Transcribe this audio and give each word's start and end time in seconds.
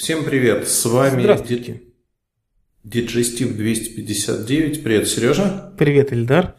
Всем 0.00 0.24
привет, 0.24 0.66
с 0.66 0.86
вами 0.86 1.20
Здравствуйте. 1.20 1.82
Диджестив 2.84 3.54
259. 3.54 4.82
Привет, 4.82 5.06
Сережа. 5.06 5.74
Привет, 5.76 6.10
Ильдар. 6.14 6.54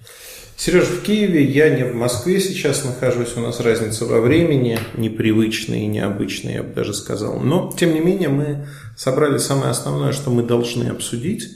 Сережа 0.55 0.85
в 0.85 1.01
Киеве, 1.01 1.43
я 1.43 1.75
не 1.75 1.83
в 1.83 1.95
Москве 1.95 2.39
сейчас 2.39 2.85
нахожусь, 2.85 3.35
у 3.37 3.39
нас 3.39 3.59
разница 3.59 4.05
во 4.05 4.21
времени, 4.21 4.77
непривычная 4.95 5.79
и 5.79 5.87
необычная, 5.87 6.57
я 6.57 6.61
бы 6.61 6.71
даже 6.75 6.93
сказал. 6.93 7.39
Но, 7.39 7.73
тем 7.75 7.95
не 7.95 7.99
менее, 7.99 8.29
мы 8.29 8.67
собрали 8.95 9.39
самое 9.39 9.71
основное, 9.71 10.11
что 10.11 10.29
мы 10.29 10.43
должны 10.43 10.89
обсудить. 10.89 11.49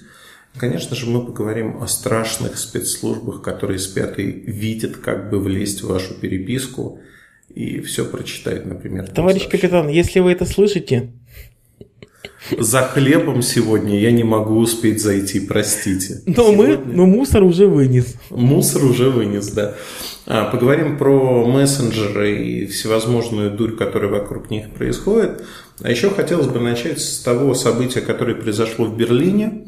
Конечно 0.57 0.95
же, 0.95 1.05
мы 1.05 1.23
поговорим 1.23 1.83
о 1.83 1.87
страшных 1.87 2.57
спецслужбах, 2.57 3.43
которые 3.43 3.77
спят 3.77 4.17
и 4.17 4.23
видят, 4.23 4.97
как 4.97 5.29
бы 5.29 5.39
влезть 5.39 5.83
в 5.83 5.87
вашу 5.89 6.15
переписку 6.15 6.99
и 7.47 7.79
все 7.81 8.05
прочитать, 8.05 8.65
например. 8.65 9.07
Товарищ 9.07 9.47
капитан, 9.47 9.87
если 9.87 10.19
вы 10.19 10.31
это 10.31 10.45
слышите, 10.45 11.13
за 12.57 12.81
хлебом 12.83 13.41
сегодня 13.41 13.99
я 13.99 14.11
не 14.11 14.23
могу 14.23 14.57
успеть 14.57 15.01
зайти, 15.01 15.39
простите. 15.39 16.21
Но, 16.25 16.51
мы, 16.51 16.77
но 16.77 17.05
мусор 17.05 17.43
уже 17.43 17.67
вынес. 17.67 18.15
Мусор 18.29 18.85
уже 18.85 19.09
вынес, 19.09 19.49
да. 19.49 19.75
А, 20.27 20.45
поговорим 20.45 20.97
про 20.97 21.45
мессенджеры 21.45 22.43
и 22.43 22.65
всевозможную 22.65 23.51
дурь, 23.51 23.75
которая 23.75 24.11
вокруг 24.11 24.49
них 24.49 24.71
происходит. 24.71 25.43
А 25.81 25.89
еще 25.89 26.09
хотелось 26.09 26.47
бы 26.47 26.59
начать 26.59 26.99
с 26.99 27.19
того 27.19 27.53
события, 27.53 28.01
которое 28.01 28.35
произошло 28.35 28.85
в 28.85 28.97
Берлине. 28.97 29.67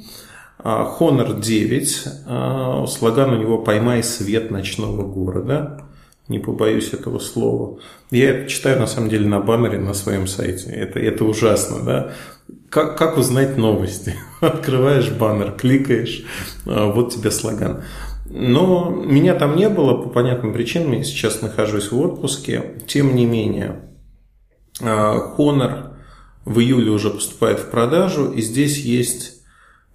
А, 0.59 0.95
Honor 0.99 1.39
9, 1.39 2.03
а, 2.25 2.85
слоган 2.87 3.33
у 3.33 3.37
него 3.37 3.57
«Поймай 3.59 4.03
свет 4.03 4.51
ночного 4.51 5.03
города» 5.03 5.86
не 6.27 6.39
побоюсь 6.39 6.93
этого 6.93 7.19
слова. 7.19 7.79
Я 8.11 8.31
это 8.31 8.49
читаю, 8.49 8.79
на 8.79 8.87
самом 8.87 9.09
деле, 9.09 9.27
на 9.27 9.39
баннере 9.39 9.79
на 9.79 9.93
своем 9.93 10.27
сайте. 10.27 10.69
Это, 10.69 10.99
это 10.99 11.23
ужасно, 11.23 11.83
да? 11.83 12.13
Как, 12.69 12.97
как 12.97 13.17
узнать 13.17 13.57
новости? 13.57 14.15
Открываешь 14.41 15.09
баннер, 15.09 15.53
кликаешь, 15.53 16.25
а, 16.65 16.91
вот 16.91 17.13
тебе 17.13 17.31
слоган. 17.31 17.83
Но 18.29 18.89
меня 18.89 19.35
там 19.35 19.55
не 19.55 19.69
было 19.69 20.01
по 20.01 20.09
понятным 20.09 20.53
причинам. 20.53 20.91
Я 20.91 21.03
сейчас 21.03 21.41
нахожусь 21.41 21.91
в 21.91 21.99
отпуске. 21.99 22.75
Тем 22.87 23.15
не 23.15 23.25
менее, 23.25 23.81
а, 24.81 25.35
Honor 25.37 25.93
в 26.43 26.59
июле 26.59 26.91
уже 26.91 27.09
поступает 27.09 27.59
в 27.59 27.69
продажу. 27.69 28.31
И 28.31 28.41
здесь 28.41 28.79
есть 28.79 29.43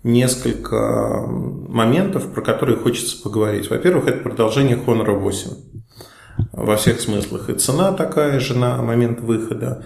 несколько 0.02 1.27
моментов, 1.28 2.33
про 2.33 2.41
которые 2.41 2.78
хочется 2.78 3.22
поговорить. 3.22 3.69
Во-первых, 3.69 4.08
это 4.08 4.22
продолжение 4.22 4.77
Honor 4.77 5.12
8 5.19 5.50
во 6.52 6.77
всех 6.77 7.00
смыслах. 7.00 7.50
И 7.50 7.55
цена 7.55 7.92
такая 7.92 8.41
же 8.41 8.56
на 8.56 8.83
момент 8.83 9.20
выхода. 9.20 9.84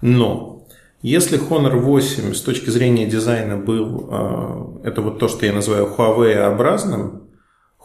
Но 0.00 0.66
если 1.02 1.38
Honor 1.38 1.78
8 1.78 2.34
с 2.34 2.40
точки 2.40 2.70
зрения 2.70 3.06
дизайна 3.06 3.56
был, 3.56 4.08
а, 4.10 4.80
это 4.84 5.00
вот 5.00 5.18
то, 5.18 5.28
что 5.28 5.46
я 5.46 5.52
называю 5.52 5.86
Huawei-образным, 5.96 7.22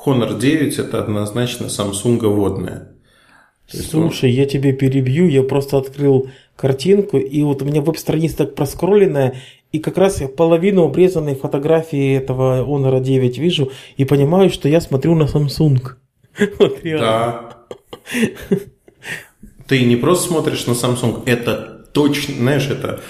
Honor 0.05 0.37
9 0.37 0.79
это 0.79 0.99
однозначно 0.99 1.65
Samsung 1.65 2.25
водная. 2.27 2.89
Слушай, 3.67 4.29
он... 4.29 4.35
я 4.35 4.45
тебе 4.45 4.73
перебью, 4.73 5.27
я 5.27 5.43
просто 5.43 5.77
открыл 5.77 6.29
картинку, 6.55 7.17
и 7.17 7.41
вот 7.43 7.61
у 7.61 7.65
меня 7.65 7.81
веб-страница 7.81 8.37
так 8.37 8.55
проскролленная, 8.55 9.35
и 9.71 9.79
как 9.79 9.97
раз 9.97 10.21
я 10.21 10.27
половину 10.27 10.83
обрезанной 10.83 11.35
фотографии 11.35 12.15
этого 12.15 12.65
Honor 12.65 13.01
9 13.01 13.37
вижу, 13.37 13.71
и 13.95 14.05
понимаю, 14.05 14.49
что 14.49 14.67
я 14.67 14.81
смотрю 14.81 15.15
на 15.15 15.23
Samsung. 15.23 15.79
Вот 16.59 16.83
реально. 16.83 17.05
Да, 17.05 17.52
ты 19.67 19.85
не 19.85 19.95
просто 19.95 20.27
смотришь 20.27 20.67
на 20.67 20.71
Samsung, 20.71 21.23
это 21.25 21.85
точно, 21.93 22.35
знаешь, 22.35 22.67
это 22.69 23.01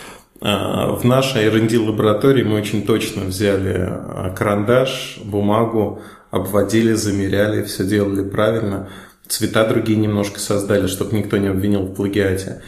а, 0.41 0.94
в 0.94 1.03
нашей 1.05 1.45
R&D 1.45 1.80
лаборатории 1.80 2.44
мы 2.44 2.58
очень 2.58 2.85
точно 2.85 3.23
взяли 3.23 3.75
а, 3.77 4.33
карандаш, 4.38 5.19
бумагу, 5.23 6.02
обводили, 6.31 6.94
замеряли, 6.94 7.63
все 7.63 7.85
делали 7.85 8.28
правильно. 8.28 8.90
Цвета 9.28 9.66
другие 9.66 9.97
немножко 9.97 10.40
создали, 10.40 10.88
чтобы 10.88 11.16
никто 11.17 11.38
не 11.38 11.47
обвинил 11.47 11.84
в 11.84 11.96
плагиате. 11.96 12.62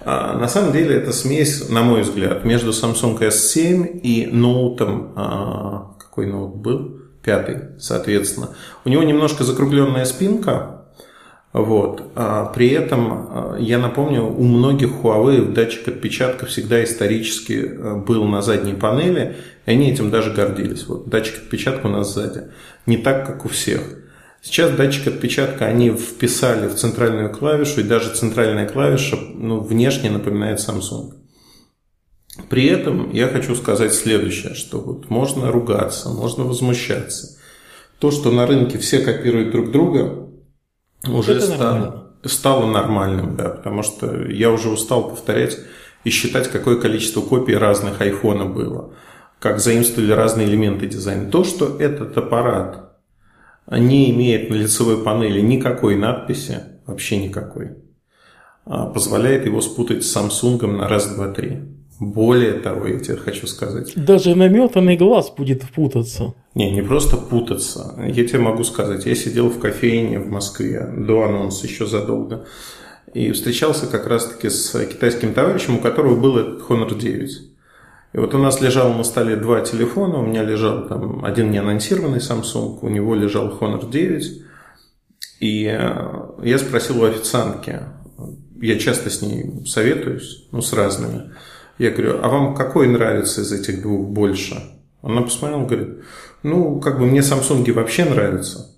А 0.00 0.36
на 0.36 0.48
самом 0.48 0.72
деле 0.72 0.96
это 0.96 1.12
смесь, 1.12 1.68
на 1.68 1.82
мой 1.82 2.02
взгляд, 2.02 2.44
между 2.44 2.70
Samsung 2.70 3.18
S7 3.20 4.00
и 4.00 4.26
ноутом, 4.26 5.14
какой 5.98 6.26
ноут 6.26 6.56
был? 6.56 7.00
Пятый, 7.22 7.78
соответственно. 7.78 8.50
У 8.84 8.88
него 8.88 9.02
немножко 9.02 9.44
закругленная 9.44 10.04
спинка, 10.04 10.79
вот. 11.52 12.12
А 12.14 12.46
при 12.46 12.68
этом, 12.68 13.12
а, 13.12 13.56
я 13.58 13.78
напомню, 13.78 14.22
у 14.24 14.44
многих 14.44 14.90
Huawei 15.02 15.52
датчик 15.52 15.88
отпечатка 15.88 16.46
всегда 16.46 16.82
исторически 16.84 17.52
э, 17.52 17.94
был 17.96 18.24
на 18.24 18.40
задней 18.40 18.74
панели, 18.74 19.36
и 19.66 19.70
они 19.70 19.90
этим 19.90 20.10
даже 20.10 20.32
гордились. 20.32 20.86
Вот 20.86 21.08
датчик 21.08 21.38
отпечатка 21.38 21.88
у 21.88 21.90
нас 21.90 22.14
сзади. 22.14 22.44
Не 22.86 22.98
так, 22.98 23.26
как 23.26 23.44
у 23.44 23.48
всех. 23.48 23.80
Сейчас 24.42 24.70
датчик 24.70 25.08
отпечатка 25.08 25.66
они 25.66 25.90
вписали 25.90 26.68
в 26.68 26.76
центральную 26.76 27.30
клавишу, 27.30 27.80
и 27.80 27.84
даже 27.84 28.14
центральная 28.14 28.68
клавиша 28.68 29.18
ну, 29.34 29.60
внешне 29.60 30.08
напоминает 30.08 30.60
Samsung. 30.60 31.14
При 32.48 32.66
этом 32.66 33.12
я 33.12 33.26
хочу 33.26 33.56
сказать 33.56 33.92
следующее, 33.92 34.54
что 34.54 34.80
вот 34.80 35.10
можно 35.10 35.50
ругаться, 35.50 36.10
можно 36.10 36.44
возмущаться. 36.44 37.38
То, 37.98 38.12
что 38.12 38.30
на 38.30 38.46
рынке 38.46 38.78
все 38.78 39.00
копируют 39.00 39.50
друг 39.50 39.72
друга, 39.72 40.29
уже 41.06 41.34
это 41.34 41.46
ста- 41.46 41.56
нормально. 41.56 42.04
стало 42.24 42.66
нормальным, 42.66 43.36
да, 43.36 43.48
потому 43.48 43.82
что 43.82 44.26
я 44.26 44.50
уже 44.50 44.68
устал 44.68 45.08
повторять 45.10 45.58
и 46.04 46.10
считать, 46.10 46.48
какое 46.48 46.76
количество 46.80 47.20
копий 47.20 47.54
разных 47.54 48.00
айфона 48.00 48.46
было, 48.46 48.94
как 49.38 49.60
заимствовали 49.60 50.12
разные 50.12 50.46
элементы 50.46 50.86
дизайна. 50.86 51.30
То, 51.30 51.44
что 51.44 51.76
этот 51.78 52.16
аппарат 52.16 52.90
не 53.70 54.10
имеет 54.10 54.50
на 54.50 54.54
лицевой 54.54 55.02
панели 55.02 55.40
никакой 55.40 55.96
надписи, 55.96 56.60
вообще 56.86 57.18
никакой, 57.18 57.76
а 58.64 58.86
позволяет 58.86 59.46
его 59.46 59.60
спутать 59.60 60.04
с 60.04 60.16
Samsung 60.16 60.66
на 60.66 60.88
раз, 60.88 61.14
два, 61.14 61.28
три. 61.32 61.62
Более 62.00 62.54
того, 62.54 62.86
я 62.86 62.98
тебе 62.98 63.18
хочу 63.18 63.46
сказать. 63.46 63.92
Даже 63.94 64.34
наметанный 64.34 64.96
глаз 64.96 65.30
будет 65.36 65.68
путаться. 65.70 66.34
Не, 66.54 66.70
не 66.70 66.80
просто 66.82 67.18
путаться. 67.18 67.94
Я 67.98 68.26
тебе 68.26 68.38
могу 68.38 68.64
сказать, 68.64 69.04
я 69.04 69.14
сидел 69.14 69.50
в 69.50 69.58
кофейне 69.58 70.18
в 70.18 70.30
Москве 70.30 70.90
до 70.96 71.24
анонса 71.24 71.66
еще 71.66 71.84
задолго. 71.84 72.46
И 73.12 73.32
встречался 73.32 73.86
как 73.86 74.06
раз-таки 74.06 74.48
с 74.48 74.72
китайским 74.86 75.34
товарищем, 75.34 75.76
у 75.76 75.80
которого 75.80 76.18
был 76.18 76.38
Honor 76.66 76.98
9. 76.98 77.30
И 78.12 78.18
вот 78.18 78.34
у 78.34 78.38
нас 78.38 78.62
лежало 78.62 78.96
на 78.96 79.04
столе 79.04 79.36
два 79.36 79.60
телефона. 79.60 80.20
У 80.20 80.26
меня 80.26 80.42
лежал 80.42 80.88
там 80.88 81.22
один 81.22 81.50
неанонсированный 81.50 82.20
Samsung, 82.20 82.78
у 82.80 82.88
него 82.88 83.14
лежал 83.14 83.58
Honor 83.60 83.90
9. 83.90 84.42
И 85.40 85.66
э, 85.66 86.30
я 86.44 86.58
спросил 86.58 87.02
у 87.02 87.04
официантки, 87.04 87.80
я 88.60 88.78
часто 88.78 89.10
с 89.10 89.20
ней 89.20 89.66
советуюсь, 89.66 90.48
ну, 90.50 90.62
с 90.62 90.72
разными. 90.72 91.32
Я 91.80 91.92
говорю, 91.92 92.18
а 92.22 92.28
вам 92.28 92.54
какой 92.54 92.88
нравится 92.88 93.40
из 93.40 93.50
этих 93.52 93.80
двух 93.80 94.06
больше? 94.06 94.54
Она 95.00 95.22
посмотрела, 95.22 95.64
говорит, 95.64 95.88
ну, 96.42 96.78
как 96.78 96.98
бы 96.98 97.06
мне 97.06 97.20
Samsung 97.20 97.72
вообще 97.72 98.04
нравятся. 98.04 98.76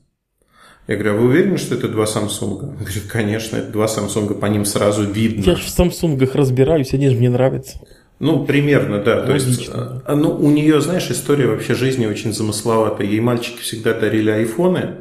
Я 0.86 0.94
говорю, 0.94 1.14
а 1.14 1.16
вы 1.16 1.26
уверены, 1.26 1.56
что 1.56 1.74
это 1.74 1.88
два 1.88 2.04
Samsung? 2.04 2.60
Он 2.60 2.76
говорит, 2.76 3.02
конечно, 3.10 3.56
это 3.56 3.72
два 3.72 3.86
Samsung, 3.86 4.38
по 4.38 4.46
ним 4.46 4.64
сразу 4.64 5.02
видно. 5.02 5.42
Я 5.42 5.56
же 5.56 5.64
в 5.64 5.70
Самсунгах 5.70 6.36
разбираюсь, 6.36 6.94
они 6.94 7.08
же 7.08 7.16
мне 7.16 7.28
нравятся. 7.28 7.80
Ну, 8.20 8.46
примерно, 8.46 9.02
да. 9.02 9.26
То 9.26 9.34
есть, 9.34 9.68
а, 9.72 10.14
ну, 10.14 10.36
у 10.36 10.52
нее, 10.52 10.80
знаешь, 10.80 11.10
история 11.10 11.48
вообще 11.48 11.74
жизни 11.74 12.06
очень 12.06 12.32
замысловатая. 12.32 13.04
Ей 13.04 13.18
мальчики 13.18 13.62
всегда 13.62 13.94
дарили 13.94 14.30
айфоны. 14.30 14.98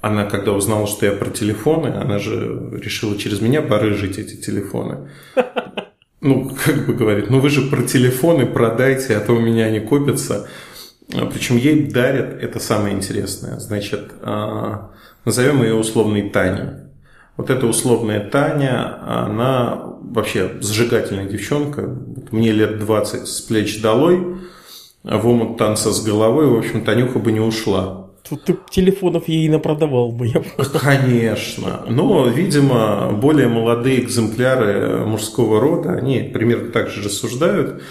Она, 0.00 0.24
когда 0.24 0.50
узнала, 0.50 0.88
что 0.88 1.06
я 1.06 1.12
про 1.12 1.30
телефоны, 1.30 1.86
она 1.86 2.18
же 2.18 2.80
решила 2.82 3.16
через 3.16 3.40
меня 3.40 3.62
барыжить 3.62 4.18
эти 4.18 4.34
телефоны 4.34 5.08
ну, 6.24 6.50
как 6.64 6.86
бы 6.86 6.94
говорит, 6.94 7.30
ну 7.30 7.38
вы 7.38 7.50
же 7.50 7.62
про 7.62 7.82
телефоны 7.82 8.46
продайте, 8.46 9.16
а 9.16 9.20
то 9.20 9.34
у 9.34 9.40
меня 9.40 9.66
они 9.66 9.78
копятся. 9.78 10.48
А, 11.12 11.26
Причем 11.26 11.56
ей 11.56 11.90
дарят, 11.90 12.42
это 12.42 12.58
самое 12.58 12.94
интересное, 12.94 13.60
значит, 13.60 14.10
а, 14.22 14.90
назовем 15.24 15.62
ее 15.62 15.74
условной 15.74 16.30
Таней. 16.30 16.80
Вот 17.36 17.50
эта 17.50 17.66
условная 17.66 18.20
Таня, 18.20 19.26
она 19.26 19.82
вообще 20.00 20.52
зажигательная 20.60 21.26
девчонка. 21.26 21.94
Мне 22.30 22.52
лет 22.52 22.78
20 22.78 23.28
с 23.28 23.40
плеч 23.42 23.82
долой, 23.82 24.38
в 25.02 25.26
омут 25.28 25.58
танца 25.58 25.92
с 25.92 26.02
головой, 26.02 26.46
в 26.46 26.56
общем, 26.56 26.84
Танюха 26.84 27.18
бы 27.18 27.32
не 27.32 27.40
ушла. 27.40 28.03
Тут 28.26 28.44
ты 28.44 28.56
телефонов 28.70 29.28
ей 29.28 29.48
напродавал 29.50 30.10
бы. 30.10 30.26
Я 30.26 30.42
Конечно. 30.80 31.84
Но, 31.88 32.26
видимо, 32.26 33.12
более 33.12 33.48
молодые 33.48 34.02
экземпляры 34.02 35.04
мужского 35.04 35.60
рода, 35.60 35.92
они 35.92 36.30
примерно 36.32 36.72
так 36.72 36.88
же 36.88 37.04
рассуждают, 37.04 37.82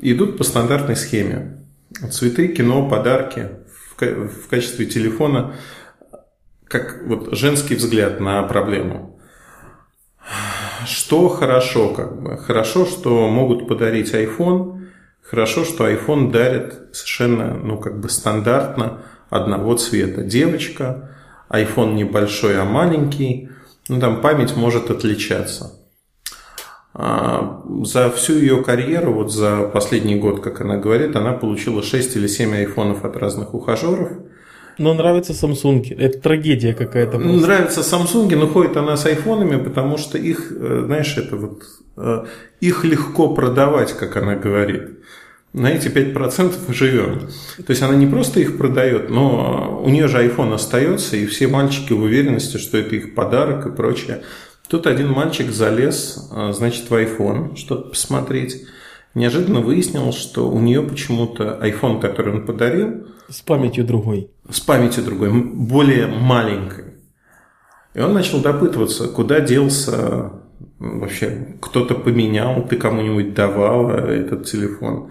идут 0.00 0.38
по 0.38 0.44
стандартной 0.44 0.94
схеме. 0.94 1.64
Цветы, 2.10 2.48
кино, 2.48 2.88
подарки 2.88 3.48
в 3.98 4.48
качестве 4.48 4.86
телефона, 4.86 5.56
как 6.68 7.02
вот 7.06 7.36
женский 7.36 7.74
взгляд 7.74 8.20
на 8.20 8.42
проблему. 8.44 9.18
что 10.86 11.28
хорошо, 11.28 11.92
как 11.92 12.22
бы. 12.22 12.36
Хорошо, 12.36 12.86
что 12.86 13.28
могут 13.28 13.66
подарить 13.66 14.14
iPhone. 14.14 14.88
Хорошо, 15.20 15.64
что 15.64 15.90
iPhone 15.90 16.30
дарит 16.30 16.94
совершенно, 16.94 17.54
ну, 17.54 17.76
как 17.76 18.00
бы 18.00 18.08
стандартно 18.08 19.02
одного 19.30 19.76
цвета. 19.76 20.22
Девочка, 20.22 21.10
iPhone 21.48 21.94
небольшой, 21.94 22.60
а 22.60 22.64
маленький. 22.64 23.48
Ну, 23.88 23.98
там 23.98 24.20
память 24.20 24.56
может 24.56 24.90
отличаться. 24.90 25.72
А, 26.92 27.62
за 27.84 28.10
всю 28.10 28.34
ее 28.34 28.62
карьеру, 28.62 29.14
вот 29.14 29.32
за 29.32 29.62
последний 29.72 30.16
год, 30.16 30.40
как 30.40 30.60
она 30.60 30.76
говорит, 30.76 31.14
она 31.16 31.32
получила 31.32 31.82
6 31.82 32.16
или 32.16 32.26
7 32.26 32.54
айфонов 32.54 33.04
от 33.04 33.16
разных 33.16 33.54
ухажеров. 33.54 34.10
Но 34.78 34.94
нравится 34.94 35.32
Samsung. 35.32 35.94
Это 35.96 36.20
трагедия 36.20 36.74
какая-то. 36.74 37.18
Просто. 37.18 37.46
Нравится 37.46 37.80
Samsung, 37.80 38.34
но 38.34 38.46
ходит 38.46 38.76
она 38.76 38.96
с 38.96 39.06
айфонами, 39.06 39.62
потому 39.62 39.98
что 39.98 40.18
их, 40.18 40.50
э, 40.52 40.82
знаешь, 40.86 41.16
это 41.16 41.36
вот 41.36 41.62
э, 41.96 42.24
их 42.60 42.84
легко 42.84 43.34
продавать, 43.34 43.92
как 43.92 44.16
она 44.16 44.36
говорит. 44.36 45.00
На 45.52 45.68
эти 45.72 45.88
5% 45.88 46.54
мы 46.68 46.74
живем. 46.74 47.28
То 47.56 47.70
есть 47.70 47.82
она 47.82 47.96
не 47.96 48.06
просто 48.06 48.38
их 48.38 48.56
продает, 48.56 49.10
но 49.10 49.82
у 49.84 49.88
нее 49.88 50.06
же 50.06 50.24
iPhone 50.24 50.54
остается, 50.54 51.16
и 51.16 51.26
все 51.26 51.48
мальчики 51.48 51.92
в 51.92 52.02
уверенности, 52.02 52.56
что 52.56 52.78
это 52.78 52.94
их 52.94 53.14
подарок 53.14 53.66
и 53.66 53.72
прочее. 53.72 54.22
Тут 54.68 54.86
один 54.86 55.10
мальчик 55.10 55.50
залез, 55.50 56.30
э, 56.32 56.52
значит, 56.52 56.88
в 56.88 56.94
iPhone, 56.94 57.56
что-то 57.56 57.88
посмотреть. 57.90 58.64
Неожиданно 59.14 59.60
выяснилось, 59.60 60.16
что 60.16 60.48
у 60.48 60.60
нее 60.60 60.82
почему-то 60.82 61.58
iPhone, 61.60 62.00
который 62.00 62.32
он 62.34 62.46
подарил... 62.46 63.08
С 63.28 63.40
памятью 63.40 63.84
другой. 63.84 64.30
С 64.48 64.60
памятью 64.60 65.02
другой, 65.02 65.32
более 65.32 66.06
маленькой. 66.06 66.94
И 67.94 68.00
он 68.00 68.14
начал 68.14 68.40
допытываться, 68.40 69.08
куда 69.08 69.40
делся 69.40 70.32
вообще, 70.78 71.56
кто-то 71.60 71.94
поменял, 71.94 72.64
ты 72.68 72.76
кому-нибудь 72.76 73.34
давал 73.34 73.90
этот 73.90 74.46
телефон. 74.46 75.10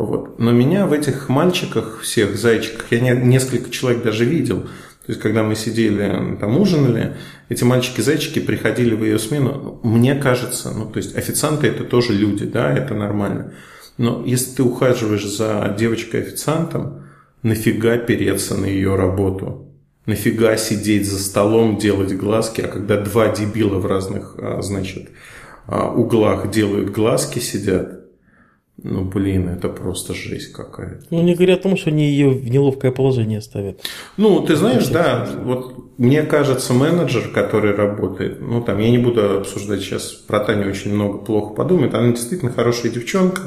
Вот. 0.00 0.38
Но 0.38 0.50
меня 0.50 0.86
в 0.86 0.94
этих 0.94 1.28
мальчиках, 1.28 2.00
всех 2.00 2.38
зайчиках, 2.38 2.86
я 2.90 3.00
несколько 3.00 3.70
человек 3.70 4.02
даже 4.02 4.24
видел, 4.24 4.62
то 4.62 5.12
есть, 5.12 5.20
когда 5.20 5.42
мы 5.42 5.56
сидели, 5.56 6.36
там 6.40 6.58
ужинали, 6.58 7.16
эти 7.48 7.64
мальчики-зайчики 7.64 8.38
приходили 8.38 8.94
в 8.94 9.04
ее 9.04 9.18
смену. 9.18 9.80
Мне 9.82 10.14
кажется, 10.14 10.70
ну, 10.70 10.86
то 10.86 10.98
есть, 10.98 11.16
официанты 11.16 11.66
это 11.66 11.84
тоже 11.84 12.12
люди, 12.12 12.46
да, 12.46 12.72
это 12.72 12.94
нормально. 12.94 13.52
Но 13.98 14.22
если 14.24 14.56
ты 14.56 14.62
ухаживаешь 14.62 15.26
за 15.26 15.74
девочкой-официантом, 15.78 17.06
нафига 17.42 17.98
переться 17.98 18.56
на 18.56 18.66
ее 18.66 18.94
работу? 18.94 19.68
Нафига 20.06 20.56
сидеть 20.56 21.10
за 21.10 21.18
столом, 21.18 21.76
делать 21.76 22.16
глазки, 22.16 22.62
а 22.62 22.68
когда 22.68 22.98
два 22.98 23.28
дебила 23.28 23.78
в 23.78 23.86
разных, 23.86 24.34
а, 24.38 24.62
значит, 24.62 25.10
а, 25.66 25.92
углах 25.92 26.50
делают 26.50 26.90
глазки, 26.90 27.38
сидят, 27.38 27.99
ну, 28.82 29.04
блин, 29.04 29.48
это 29.48 29.68
просто 29.68 30.14
жесть 30.14 30.52
какая-то. 30.52 31.06
Ну, 31.10 31.22
не 31.22 31.34
говоря 31.34 31.54
о 31.54 31.58
том, 31.58 31.76
что 31.76 31.90
они 31.90 32.08
ее 32.08 32.30
в 32.30 32.48
неловкое 32.48 32.90
положение 32.90 33.40
ставят. 33.40 33.80
Ну, 34.16 34.40
ты 34.40 34.56
знаешь, 34.56 34.86
да, 34.88 35.28
вот 35.42 35.98
мне 35.98 36.22
кажется, 36.22 36.72
менеджер, 36.72 37.28
который 37.28 37.74
работает, 37.74 38.40
ну, 38.40 38.62
там, 38.62 38.78
я 38.78 38.90
не 38.90 38.98
буду 38.98 39.38
обсуждать 39.38 39.80
сейчас, 39.80 40.12
про 40.12 40.40
Таню 40.40 40.70
очень 40.70 40.94
много 40.94 41.18
плохо 41.18 41.54
подумает, 41.54 41.94
она 41.94 42.12
действительно 42.12 42.52
хорошая 42.52 42.90
девчонка, 42.90 43.42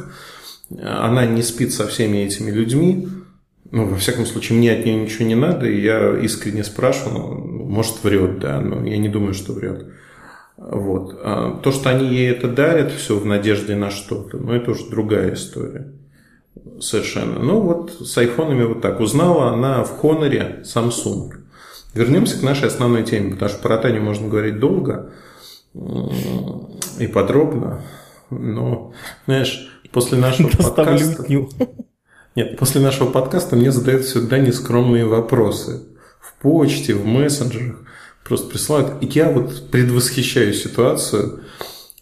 она 0.69 1.25
не 1.25 1.41
спит 1.41 1.74
со 1.74 1.88
всеми 1.88 2.18
этими 2.19 2.51
людьми, 2.51 3.07
ну, 3.71 3.88
во 3.88 3.97
всяком 3.97 4.27
случае, 4.27 4.59
мне 4.59 4.71
от 4.71 4.86
нее 4.86 4.95
ничего 4.95 5.25
не 5.25 5.36
надо, 5.36 5.65
и 5.65 5.81
я 5.81 6.15
искренне 6.19 6.63
спрашиваю, 6.63 7.13
ну, 7.13 7.65
может, 7.65 8.03
врет, 8.03 8.39
да, 8.39 8.62
но 8.62 8.86
я 8.86 8.97
не 8.97 9.09
думаю, 9.09 9.33
что 9.33 9.53
врет. 9.53 9.88
Вот. 10.57 11.19
А 11.23 11.59
то, 11.61 11.71
что 11.71 11.89
они 11.89 12.07
ей 12.07 12.31
это 12.31 12.47
дарят, 12.47 12.91
все 12.91 13.17
в 13.17 13.25
надежде 13.25 13.75
на 13.75 13.89
что-то, 13.89 14.38
ну, 14.38 14.53
это 14.53 14.71
уже 14.71 14.89
другая 14.89 15.33
история. 15.33 15.94
Совершенно. 16.79 17.39
Ну, 17.39 17.59
вот 17.61 17.91
с 17.91 18.17
айфонами 18.17 18.63
вот 18.63 18.81
так. 18.81 19.00
Узнала 19.00 19.51
она 19.51 19.83
в 19.83 20.00
Хоноре 20.00 20.63
Samsung. 20.63 21.31
Вернемся 21.94 22.39
к 22.39 22.44
нашей 22.44 22.67
основной 22.67 23.03
теме, 23.03 23.31
потому 23.31 23.50
что 23.50 23.61
про 23.61 23.77
Таню 23.77 24.01
можно 24.01 24.27
говорить 24.27 24.59
долго 24.59 25.11
и 27.00 27.07
подробно. 27.07 27.81
Но, 28.29 28.94
знаешь, 29.25 29.81
после 29.91 30.17
нашего 30.17 30.50
подкаста... 30.57 31.25
Нет, 32.35 32.57
после 32.57 32.81
нашего 32.81 33.11
подкаста 33.11 33.55
мне 33.55 33.71
задают 33.71 34.05
всегда 34.05 34.39
нескромные 34.39 35.05
вопросы. 35.05 35.83
В 36.19 36.41
почте, 36.41 36.95
в 36.95 37.05
мессенджерах 37.05 37.82
просто 38.23 38.49
присылают. 38.49 39.01
И 39.01 39.07
я 39.07 39.31
вот 39.31 39.69
предвосхищаю 39.69 40.53
ситуацию. 40.53 41.43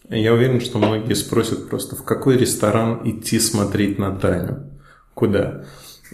Я 0.09 0.33
уверен, 0.33 0.59
что 0.61 0.77
многие 0.77 1.13
спросят 1.13 1.69
просто, 1.69 1.95
в 1.95 2.03
какой 2.03 2.37
ресторан 2.37 3.01
идти 3.05 3.39
смотреть 3.39 3.97
на 3.97 4.15
Таню? 4.15 4.69
Куда? 5.13 5.65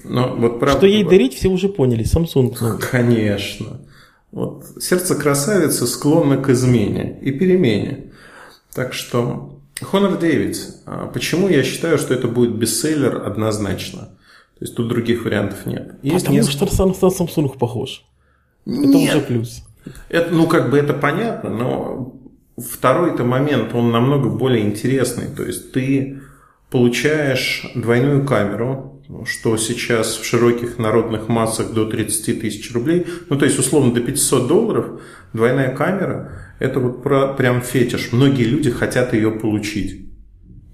Но 0.03 0.35
вот 0.35 0.59
правда, 0.59 0.79
что 0.79 0.87
ей 0.87 1.03
дарить, 1.03 1.33
все 1.33 1.49
уже 1.49 1.69
поняли. 1.69 2.05
Samsung. 2.05 2.79
Конечно. 2.79 3.81
Вот. 4.31 4.65
Сердце 4.79 5.15
красавицы 5.15 5.87
склонно 5.87 6.37
к 6.37 6.49
измене 6.49 7.19
и 7.21 7.31
перемене. 7.31 8.11
Так 8.73 8.93
что 8.93 9.59
Honor 9.81 10.19
9. 10.19 10.57
А 10.85 11.07
почему 11.07 11.49
я 11.49 11.63
считаю, 11.63 11.97
что 11.97 12.13
это 12.13 12.27
будет 12.27 12.55
бестселлер 12.55 13.23
однозначно? 13.25 14.09
То 14.59 14.65
есть 14.65 14.75
тут 14.75 14.87
других 14.87 15.25
вариантов 15.25 15.65
нет. 15.65 15.95
Есть 16.01 16.25
Потому 16.25 16.37
несколько... 16.37 16.67
что 16.67 16.85
на 16.85 16.91
Samsung 16.91 17.57
похож. 17.57 18.05
Нет. 18.65 18.89
Это 18.89 18.97
уже 18.97 19.21
плюс. 19.21 19.63
Это, 20.09 20.33
ну, 20.33 20.47
как 20.47 20.69
бы 20.69 20.77
это 20.77 20.93
понятно, 20.93 21.49
но 21.49 22.17
второй-то 22.57 23.23
момент, 23.23 23.73
он 23.73 23.91
намного 23.91 24.29
более 24.29 24.65
интересный. 24.65 25.27
То 25.35 25.43
есть 25.43 25.71
ты 25.71 26.21
получаешь 26.69 27.65
двойную 27.75 28.25
камеру, 28.25 29.01
что 29.25 29.55
сейчас 29.57 30.17
в 30.17 30.25
широких 30.25 30.77
народных 30.77 31.29
массах 31.29 31.71
до 31.71 31.85
30 31.85 32.41
тысяч 32.41 32.73
рублей, 32.73 33.05
ну 33.29 33.37
то 33.37 33.45
есть 33.45 33.57
условно 33.57 33.93
до 33.93 34.01
500 34.01 34.47
долларов, 34.47 35.01
двойная 35.31 35.73
камера, 35.73 36.31
это 36.59 36.79
вот 36.79 37.03
про, 37.03 37.33
прям 37.33 37.61
фетиш. 37.61 38.11
Многие 38.11 38.43
люди 38.43 38.69
хотят 38.69 39.13
ее 39.13 39.31
получить. 39.31 40.06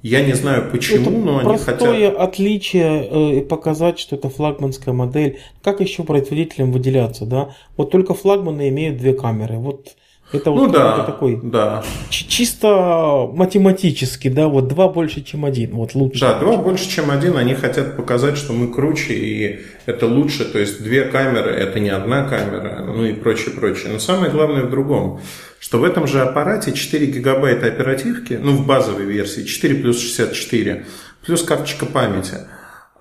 Я 0.04 0.22
не 0.22 0.34
знаю 0.34 0.70
почему, 0.70 1.02
это 1.02 1.12
но 1.12 1.40
они 1.40 1.58
хотят... 1.58 1.80
Простое 1.80 2.12
отличие 2.12 3.40
э, 3.40 3.42
показать, 3.42 4.00
что 4.00 4.18
это 4.18 4.30
флагманская 4.30 4.94
модель. 4.94 5.40
Как 5.64 5.80
еще 5.80 6.04
производителям 6.04 6.74
выделяться, 6.74 7.26
да? 7.26 7.56
Вот 7.78 7.90
только 7.90 8.14
флагманы 8.14 8.68
имеют 8.68 8.98
две 8.98 9.14
камеры. 9.14 9.56
Вот 9.56 9.96
это 10.34 10.50
ну 10.50 10.62
вот 10.62 10.72
да, 10.72 11.04
такой 11.04 11.40
да. 11.42 11.84
чисто 12.10 13.30
математически, 13.32 14.30
да, 14.30 14.48
вот 14.48 14.68
два 14.68 14.90
больше, 14.90 15.22
чем 15.22 15.46
один, 15.46 15.76
вот 15.76 15.94
лучше. 15.94 16.22
Да, 16.22 16.40
два 16.40 16.58
больше, 16.58 16.90
чем 16.90 17.12
один, 17.12 17.38
они 17.38 17.54
хотят 17.54 17.96
показать, 17.96 18.36
что 18.36 18.52
мы 18.52 18.74
круче, 18.74 19.14
и 19.14 19.60
это 19.86 20.08
лучше, 20.08 20.46
то 20.46 20.58
есть 20.58 20.82
две 20.84 21.04
камеры, 21.04 21.52
это 21.52 21.80
не 21.80 21.90
одна 21.90 22.28
камера, 22.28 22.84
ну 22.84 23.06
и 23.06 23.14
прочее, 23.14 23.52
прочее. 23.52 23.94
Но 23.94 24.00
самое 24.00 24.32
главное 24.32 24.64
в 24.64 24.72
другом, 24.72 25.22
что 25.60 25.78
в 25.78 25.84
этом 25.84 26.08
же 26.08 26.22
аппарате 26.22 26.74
4 26.74 27.06
гигабайта 27.06 27.68
оперативки, 27.68 28.34
ну 28.34 28.54
в 28.54 28.66
базовой 28.66 29.06
версии 29.06 29.44
4 29.44 29.76
плюс 29.76 30.02
64, 30.02 30.86
плюс 31.26 31.44
карточка 31.44 31.86
памяти. 31.86 32.38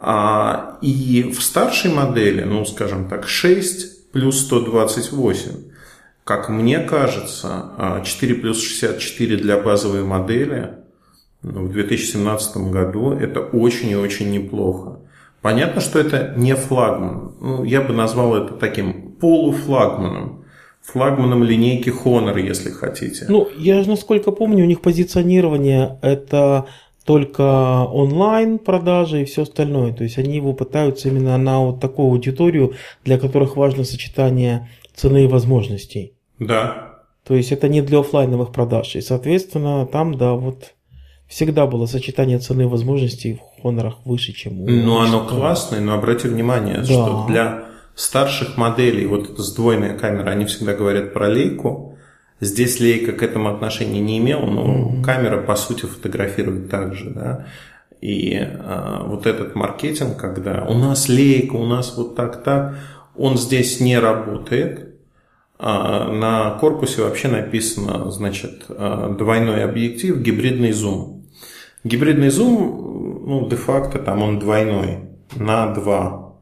А, 0.00 0.78
и 0.82 1.32
в 1.34 1.42
старшей 1.42 1.90
модели, 1.90 2.42
ну 2.42 2.66
скажем 2.66 3.08
так, 3.08 3.26
6 3.26 4.12
плюс 4.12 4.40
128. 4.40 5.71
Как 6.24 6.48
мне 6.48 6.78
кажется, 6.78 8.02
4 8.04 8.34
а, 8.34 8.40
плюс 8.40 8.62
64 8.62 9.36
для 9.38 9.58
базовой 9.58 10.04
модели 10.04 10.74
ну, 11.42 11.64
в 11.64 11.72
2017 11.72 12.56
году 12.70 13.12
это 13.12 13.40
очень 13.40 13.90
и 13.90 13.96
очень 13.96 14.30
неплохо. 14.30 15.00
Понятно, 15.40 15.80
что 15.80 15.98
это 15.98 16.34
не 16.36 16.54
флагман. 16.54 17.34
Ну, 17.40 17.64
я 17.64 17.80
бы 17.80 17.92
назвал 17.92 18.36
это 18.36 18.54
таким 18.54 19.12
полуфлагманом. 19.20 20.44
Флагманом 20.82 21.42
линейки 21.42 21.90
Honor, 21.90 22.40
если 22.40 22.70
хотите. 22.70 23.26
Ну, 23.28 23.48
я 23.56 23.82
же 23.82 23.88
насколько 23.88 24.30
помню, 24.30 24.64
у 24.64 24.68
них 24.68 24.80
позиционирование 24.80 25.98
это 26.02 26.66
только 27.04 27.84
онлайн 27.84 28.58
продажи 28.58 29.22
и 29.22 29.24
все 29.24 29.42
остальное. 29.42 29.92
То 29.92 30.04
есть 30.04 30.18
они 30.18 30.36
его 30.36 30.52
пытаются 30.52 31.08
именно 31.08 31.36
на 31.38 31.60
вот 31.60 31.80
такую 31.80 32.08
аудиторию, 32.08 32.74
для 33.04 33.18
которых 33.18 33.56
важно 33.56 33.82
сочетание 33.82 34.68
цены 34.94 35.24
и 35.24 35.28
возможностей. 35.28 36.11
Да. 36.38 37.00
То 37.26 37.34
есть 37.34 37.52
это 37.52 37.68
не 37.68 37.82
для 37.82 38.00
офлайновых 38.00 38.52
продаж. 38.52 38.96
И, 38.96 39.00
соответственно, 39.00 39.86
там, 39.86 40.16
да, 40.16 40.32
вот 40.32 40.74
всегда 41.28 41.66
было 41.66 41.86
сочетание 41.86 42.38
цены 42.38 42.62
и 42.62 42.66
возможностей 42.66 43.40
в 43.58 43.62
Хонорах 43.62 44.04
выше, 44.04 44.32
чем 44.32 44.60
у 44.60 44.68
Ну, 44.68 44.98
оно 44.98 45.26
классное, 45.26 45.80
но 45.80 45.94
обрати 45.94 46.28
внимание, 46.28 46.78
да. 46.78 46.84
что 46.84 47.24
для 47.28 47.64
старших 47.94 48.56
моделей, 48.56 49.06
вот 49.06 49.30
эта 49.30 49.42
сдвоенная 49.42 49.96
камера, 49.96 50.30
они 50.30 50.46
всегда 50.46 50.74
говорят 50.74 51.12
про 51.12 51.28
лейку. 51.28 51.96
Здесь 52.40 52.80
лейка 52.80 53.12
к 53.12 53.22
этому 53.22 53.54
отношения 53.54 54.00
не 54.00 54.18
имела, 54.18 54.46
но 54.46 54.64
mm-hmm. 54.66 55.02
камера, 55.04 55.40
по 55.40 55.54
сути, 55.54 55.86
фотографирует 55.86 56.68
так 56.70 56.94
же, 56.94 57.10
да. 57.10 57.46
И 58.00 58.36
а, 58.36 59.04
вот 59.06 59.26
этот 59.26 59.54
маркетинг, 59.54 60.16
когда 60.16 60.64
у 60.64 60.74
нас 60.74 61.08
лейка, 61.08 61.54
у 61.54 61.66
нас 61.66 61.96
вот 61.96 62.16
так-так, 62.16 62.74
он 63.16 63.38
здесь 63.38 63.78
не 63.78 63.96
работает. 63.96 64.91
А, 65.64 66.10
на 66.10 66.58
корпусе 66.58 67.02
вообще 67.02 67.28
написано, 67.28 68.10
значит, 68.10 68.64
а, 68.68 69.10
двойной 69.10 69.62
объектив, 69.62 70.18
гибридный 70.18 70.72
зум. 70.72 71.24
Гибридный 71.84 72.30
зум, 72.30 73.22
ну, 73.24 73.48
де-факто 73.48 74.00
там 74.00 74.22
он 74.22 74.40
двойной, 74.40 74.98
на 75.36 75.72
2 75.72 76.32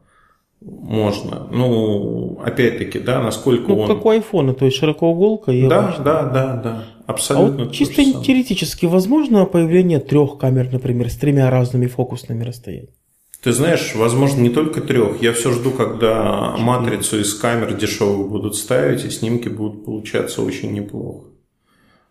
можно. 0.61 1.47
Ну, 1.51 2.39
опять-таки, 2.43 2.97
да, 2.97 3.21
насколько 3.21 3.69
ну, 3.69 3.81
он... 3.81 3.87
как 3.87 4.03
у 4.03 4.09
айфона, 4.09 4.55
то 4.55 4.65
есть 4.65 4.77
широкоуголка 4.77 5.51
и 5.51 5.67
Да, 5.67 5.85
обычная. 5.85 6.03
да, 6.03 6.23
да, 6.23 6.55
да, 6.55 6.83
абсолютно 7.05 7.47
А 7.47 7.65
вот 7.65 7.67
то 7.69 7.75
чисто 7.75 8.03
теоретически 8.03 8.87
возможно 8.87 9.45
появление 9.45 9.99
трех 9.99 10.39
камер, 10.39 10.71
например, 10.71 11.11
с 11.11 11.15
тремя 11.15 11.51
разными 11.51 11.85
фокусными 11.85 12.43
расстояниями? 12.43 12.95
Ты 13.41 13.53
знаешь, 13.53 13.93
возможно, 13.95 14.41
не 14.41 14.49
только 14.49 14.81
трех. 14.81 15.21
Я 15.21 15.33
все 15.33 15.51
жду, 15.51 15.71
когда 15.71 16.55
матрицу 16.57 17.19
из 17.19 17.33
камер 17.33 17.73
дешевых 17.73 18.29
будут 18.29 18.55
ставить, 18.55 19.03
и 19.03 19.09
снимки 19.09 19.49
будут 19.49 19.83
получаться 19.83 20.43
очень 20.43 20.73
неплохо. 20.73 21.25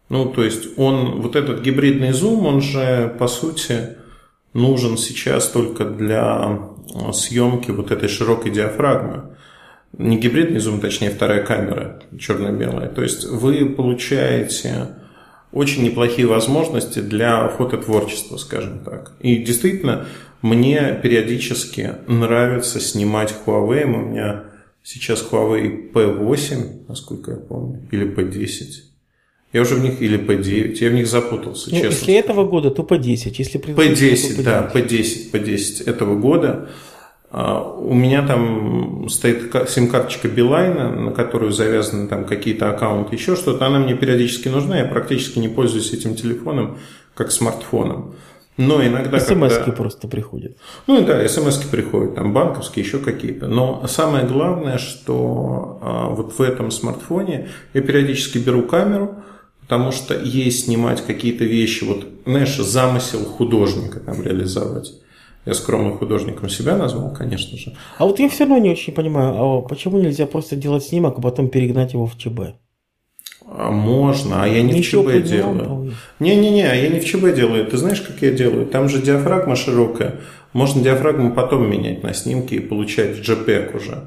Ну, 0.09 0.27
то 0.27 0.43
есть 0.43 0.77
он, 0.77 1.21
вот 1.21 1.37
этот 1.37 1.63
гибридный 1.63 2.13
зум, 2.13 2.47
он 2.47 2.61
же, 2.61 3.15
по 3.17 3.29
сути, 3.29 3.97
нужен 4.55 4.99
сейчас 4.99 5.49
только 5.49 5.85
для 5.85 6.59
э, 6.93 7.13
съемки 7.13 7.71
вот 7.71 7.93
этой 7.93 8.09
широкой 8.09 8.51
диафрагмы. 8.51 9.37
Не 9.97 10.19
гибридный 10.19 10.59
зум, 10.59 10.81
точнее, 10.81 11.11
вторая 11.11 11.45
камера 11.45 12.03
черно-белая. 12.19 12.89
То 12.89 13.03
есть 13.03 13.25
вы 13.25 13.67
получаете 13.67 14.97
очень 15.53 15.85
неплохие 15.85 16.27
возможности 16.27 16.99
для 16.99 17.47
фототворчества, 17.49 18.37
скажем 18.37 18.81
так. 18.81 19.13
И 19.21 19.37
действительно, 19.37 20.07
мне 20.43 20.99
периодически 21.03 21.95
нравится 22.07 22.81
снимать 22.81 23.35
Huawei. 23.47 23.85
У 23.85 24.11
меня 24.11 24.45
сейчас 24.83 25.27
Huawei 25.31 25.93
P8, 25.93 26.87
насколько 26.89 27.33
я 27.33 27.37
помню, 27.37 27.83
или 27.91 28.07
P10. 28.07 28.65
Я 29.53 29.63
уже 29.63 29.75
в 29.75 29.83
них, 29.83 30.01
или 30.01 30.19
P9, 30.19 30.75
я 30.81 30.91
в 30.91 30.93
них 30.95 31.07
запутался, 31.09 31.71
Ну, 31.71 31.77
честно. 31.77 31.89
если 31.89 32.15
этого 32.15 32.45
года, 32.47 32.71
то 32.71 32.85
по 32.85 32.97
10. 32.99 33.39
Если 33.39 33.59
предыдущего, 33.59 34.33
P10, 34.33 34.37
то 34.37 34.43
да, 34.45 34.71
P10, 34.73 35.33
P10 35.33 35.91
этого 35.91 36.15
года. 36.19 36.69
А, 37.33 37.61
У 37.63 37.93
меня 37.95 38.25
там 38.27 39.09
стоит 39.09 39.51
ка- 39.51 39.67
сим-карточка 39.67 40.29
Билайна, 40.29 40.91
на 40.93 41.11
которую 41.13 41.53
завязаны 41.53 42.07
там 42.09 42.25
какие-то 42.27 42.71
аккаунты, 42.71 43.17
еще 43.17 43.35
что-то. 43.37 43.67
Она 43.67 43.81
мне 43.81 43.95
периодически 43.97 44.49
нужна, 44.49 44.79
я 44.79 44.85
практически 44.85 45.39
не 45.41 45.49
пользуюсь 45.49 45.93
этим 45.93 46.15
телефоном 46.15 46.79
как 47.15 47.31
смартфоном. 47.33 48.15
Но 48.61 48.85
иногда, 48.85 49.19
смс 49.19 49.55
когда... 49.57 49.73
просто 49.73 50.07
приходят. 50.07 50.57
Ну 50.87 51.03
да, 51.05 51.27
смс 51.27 51.57
приходят, 51.57 52.15
там 52.15 52.35
банковские, 52.35 52.85
еще 52.85 52.99
какие-то. 52.99 53.49
Но 53.49 53.87
самое 53.89 54.27
главное, 54.27 54.77
что 54.77 55.79
а, 55.81 56.09
вот 56.11 56.39
в 56.39 56.43
этом 56.43 56.71
смартфоне 56.71 57.49
я 57.73 57.81
периодически 57.81 58.37
беру 58.37 58.63
камеру, 58.63 59.17
потому 59.63 59.93
что 59.93 60.15
ей 60.15 60.51
снимать 60.51 61.01
какие-то 61.01 61.45
вещи, 61.45 61.85
вот, 61.85 62.07
знаешь, 62.27 62.55
замысел 62.57 63.25
художника 63.25 63.99
там 63.99 64.23
реализовать. 64.23 64.93
Я 65.47 65.55
скромным 65.55 65.97
художником 65.97 66.51
себя 66.51 66.77
назвал, 66.77 67.15
конечно 67.15 67.57
же. 67.57 67.75
А 67.97 68.05
вот 68.05 68.19
я 68.19 68.29
все 68.29 68.45
равно 68.45 68.59
не 68.59 68.73
очень 68.73 68.93
понимаю, 68.93 69.35
а 69.39 69.63
почему 69.63 69.99
нельзя 69.99 70.27
просто 70.27 70.55
делать 70.55 70.85
снимок, 70.85 71.15
а 71.17 71.23
потом 71.23 71.49
перегнать 71.49 71.95
его 71.95 72.05
в 72.07 72.19
ЧБ? 72.19 72.41
А 73.53 73.71
можно, 73.71 74.45
а 74.45 74.47
я 74.47 74.63
не 74.63 74.73
в 74.73 74.77
Ничего 74.77 75.11
ЧБ 75.11 75.27
делаю. 75.27 75.93
Не-не-не, 76.21 76.63
я 76.63 76.89
не 76.89 77.01
в 77.01 77.05
ЧБ 77.05 77.35
делаю. 77.35 77.67
Ты 77.67 77.77
знаешь, 77.79 78.01
как 78.01 78.23
я 78.23 78.31
делаю? 78.31 78.67
Там 78.67 78.89
же 78.89 79.03
диафрагма 79.03 79.57
широкая. 79.57 80.21
Можно 80.53 80.83
диафрагму 80.83 81.33
потом 81.33 81.69
менять 81.69 82.03
на 82.03 82.15
снимке 82.15 82.57
и 82.57 82.61
получать 82.61 83.19
в 83.19 83.21
JPEG 83.21 83.77
уже. 83.77 84.05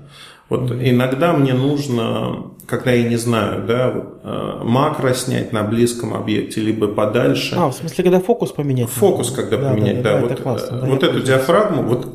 Вот 0.49 0.71
иногда 0.71 1.33
мне 1.33 1.53
нужно, 1.53 2.51
когда 2.67 2.91
я 2.91 3.07
не 3.07 3.15
знаю, 3.15 3.65
да, 3.65 3.93
э, 4.23 4.61
макро 4.63 5.13
снять 5.13 5.51
на 5.51 5.63
близком 5.63 6.13
объекте, 6.13 6.61
либо 6.61 6.87
подальше. 6.87 7.55
А, 7.57 7.69
в 7.69 7.73
смысле, 7.73 8.03
когда 8.03 8.19
фокус 8.19 8.51
поменять? 8.51 8.89
Фокус, 8.89 9.31
когда 9.31 9.57
поменять, 9.57 10.01
да, 10.01 10.19
вот, 10.19 10.31
это 10.31 10.41
классно. 10.41 10.77
э, 10.77 10.81
да, 10.81 10.87
вот 10.87 11.03
эту 11.03 11.13
пользуюсь. 11.13 11.27
диафрагму, 11.27 11.83
вот 11.83 12.07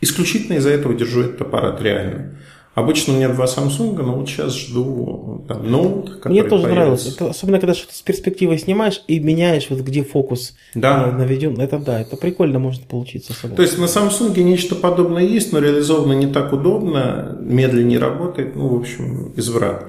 исключительно 0.00 0.56
из-за 0.56 0.70
этого 0.70 0.94
держу 0.94 1.22
этот 1.22 1.42
аппарат 1.42 1.80
реально. 1.80 2.38
Обычно 2.78 3.14
у 3.14 3.16
меня 3.16 3.28
два 3.28 3.46
Samsung, 3.46 4.00
но 4.02 4.14
вот 4.14 4.28
сейчас 4.28 4.54
жду 4.56 5.44
там, 5.48 5.68
ноут, 5.70 6.16
который 6.16 6.32
Мне 6.32 6.42
тоже 6.44 6.62
появится. 6.64 6.74
нравилось. 6.74 7.06
Это, 7.14 7.30
особенно, 7.30 7.58
когда 7.58 7.74
что-то 7.74 7.94
с 7.94 8.02
перспективой 8.02 8.58
снимаешь 8.58 9.02
и 9.08 9.18
меняешь, 9.18 9.66
вот 9.70 9.80
где 9.80 10.04
фокус 10.04 10.54
Да. 10.74 11.08
э, 11.08 11.12
наведен. 11.16 11.60
Это 11.60 11.78
да, 11.78 12.00
это 12.00 12.16
прикольно 12.16 12.58
может 12.58 12.82
получиться. 12.82 13.32
согласен. 13.32 13.56
То 13.56 13.62
есть 13.62 13.78
на 13.78 13.84
Samsung 13.86 14.38
нечто 14.42 14.74
подобное 14.74 15.24
есть, 15.24 15.52
но 15.52 15.58
реализовано 15.58 16.12
не 16.12 16.26
так 16.28 16.52
удобно, 16.52 17.36
медленнее 17.40 17.98
работает, 17.98 18.54
ну, 18.54 18.68
в 18.68 18.80
общем, 18.80 19.32
изврат. 19.36 19.86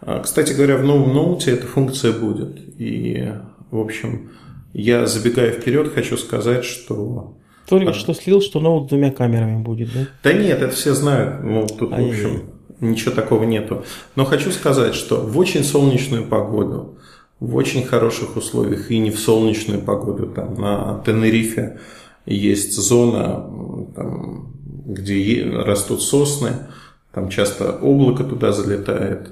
А, 0.00 0.20
Кстати 0.20 0.52
говоря, 0.54 0.76
в 0.78 0.84
новом 0.84 1.12
ноуте 1.12 1.50
эта 1.50 1.66
функция 1.66 2.12
будет. 2.12 2.56
И, 2.80 3.32
в 3.70 3.78
общем, 3.78 4.30
я 4.72 5.06
забегая 5.06 5.50
вперед, 5.52 5.92
хочу 5.92 6.16
сказать, 6.16 6.64
что... 6.64 7.36
Только 7.70 7.92
что 7.94 8.14
слил, 8.14 8.42
что 8.42 8.60
ноут 8.60 8.86
с 8.86 8.88
двумя 8.88 9.10
камерами 9.10 9.62
будет, 9.62 9.92
да? 9.94 10.00
Да 10.22 10.32
нет, 10.32 10.60
это 10.60 10.74
все 10.74 10.92
знают. 10.92 11.42
Ну, 11.42 11.66
тут, 11.66 11.90
в 11.90 11.94
Ай-яй-яй. 11.94 12.26
общем, 12.26 12.42
ничего 12.80 13.14
такого 13.14 13.44
нету. 13.44 13.84
Но 14.16 14.24
хочу 14.24 14.50
сказать, 14.50 14.94
что 14.94 15.20
в 15.20 15.38
очень 15.38 15.62
солнечную 15.62 16.24
погоду, 16.24 16.98
в 17.38 17.54
очень 17.54 17.84
хороших 17.84 18.36
условиях, 18.36 18.90
и 18.90 18.98
не 18.98 19.10
в 19.10 19.18
солнечную 19.18 19.80
погоду, 19.80 20.26
там 20.26 20.54
на 20.54 21.00
Тенерифе 21.06 21.78
есть 22.26 22.74
зона, 22.74 23.46
там, 23.94 24.52
где 24.86 25.44
растут 25.44 26.02
сосны, 26.02 26.50
там 27.12 27.28
часто 27.28 27.72
облако 27.72 28.24
туда 28.24 28.52
залетает. 28.52 29.30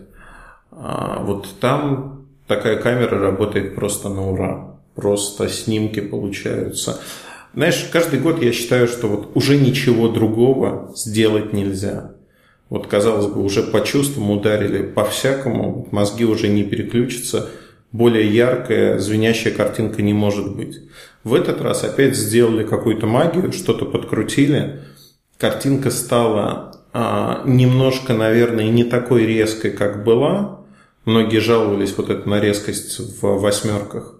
А 0.71 1.23
вот 1.25 1.49
там 1.61 2.26
такая 2.47 2.76
камера 2.76 3.18
работает 3.18 3.75
просто 3.75 4.09
на 4.09 4.30
ура. 4.30 4.78
Просто 4.95 5.49
снимки 5.49 6.00
получаются. 6.00 6.99
Знаешь, 7.55 7.88
каждый 7.93 8.21
год 8.21 8.43
я 8.43 8.52
считаю, 8.52 8.88
что 8.88 9.09
вот 9.09 9.31
уже 9.35 9.57
ничего 9.57 10.09
другого 10.09 10.93
сделать 10.95 11.52
нельзя. 11.52 12.12
Вот, 12.69 12.87
казалось 12.87 13.26
бы, 13.26 13.43
уже 13.43 13.62
по 13.62 13.81
чувствам 13.81 14.31
ударили 14.31 14.83
по-всякому, 14.83 15.88
мозги 15.90 16.25
уже 16.25 16.49
не 16.49 16.64
переключатся, 16.64 17.49
более 17.93 18.28
яркая, 18.28 18.99
звенящая 18.99 19.55
картинка 19.55 20.02
не 20.02 20.12
может 20.12 20.55
быть. 20.55 20.78
В 21.25 21.33
этот 21.35 21.62
раз 21.62 21.85
опять 21.85 22.17
сделали 22.17 22.64
какую-то 22.64 23.07
магию, 23.07 23.52
что-то 23.52 23.87
подкрутили, 23.87 24.81
картинка 25.38 25.90
стала 25.90 26.78
а, 26.93 27.43
немножко, 27.47 28.12
наверное, 28.12 28.69
не 28.71 28.85
такой 28.85 29.25
резкой, 29.25 29.71
как 29.71 30.05
была. 30.05 30.61
Многие 31.05 31.38
жаловались 31.38 31.97
вот 31.97 32.11
эту 32.11 32.28
на 32.28 32.40
резкость 32.40 32.99
в 32.99 33.40
восьмерках. 33.40 34.18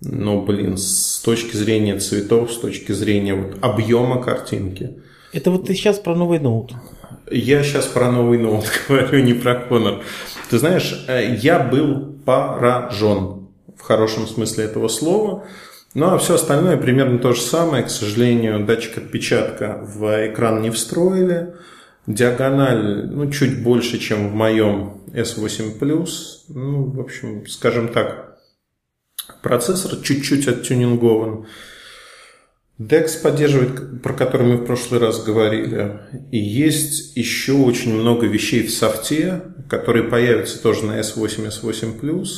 Но, 0.00 0.40
блин, 0.42 0.76
с 0.76 1.20
точки 1.24 1.56
зрения 1.56 1.98
цветов, 1.98 2.52
с 2.52 2.58
точки 2.58 2.92
зрения 2.92 3.34
вот 3.34 3.56
объема 3.60 4.22
картинки, 4.22 4.96
Это 5.32 5.50
вот 5.50 5.66
ты 5.66 5.74
сейчас 5.74 5.98
про 5.98 6.14
новый 6.14 6.38
ноут. 6.38 6.72
я 7.30 7.62
сейчас 7.62 7.86
про 7.86 8.10
новый 8.12 8.38
ноут 8.38 8.64
говорю, 8.88 9.22
не 9.24 9.34
про 9.34 9.66
Honor. 9.68 10.02
Ты 10.50 10.58
знаешь, 10.58 11.04
э, 11.08 11.34
я 11.42 11.58
был 11.58 12.14
поражен 12.24 13.48
в 13.76 13.82
хорошем 13.82 14.26
смысле 14.26 14.64
этого 14.64 14.88
слова. 14.88 15.44
Ну, 15.94 16.06
а 16.06 16.18
все 16.18 16.34
остальное 16.34 16.76
примерно 16.76 17.18
то 17.18 17.32
же 17.32 17.40
самое. 17.40 17.82
К 17.82 17.90
сожалению, 17.90 18.64
датчик 18.64 18.98
отпечатка 18.98 19.80
в 19.82 20.28
экран 20.28 20.62
не 20.62 20.70
встроили. 20.70 21.54
Диагональ, 22.06 23.06
ну, 23.10 23.30
чуть 23.30 23.62
больше, 23.62 23.98
чем 23.98 24.30
в 24.30 24.34
моем 24.34 24.98
S8 25.12 25.78
Plus. 25.78 26.08
Ну, 26.48 26.84
в 26.84 27.00
общем, 27.00 27.46
скажем 27.46 27.88
так, 27.88 28.27
процессор 29.42 29.96
чуть-чуть 29.96 30.48
оттюнингован. 30.48 31.46
DeX 32.78 33.20
поддерживает, 33.22 34.02
про 34.02 34.14
который 34.14 34.46
мы 34.46 34.56
в 34.58 34.64
прошлый 34.64 35.00
раз 35.00 35.22
говорили. 35.24 36.00
И 36.30 36.38
есть 36.38 37.16
еще 37.16 37.54
очень 37.54 37.92
много 37.92 38.26
вещей 38.26 38.62
в 38.62 38.70
софте, 38.70 39.42
которые 39.68 40.04
появятся 40.04 40.62
тоже 40.62 40.84
на 40.84 41.00
S8, 41.00 41.48
S8 41.48 42.00
Plus. 42.00 42.28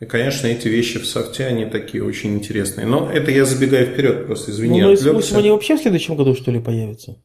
И, 0.00 0.06
конечно, 0.06 0.46
эти 0.46 0.68
вещи 0.68 0.98
в 1.00 1.06
софте, 1.06 1.46
они 1.46 1.66
такие 1.66 2.04
очень 2.04 2.34
интересные. 2.34 2.86
Но 2.86 3.10
это 3.10 3.32
я 3.32 3.44
забегаю 3.44 3.86
вперед, 3.86 4.26
просто 4.26 4.52
извини, 4.52 4.80
ну, 4.80 4.88
на 4.88 4.94
отвлекся. 4.94 5.34
S8 5.34 5.38
они 5.38 5.50
вообще 5.50 5.76
в 5.76 5.80
следующем 5.80 6.16
году, 6.16 6.34
что 6.36 6.52
ли, 6.52 6.60
появятся? 6.60 7.16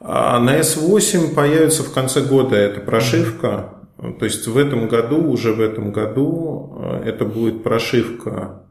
А 0.00 0.40
на 0.40 0.58
S8 0.58 1.34
появится 1.34 1.84
в 1.84 1.92
конце 1.92 2.22
года 2.22 2.56
эта 2.56 2.80
прошивка. 2.80 3.81
То 4.18 4.24
есть 4.24 4.48
в 4.48 4.58
этом 4.58 4.88
году, 4.88 5.30
уже 5.30 5.52
в 5.52 5.60
этом 5.60 5.92
году, 5.92 6.76
э, 6.80 7.04
это 7.06 7.24
будет 7.24 7.62
прошивка 7.62 8.62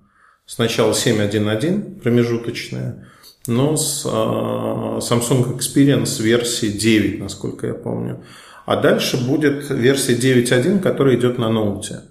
сначала 0.45 0.91
7.1.1 0.91 2.01
промежуточная, 2.01 3.07
но 3.47 3.77
с 3.77 4.05
э, 4.05 4.09
Samsung 4.09 5.57
Experience 5.57 6.21
версии 6.21 6.67
9, 6.67 7.19
насколько 7.19 7.67
я 7.67 7.73
помню. 7.73 8.23
А 8.65 8.75
дальше 8.75 9.25
будет 9.25 9.69
версия 9.69 10.15
9.1, 10.15 10.81
которая 10.81 11.15
идет 11.15 11.37
на 11.37 11.49
ноуте. 11.49 12.01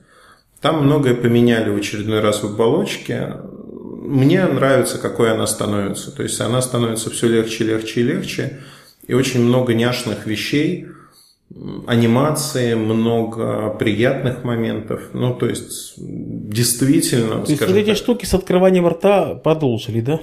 Там 0.63 0.85
многое 0.85 1.15
поменяли 1.15 1.69
в 1.71 1.77
очередной 1.77 2.21
раз 2.21 2.43
в 2.43 2.47
оболочке. 2.47 3.37
Мне 4.03 4.47
нравится, 4.47 4.99
какой 4.99 5.31
она 5.31 5.47
становится. 5.47 6.11
То 6.11 6.23
есть 6.23 6.41
она 6.41 6.63
становится 6.63 7.11
все 7.11 7.29
легче, 7.29 7.65
легче 7.65 8.01
и 8.01 8.05
легче. 8.05 8.61
И 9.07 9.13
очень 9.13 9.43
много 9.43 9.75
няшных 9.75 10.27
вещей 10.27 10.87
анимации, 11.87 12.75
много 12.75 13.71
приятных 13.71 14.45
моментов. 14.45 15.11
Ну, 15.13 15.35
то 15.35 15.47
есть, 15.47 15.95
действительно... 15.97 17.43
То 17.43 17.51
есть, 17.51 17.61
вот 17.61 17.77
эти 17.77 17.89
так, 17.89 17.97
штуки 17.97 18.25
с 18.25 18.35
открыванием 18.35 18.87
рта 18.87 19.35
продолжили, 19.35 20.01
да? 20.01 20.21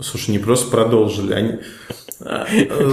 Слушай, 0.00 0.30
не 0.30 0.38
просто 0.38 0.70
продолжили, 0.70 1.32
они, 1.32 1.52
а, 2.20 2.46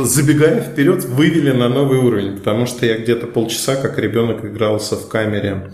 забегая 0.04 0.62
вперед, 0.62 1.04
вывели 1.06 1.52
на 1.52 1.70
новый 1.70 2.00
уровень, 2.00 2.38
потому 2.38 2.66
что 2.66 2.86
я 2.86 2.98
где-то 2.98 3.28
полчаса, 3.28 3.76
как 3.76 4.00
ребенок, 4.00 4.44
игрался 4.44 4.96
в 4.96 5.08
камере 5.08 5.72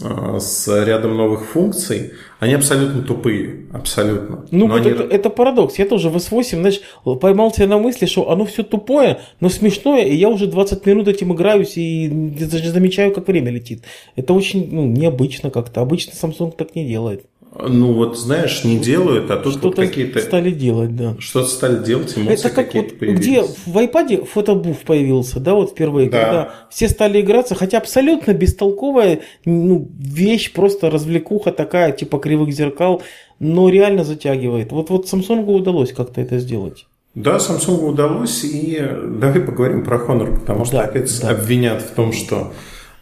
с 0.00 0.84
рядом 0.84 1.16
новых 1.16 1.44
функций, 1.44 2.12
они 2.40 2.54
абсолютно 2.54 3.02
тупые, 3.02 3.66
абсолютно. 3.72 4.46
Ну, 4.50 4.68
вот 4.68 4.80
они... 4.80 4.90
это, 4.90 5.02
это 5.02 5.30
парадокс. 5.30 5.78
Я 5.78 5.86
тоже 5.86 6.08
в 6.08 6.16
S8, 6.16 6.60
знаешь, 6.60 6.80
поймал 7.20 7.52
себя 7.52 7.66
на 7.66 7.78
мысли, 7.78 8.06
что 8.06 8.30
оно 8.30 8.44
все 8.44 8.62
тупое, 8.62 9.20
но 9.40 9.48
смешное, 9.48 10.04
и 10.04 10.14
я 10.14 10.28
уже 10.28 10.46
20 10.46 10.86
минут 10.86 11.08
этим 11.08 11.32
играюсь 11.34 11.76
и 11.76 12.08
даже 12.08 12.70
замечаю, 12.70 13.12
как 13.12 13.26
время 13.26 13.50
летит. 13.50 13.82
Это 14.14 14.34
очень 14.34 14.68
ну, 14.70 14.86
необычно 14.86 15.50
как-то. 15.50 15.80
Обычно 15.80 16.12
Samsung 16.12 16.52
так 16.56 16.74
не 16.74 16.86
делает. 16.86 17.24
Ну 17.60 17.92
вот, 17.92 18.16
знаешь, 18.16 18.62
не 18.62 18.78
делают, 18.78 19.30
а 19.30 19.36
тут 19.36 19.54
что-то 19.54 19.68
вот 19.68 19.76
какие-то... 19.76 20.20
стали 20.20 20.52
делать, 20.52 20.94
да. 20.94 21.16
Что-то 21.18 21.48
стали 21.48 21.82
делать, 21.82 22.16
эмоции 22.16 22.46
Это 22.46 22.50
как 22.50 22.72
вот, 22.74 22.92
где 22.92 23.42
в 23.42 23.76
iPad 23.76 24.24
фотобуф 24.26 24.78
появился, 24.82 25.40
да, 25.40 25.54
вот 25.54 25.70
впервые, 25.70 26.08
да. 26.08 26.20
когда 26.20 26.54
все 26.70 26.88
стали 26.88 27.20
играться, 27.20 27.56
хотя 27.56 27.78
абсолютно 27.78 28.32
бестолковая 28.32 29.20
ну, 29.44 29.88
вещь, 29.98 30.52
просто 30.52 30.88
развлекуха 30.88 31.50
такая, 31.50 31.90
типа 31.90 32.18
кривых 32.18 32.52
зеркал, 32.52 33.02
но 33.40 33.68
реально 33.68 34.04
затягивает. 34.04 34.70
Вот, 34.70 34.90
вот 34.90 35.06
Samsung 35.06 35.44
удалось 35.44 35.92
как-то 35.92 36.20
это 36.20 36.38
сделать. 36.38 36.86
Да, 37.16 37.38
Samsung 37.38 37.88
удалось, 37.88 38.44
и 38.44 38.80
давай 39.04 39.40
поговорим 39.40 39.84
про 39.84 39.96
Honor, 39.96 40.38
потому 40.38 40.64
что 40.64 40.76
да, 40.76 40.82
опять 40.84 41.20
да. 41.20 41.30
обвинят 41.30 41.82
в 41.82 41.90
том, 41.90 42.12
что 42.12 42.52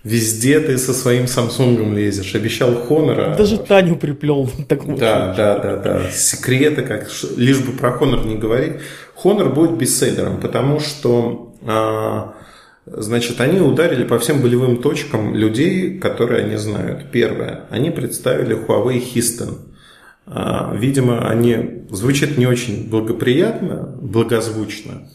Везде 0.06 0.60
ты 0.60 0.78
со 0.78 0.92
своим 0.92 1.24
Samsung 1.24 1.92
лезешь. 1.92 2.36
Обещал 2.36 2.70
Honor. 2.88 3.32
А 3.32 3.36
Даже 3.36 3.58
Таню 3.58 3.96
приплел. 3.96 4.48
Так 4.68 4.86
да, 4.96 5.34
да, 5.34 5.58
да, 5.58 5.76
да. 5.76 6.10
Секреты, 6.12 6.82
как 6.82 7.08
лишь 7.36 7.58
бы 7.58 7.72
про 7.72 7.90
Honor 7.98 8.24
не 8.24 8.36
говорить. 8.36 8.74
Honor 9.20 9.52
будет 9.52 9.72
бестселлером, 9.72 10.40
потому 10.40 10.78
что 10.78 11.56
а, 11.66 12.34
Значит, 12.86 13.40
они 13.40 13.58
ударили 13.58 14.04
по 14.04 14.20
всем 14.20 14.42
болевым 14.42 14.80
точкам 14.80 15.34
людей, 15.34 15.98
которые 15.98 16.44
они 16.44 16.54
знают. 16.54 17.10
Первое. 17.10 17.64
Они 17.70 17.90
представили 17.90 18.56
Huawei 18.56 19.02
Histon. 19.02 19.58
А, 20.24 20.72
видимо, 20.72 21.28
они 21.28 21.82
звучат 21.90 22.38
не 22.38 22.46
очень 22.46 22.88
благоприятно, 22.88 23.96
благозвучно, 24.00 25.08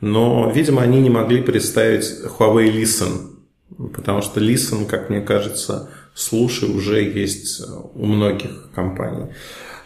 но, 0.00 0.50
видимо, 0.54 0.80
они 0.80 1.02
не 1.02 1.10
могли 1.10 1.42
представить 1.42 2.10
Huawei 2.38 2.72
Listen– 2.72 3.26
Потому 3.78 4.22
что 4.22 4.40
Listen, 4.40 4.86
как 4.86 5.10
мне 5.10 5.20
кажется, 5.20 5.90
слушай 6.14 6.68
уже 6.68 7.02
есть 7.02 7.62
у 7.94 8.06
многих 8.06 8.70
компаний. 8.74 9.32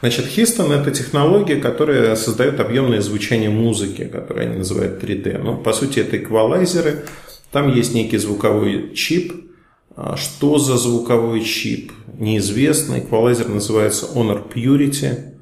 Значит, 0.01 0.27
Histon– 0.27 0.73
это 0.81 0.91
технология, 0.91 1.57
которая 1.57 2.17
создает 2.17 2.61
объемное 2.61 3.01
звучание 3.01 3.51
музыки, 3.51 4.05
которое 4.05 4.49
они 4.49 4.59
называют 4.59 5.03
3D. 5.03 5.39
Ну, 5.39 5.57
по 5.57 5.73
сути, 5.73 6.01
это 6.01 6.19
эквалайзеры. 6.19 7.05
Там 7.51 7.73
есть 7.73 7.95
некий 7.95 8.19
звуковой 8.19 8.95
чип. 8.95 9.33
А 9.97 10.17
что 10.17 10.59
за 10.59 10.77
звуковой 10.77 11.43
чип? 11.43 11.93
Неизвестно. 12.19 12.99
Эквалайзер 12.99 13.49
называется 13.49 14.07
Honor 14.15 14.43
Purity. 14.53 15.33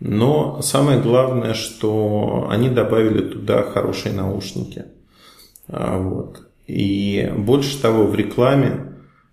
Но 0.00 0.62
самое 0.62 0.98
главное, 0.98 1.52
что 1.52 2.48
они 2.50 2.70
добавили 2.70 3.28
туда 3.28 3.62
хорошие 3.62 4.14
наушники. 4.14 4.86
А 5.68 5.98
вот. 5.98 6.49
И 6.70 7.32
больше 7.36 7.82
того, 7.82 8.06
в 8.06 8.14
рекламе 8.14 8.92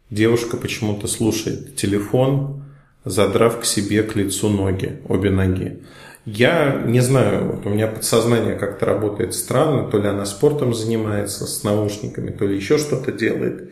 девушка 0.10 0.58
почему-то 0.58 1.08
слушает 1.08 1.75
телефон, 1.75 2.63
задрав 3.06 3.60
к 3.60 3.65
себе 3.65 4.01
к 4.01 4.15
лицу 4.15 4.50
ноги, 4.50 5.01
обе 5.08 5.29
ноги. 5.29 5.84
Я 6.25 6.82
не 6.86 7.00
знаю, 7.00 7.51
вот 7.51 7.65
у 7.67 7.70
меня 7.70 7.88
подсознание 7.88 8.56
как-то 8.56 8.88
работает 8.88 9.36
странно, 9.36 9.88
то 9.88 10.00
ли 10.00 10.08
она 10.08 10.25
спортом 10.25 10.74
занимается 10.74 11.46
с 11.46 11.64
наушниками, 11.64 12.31
то 12.31 12.46
ли 12.46 12.55
еще 12.55 12.79
что-то 12.79 13.11
делает. 13.11 13.72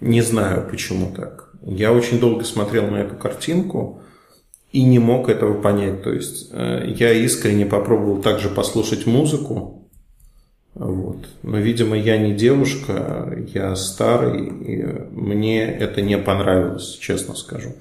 Не 0.00 0.20
знаю, 0.20 0.68
почему 0.68 1.14
так. 1.14 1.50
Я 1.62 1.92
очень 1.92 2.18
долго 2.18 2.44
смотрел 2.44 2.88
на 2.88 2.96
эту 2.96 3.14
картинку 3.14 4.02
и 4.72 4.82
не 4.82 4.98
мог 4.98 5.28
этого 5.28 5.62
понять. 5.62 6.02
То 6.02 6.12
есть 6.12 6.48
э, 6.50 6.92
я 6.98 7.12
искренне 7.12 7.66
попробовал 7.66 8.20
также 8.20 8.50
послушать 8.50 9.06
музыку, 9.06 9.83
вот. 10.74 11.28
Но, 11.42 11.58
видимо, 11.58 11.96
я 11.96 12.18
не 12.18 12.34
девушка, 12.34 13.32
я 13.54 13.76
старый, 13.76 14.46
и 14.46 14.82
мне 15.12 15.64
это 15.64 16.02
не 16.02 16.18
понравилось, 16.18 16.98
честно 17.00 17.34
скажу. 17.34 17.74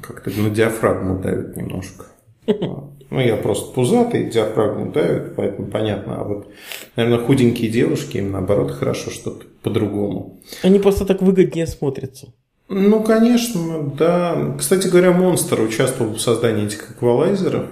Как-то 0.00 0.30
на 0.30 0.50
диафрагму 0.50 1.18
давит 1.20 1.56
немножко. 1.56 2.06
Ну, 2.46 3.18
я 3.18 3.36
просто 3.36 3.72
пузатый, 3.72 4.30
диафрагму 4.30 4.92
давит, 4.92 5.34
поэтому 5.34 5.68
понятно. 5.68 6.20
А 6.20 6.24
вот, 6.24 6.48
наверное, 6.94 7.24
худенькие 7.24 7.70
девушки, 7.70 8.18
им 8.18 8.30
наоборот 8.30 8.70
хорошо 8.70 9.10
что-то 9.10 9.46
по-другому. 9.62 10.40
Они 10.62 10.78
просто 10.78 11.04
так 11.04 11.20
выгоднее 11.20 11.66
смотрятся. 11.66 12.32
Ну, 12.68 13.02
конечно, 13.02 13.82
да. 13.98 14.54
Кстати 14.56 14.86
говоря, 14.86 15.10
Монстр 15.10 15.60
участвовал 15.60 16.12
в 16.12 16.20
создании 16.20 16.66
этих 16.66 16.92
эквалайзеров. 16.92 17.66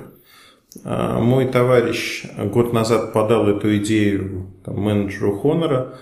А, 0.85 1.21
мой 1.21 1.47
товарищ 1.47 2.25
год 2.37 2.73
назад 2.73 3.13
подал 3.13 3.49
эту 3.49 3.77
идею 3.79 4.53
там, 4.65 4.79
менеджеру 4.81 5.39
Хонора, 5.39 5.95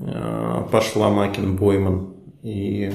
а, 0.00 0.62
пошла 0.70 1.10
Макин 1.10 1.56
Бойман, 1.56 2.14
и 2.42 2.92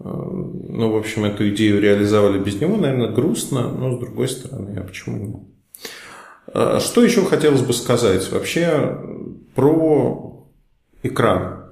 а, 0.00 0.08
ну, 0.08 0.90
в 0.90 0.96
общем, 0.96 1.24
эту 1.24 1.48
идею 1.50 1.80
реализовали 1.80 2.38
без 2.38 2.60
него, 2.60 2.76
наверное, 2.76 3.12
грустно, 3.12 3.70
но 3.70 3.96
с 3.96 4.00
другой 4.00 4.28
стороны, 4.28 4.76
а 4.78 4.82
почему 4.82 5.18
нет? 5.18 6.82
Что 6.82 7.02
еще 7.02 7.24
хотелось 7.24 7.62
бы 7.62 7.72
сказать 7.72 8.30
вообще 8.30 8.98
про 9.54 10.46
экран? 11.02 11.64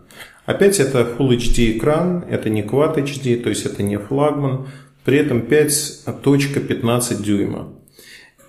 Опять 0.44 0.80
это 0.80 1.02
Full 1.02 1.36
HD 1.36 1.76
экран, 1.76 2.24
это 2.28 2.50
не 2.50 2.62
Quad 2.62 2.96
HD, 2.96 3.40
то 3.42 3.48
есть 3.48 3.64
это 3.64 3.82
не 3.82 3.96
флагман, 3.96 4.66
при 5.04 5.18
этом 5.18 5.40
5.15 5.40 7.22
дюйма. 7.22 7.81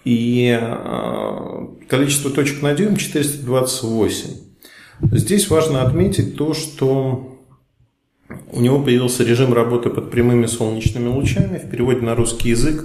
И 0.05 0.57
э, 0.61 1.67
количество 1.87 2.29
точек 2.29 2.61
на 2.61 2.73
дюйм 2.73 2.97
428. 2.97 4.29
Здесь 5.11 5.49
важно 5.49 5.83
отметить 5.83 6.35
то, 6.37 6.53
что 6.53 7.39
у 8.51 8.59
него 8.59 8.81
появился 8.81 9.23
режим 9.23 9.53
работы 9.53 9.89
под 9.89 10.11
прямыми 10.11 10.45
солнечными 10.45 11.07
лучами. 11.07 11.57
В 11.57 11.69
переводе 11.69 12.01
на 12.01 12.15
русский 12.15 12.49
язык 12.49 12.83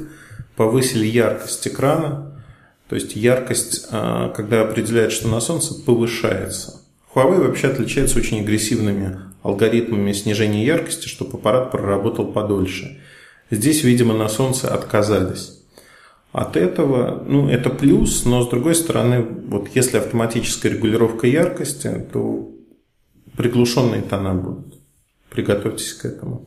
повысили 0.56 1.06
яркость 1.06 1.66
экрана. 1.66 2.40
То 2.88 2.94
есть 2.94 3.16
яркость, 3.16 3.88
э, 3.90 4.32
когда 4.36 4.62
определяет, 4.62 5.10
что 5.10 5.28
на 5.28 5.40
солнце, 5.40 5.74
повышается. 5.74 6.82
Huawei 7.14 7.46
вообще 7.46 7.68
отличается 7.68 8.18
очень 8.18 8.40
агрессивными 8.40 9.18
алгоритмами 9.42 10.12
снижения 10.12 10.64
яркости, 10.64 11.08
чтобы 11.08 11.38
аппарат 11.38 11.72
проработал 11.72 12.32
подольше. 12.32 13.00
Здесь, 13.50 13.82
видимо, 13.82 14.14
на 14.14 14.28
солнце 14.28 14.72
отказались 14.72 15.57
от 16.32 16.56
этого, 16.56 17.24
ну, 17.26 17.48
это 17.48 17.70
плюс, 17.70 18.24
но 18.24 18.42
с 18.42 18.48
другой 18.48 18.74
стороны, 18.74 19.22
вот 19.22 19.68
если 19.74 19.96
автоматическая 19.96 20.72
регулировка 20.72 21.26
яркости, 21.26 22.06
то 22.12 22.50
приглушенные 23.36 24.02
тона 24.02 24.34
будут. 24.34 24.74
Приготовьтесь 25.30 25.92
к 25.94 26.04
этому. 26.04 26.46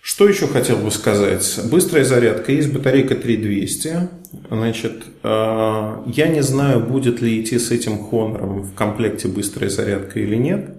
Что 0.00 0.28
еще 0.28 0.46
хотел 0.46 0.76
бы 0.76 0.92
сказать? 0.92 1.60
Быстрая 1.68 2.04
зарядка. 2.04 2.52
Есть 2.52 2.72
батарейка 2.72 3.16
3200. 3.16 4.08
Значит, 4.50 5.02
э, 5.24 5.96
я 6.06 6.28
не 6.28 6.42
знаю, 6.42 6.78
будет 6.78 7.20
ли 7.20 7.42
идти 7.42 7.58
с 7.58 7.72
этим 7.72 8.08
Honor 8.08 8.60
в 8.60 8.74
комплекте 8.74 9.26
быстрая 9.26 9.68
зарядка 9.68 10.20
или 10.20 10.36
нет. 10.36 10.76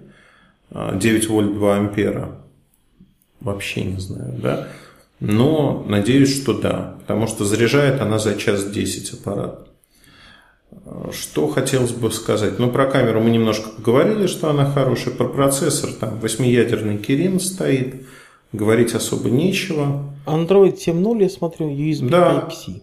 9 0.70 1.24
э, 1.24 1.28
вольт 1.28 1.52
2 1.52 1.76
ампера. 1.76 2.38
Вообще 3.40 3.84
не 3.84 4.00
знаю, 4.00 4.32
да. 4.42 4.68
Но 5.20 5.84
надеюсь, 5.88 6.40
что 6.40 6.52
да, 6.54 6.96
потому 7.00 7.26
что 7.26 7.44
заряжает 7.44 8.00
она 8.00 8.18
за 8.18 8.36
час 8.36 8.64
10 8.64 9.20
аппарат. 9.20 9.68
Что 11.12 11.48
хотелось 11.48 11.90
бы 11.90 12.10
сказать? 12.10 12.58
Ну, 12.58 12.70
про 12.70 12.86
камеру 12.86 13.20
мы 13.20 13.30
немножко 13.30 13.68
поговорили, 13.70 14.26
что 14.26 14.50
она 14.50 14.70
хорошая. 14.70 15.14
Про 15.14 15.26
процессор 15.26 15.90
там 15.92 16.20
восьмиядерный 16.20 16.96
Kirin 16.96 17.40
стоит. 17.40 18.06
Говорить 18.52 18.94
особо 18.94 19.28
нечего. 19.28 20.04
Android 20.24 20.76
7.0, 20.76 21.22
я 21.22 21.28
смотрю, 21.28 21.68
USB 21.70 22.08
да. 22.08 22.48
Type-C. 22.48 22.80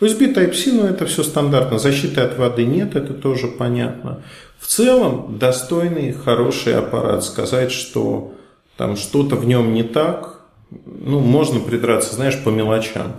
USB 0.00 0.34
Type-C, 0.34 0.72
ну 0.72 0.84
это 0.84 1.06
все 1.06 1.22
стандартно. 1.22 1.78
Защиты 1.78 2.20
от 2.20 2.36
воды 2.36 2.64
нет, 2.64 2.96
это 2.96 3.14
тоже 3.14 3.46
понятно. 3.46 4.22
В 4.58 4.66
целом, 4.66 5.38
достойный, 5.38 6.12
хороший 6.12 6.74
аппарат. 6.74 7.24
Сказать, 7.24 7.72
что 7.72 8.34
там 8.76 8.96
что-то 8.96 9.36
в 9.36 9.46
нем 9.46 9.72
не 9.72 9.82
так, 9.82 10.31
ну, 10.86 11.20
можно 11.20 11.60
придраться, 11.60 12.14
знаешь, 12.14 12.42
по 12.42 12.50
мелочам. 12.50 13.14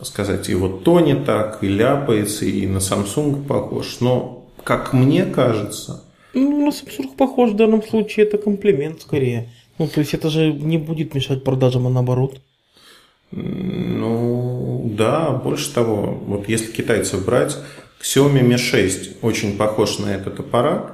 Сказать, 0.00 0.48
и 0.48 0.54
вот 0.54 0.82
то 0.82 0.98
не 0.98 1.14
так, 1.14 1.62
и 1.62 1.68
ляпается, 1.68 2.44
и 2.44 2.66
на 2.66 2.78
Samsung 2.78 3.46
похож. 3.46 4.00
Но, 4.00 4.48
как 4.64 4.92
мне 4.92 5.24
кажется, 5.24 6.04
Ну, 6.34 6.66
на 6.66 6.70
Samsung 6.70 7.16
похож 7.16 7.50
в 7.50 7.56
данном 7.56 7.82
случае, 7.82 8.26
это 8.26 8.38
комплимент 8.38 9.02
скорее. 9.02 9.50
Ну, 9.78 9.86
то 9.86 10.00
есть 10.00 10.14
это 10.14 10.28
же 10.30 10.52
не 10.52 10.78
будет 10.78 11.14
мешать 11.14 11.44
продажам, 11.44 11.86
а 11.86 11.90
наоборот. 11.90 12.40
Ну, 13.30 14.90
да, 14.96 15.30
больше 15.30 15.72
того, 15.72 16.20
вот 16.26 16.48
если 16.48 16.72
китайцев 16.72 17.24
брать, 17.24 17.56
Xiaomi 18.02 18.42
Mi 18.42 18.58
6 18.58 19.22
очень 19.22 19.56
похож 19.56 19.98
на 19.98 20.14
этот 20.14 20.40
аппарат, 20.40 20.92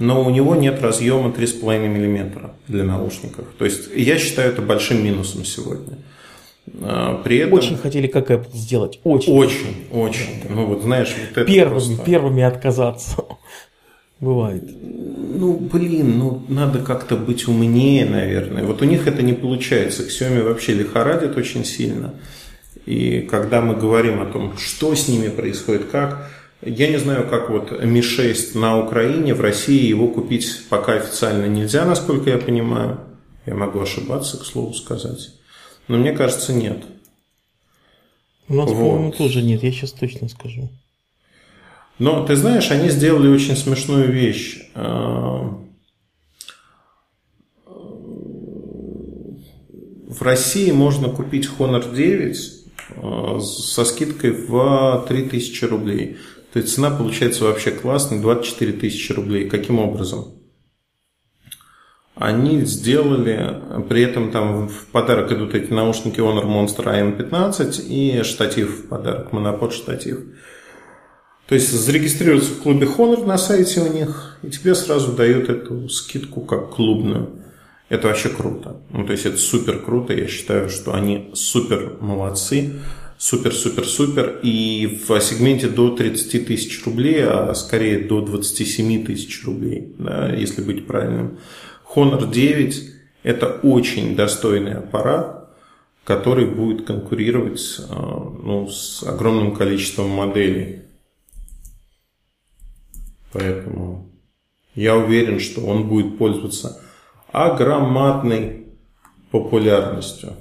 но 0.00 0.24
у 0.24 0.30
него 0.30 0.56
нет 0.56 0.80
разъема 0.82 1.28
3,5 1.28 1.88
мм 1.88 2.50
для 2.68 2.84
наушников. 2.84 3.44
То 3.58 3.66
есть 3.66 3.90
я 3.94 4.18
считаю 4.18 4.50
это 4.50 4.62
большим 4.62 5.04
минусом 5.04 5.44
сегодня. 5.44 5.98
А, 6.80 7.20
при 7.22 7.36
этом... 7.38 7.52
Очень 7.52 7.76
хотели 7.76 8.06
как 8.06 8.30
Apple 8.30 8.54
сделать. 8.54 8.98
Очень. 9.04 9.32
Очень, 9.32 9.86
очень. 9.92 10.42
Ну 10.48 10.64
вот 10.64 10.82
знаешь, 10.82 11.14
вот 11.18 11.30
это 11.30 11.44
первыми, 11.44 11.86
просто... 11.86 12.04
первыми 12.04 12.42
отказаться. 12.42 13.24
Бывает. 14.20 14.64
Ну, 14.82 15.58
блин, 15.58 16.18
ну 16.18 16.42
надо 16.48 16.78
как-то 16.78 17.16
быть 17.16 17.46
умнее, 17.46 18.06
наверное. 18.06 18.64
Вот 18.64 18.80
у 18.80 18.86
них 18.86 19.06
это 19.06 19.20
не 19.22 19.34
получается. 19.34 20.04
Xiaomi 20.04 20.42
вообще 20.42 20.72
лихорадит 20.72 21.36
очень 21.36 21.64
сильно. 21.64 22.14
И 22.86 23.20
когда 23.30 23.60
мы 23.60 23.76
говорим 23.76 24.22
о 24.22 24.26
том, 24.26 24.56
что 24.56 24.94
с 24.94 25.08
ними 25.08 25.28
происходит, 25.28 25.86
как, 25.92 26.30
я 26.62 26.88
не 26.88 26.98
знаю, 26.98 27.28
как 27.28 27.48
вот 27.50 27.72
Mi 27.72 28.02
6 28.02 28.54
на 28.54 28.78
Украине, 28.78 29.34
в 29.34 29.40
России 29.40 29.86
его 29.86 30.08
купить 30.08 30.68
пока 30.68 30.94
официально 30.94 31.46
нельзя, 31.46 31.84
насколько 31.84 32.30
я 32.30 32.38
понимаю. 32.38 33.00
Я 33.46 33.54
могу 33.54 33.80
ошибаться, 33.80 34.38
к 34.38 34.44
слову 34.44 34.74
сказать. 34.74 35.30
Но 35.88 35.96
мне 35.96 36.12
кажется, 36.12 36.52
нет. 36.52 36.84
У 38.48 38.54
нас, 38.54 38.68
вот. 38.68 38.76
по-моему, 38.76 39.12
тоже 39.12 39.42
нет, 39.42 39.62
я 39.62 39.72
сейчас 39.72 39.92
точно 39.92 40.28
скажу. 40.28 40.68
Но 41.98 42.24
ты 42.24 42.36
знаешь, 42.36 42.70
они 42.70 42.90
сделали 42.90 43.28
очень 43.28 43.56
смешную 43.56 44.12
вещь. 44.12 44.70
А, 44.74 45.58
в 50.08 50.22
России 50.22 50.70
можно 50.72 51.08
купить 51.08 51.48
Honor 51.58 51.94
9 51.94 52.52
а, 52.96 53.40
со 53.40 53.84
скидкой 53.84 54.32
в 54.32 55.04
3000 55.08 55.64
рублей. 55.64 56.18
То 56.52 56.58
есть 56.58 56.74
цена 56.74 56.90
получается 56.90 57.44
вообще 57.44 57.70
классная, 57.70 58.20
24 58.20 58.72
тысячи 58.72 59.12
рублей. 59.12 59.48
Каким 59.48 59.78
образом? 59.78 60.34
Они 62.16 62.64
сделали, 62.66 63.82
при 63.88 64.02
этом 64.02 64.30
там 64.30 64.68
в 64.68 64.86
подарок 64.88 65.32
идут 65.32 65.54
эти 65.54 65.72
наушники 65.72 66.20
Honor 66.20 66.44
Monster 66.44 66.84
AM15 66.84 67.86
и 67.86 68.22
штатив 68.24 68.80
в 68.80 68.88
подарок, 68.88 69.32
монопод 69.32 69.72
штатив. 69.72 70.18
То 71.48 71.54
есть 71.54 71.72
зарегистрироваться 71.72 72.52
в 72.52 72.62
клубе 72.62 72.86
Honor 72.86 73.24
на 73.24 73.38
сайте 73.38 73.80
у 73.80 73.92
них, 73.92 74.38
и 74.42 74.50
тебе 74.50 74.74
сразу 74.74 75.12
дают 75.12 75.48
эту 75.48 75.88
скидку 75.88 76.42
как 76.42 76.70
клубную. 76.70 77.40
Это 77.88 78.06
вообще 78.06 78.28
круто. 78.28 78.76
Ну, 78.90 79.04
то 79.04 79.12
есть 79.12 79.26
это 79.26 79.36
супер 79.36 79.80
круто. 79.80 80.12
Я 80.12 80.28
считаю, 80.28 80.68
что 80.68 80.94
они 80.94 81.30
супер 81.34 81.96
молодцы. 82.00 82.74
Супер, 83.20 83.52
супер, 83.52 83.84
супер. 83.84 84.40
И 84.42 84.98
в 85.06 85.20
сегменте 85.20 85.68
до 85.68 85.94
30 85.94 86.46
тысяч 86.46 86.82
рублей, 86.86 87.22
а 87.22 87.52
скорее 87.54 87.98
до 87.98 88.22
27 88.22 89.04
тысяч 89.04 89.44
рублей, 89.44 89.94
да, 89.98 90.32
если 90.32 90.62
быть 90.62 90.86
правильным. 90.86 91.38
Honor 91.94 92.30
9 92.30 92.82
это 93.22 93.46
очень 93.62 94.16
достойный 94.16 94.72
аппарат, 94.72 95.50
который 96.04 96.46
будет 96.46 96.86
конкурировать 96.86 97.60
а, 97.90 97.94
ну, 98.42 98.68
с 98.70 99.02
огромным 99.02 99.54
количеством 99.54 100.08
моделей. 100.08 100.84
Поэтому 103.34 104.10
я 104.74 104.96
уверен, 104.96 105.40
что 105.40 105.60
он 105.60 105.90
будет 105.90 106.16
пользоваться 106.16 106.80
огромной 107.32 108.68
популярностью. 109.30 110.36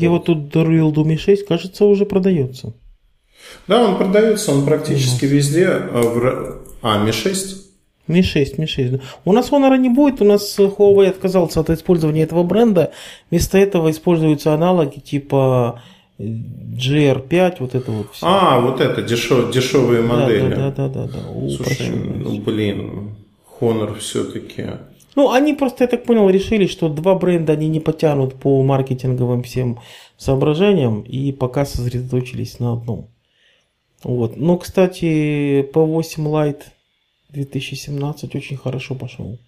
Я 0.00 0.10
вот 0.10 0.24
тут 0.24 0.48
дарил 0.48 0.90
Думи 0.92 1.16
6, 1.16 1.46
кажется, 1.46 1.84
уже 1.84 2.06
продается. 2.06 2.72
Да, 3.66 3.86
он 3.86 3.96
продается, 3.96 4.52
он 4.52 4.64
практически 4.64 5.26
везде. 5.26 5.68
А, 5.68 6.60
а 6.82 7.04
Mi 7.04 7.12
6? 7.12 7.56
Mi 8.08 8.22
6, 8.22 8.58
Mi 8.58 8.66
6. 8.66 9.02
У 9.24 9.32
нас 9.32 9.50
Honor 9.50 9.76
не 9.78 9.88
будет, 9.90 10.20
у 10.20 10.24
нас 10.24 10.58
Huawei 10.58 11.08
отказался 11.08 11.60
от 11.60 11.70
использования 11.70 12.22
этого 12.22 12.42
бренда. 12.42 12.92
Вместо 13.30 13.58
этого 13.58 13.90
используются 13.90 14.54
аналоги 14.54 14.98
типа 14.98 15.82
GR5, 16.18 17.56
вот 17.60 17.74
это 17.74 17.90
вот 17.90 18.06
все. 18.12 18.26
А, 18.26 18.60
вот 18.60 18.80
это, 18.80 19.02
дешев, 19.02 19.52
дешевые 19.52 20.02
модели. 20.02 20.54
Да, 20.54 20.70
да, 20.70 20.88
да, 20.88 21.06
да. 21.06 21.12
да. 21.12 21.30
У, 21.30 21.50
Слушай, 21.50 21.90
ну 21.90 22.40
блин, 22.40 23.14
Honor 23.60 23.98
все-таки. 23.98 24.66
Ну, 25.16 25.30
они 25.30 25.54
просто, 25.54 25.84
я 25.84 25.88
так 25.88 26.04
понял, 26.04 26.28
решили, 26.28 26.66
что 26.66 26.88
два 26.88 27.14
бренда 27.14 27.54
они 27.54 27.68
не 27.68 27.80
потянут 27.80 28.34
по 28.34 28.62
маркетинговым 28.62 29.42
всем 29.42 29.80
соображениям 30.16 31.02
и 31.02 31.32
пока 31.32 31.64
сосредоточились 31.64 32.60
на 32.60 32.74
одном. 32.74 33.08
Вот. 34.04 34.36
Но, 34.36 34.56
кстати, 34.56 35.62
по 35.72 35.84
8 35.84 36.26
Lite 36.26 36.62
2017 37.30 38.34
очень 38.34 38.56
хорошо 38.56 38.94
пошел. 38.94 39.38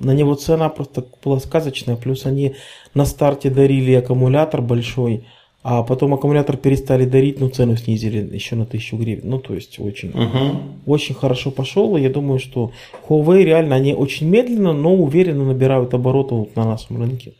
На 0.00 0.12
него 0.12 0.34
цена 0.34 0.68
просто 0.68 1.04
была 1.22 1.38
сказочная, 1.38 1.96
плюс 1.96 2.26
они 2.26 2.56
на 2.94 3.04
старте 3.04 3.50
дарили 3.50 3.92
аккумулятор 3.92 4.62
большой, 4.62 5.26
а 5.62 5.84
потом 5.84 6.12
аккумулятор 6.14 6.56
перестали 6.56 7.04
дарить, 7.04 7.40
но 7.40 7.48
цену 7.48 7.76
снизили 7.76 8.34
еще 8.34 8.56
на 8.56 8.64
1000 8.64 8.96
гривен. 8.96 9.30
Ну, 9.30 9.38
то 9.38 9.54
есть 9.54 9.78
очень, 9.78 10.10
uh-huh. 10.10 10.60
очень 10.86 11.14
хорошо 11.14 11.52
пошел. 11.52 11.96
И 11.96 12.02
я 12.02 12.10
думаю, 12.10 12.40
что 12.40 12.72
Huawei 13.08 13.44
реально, 13.44 13.76
они 13.76 13.94
очень 13.94 14.28
медленно, 14.28 14.72
но 14.72 14.94
уверенно 14.94 15.44
набирают 15.44 15.94
обороты 15.94 16.34
вот 16.34 16.56
на 16.56 16.64
нашем 16.64 17.00
рынке. 17.00 17.34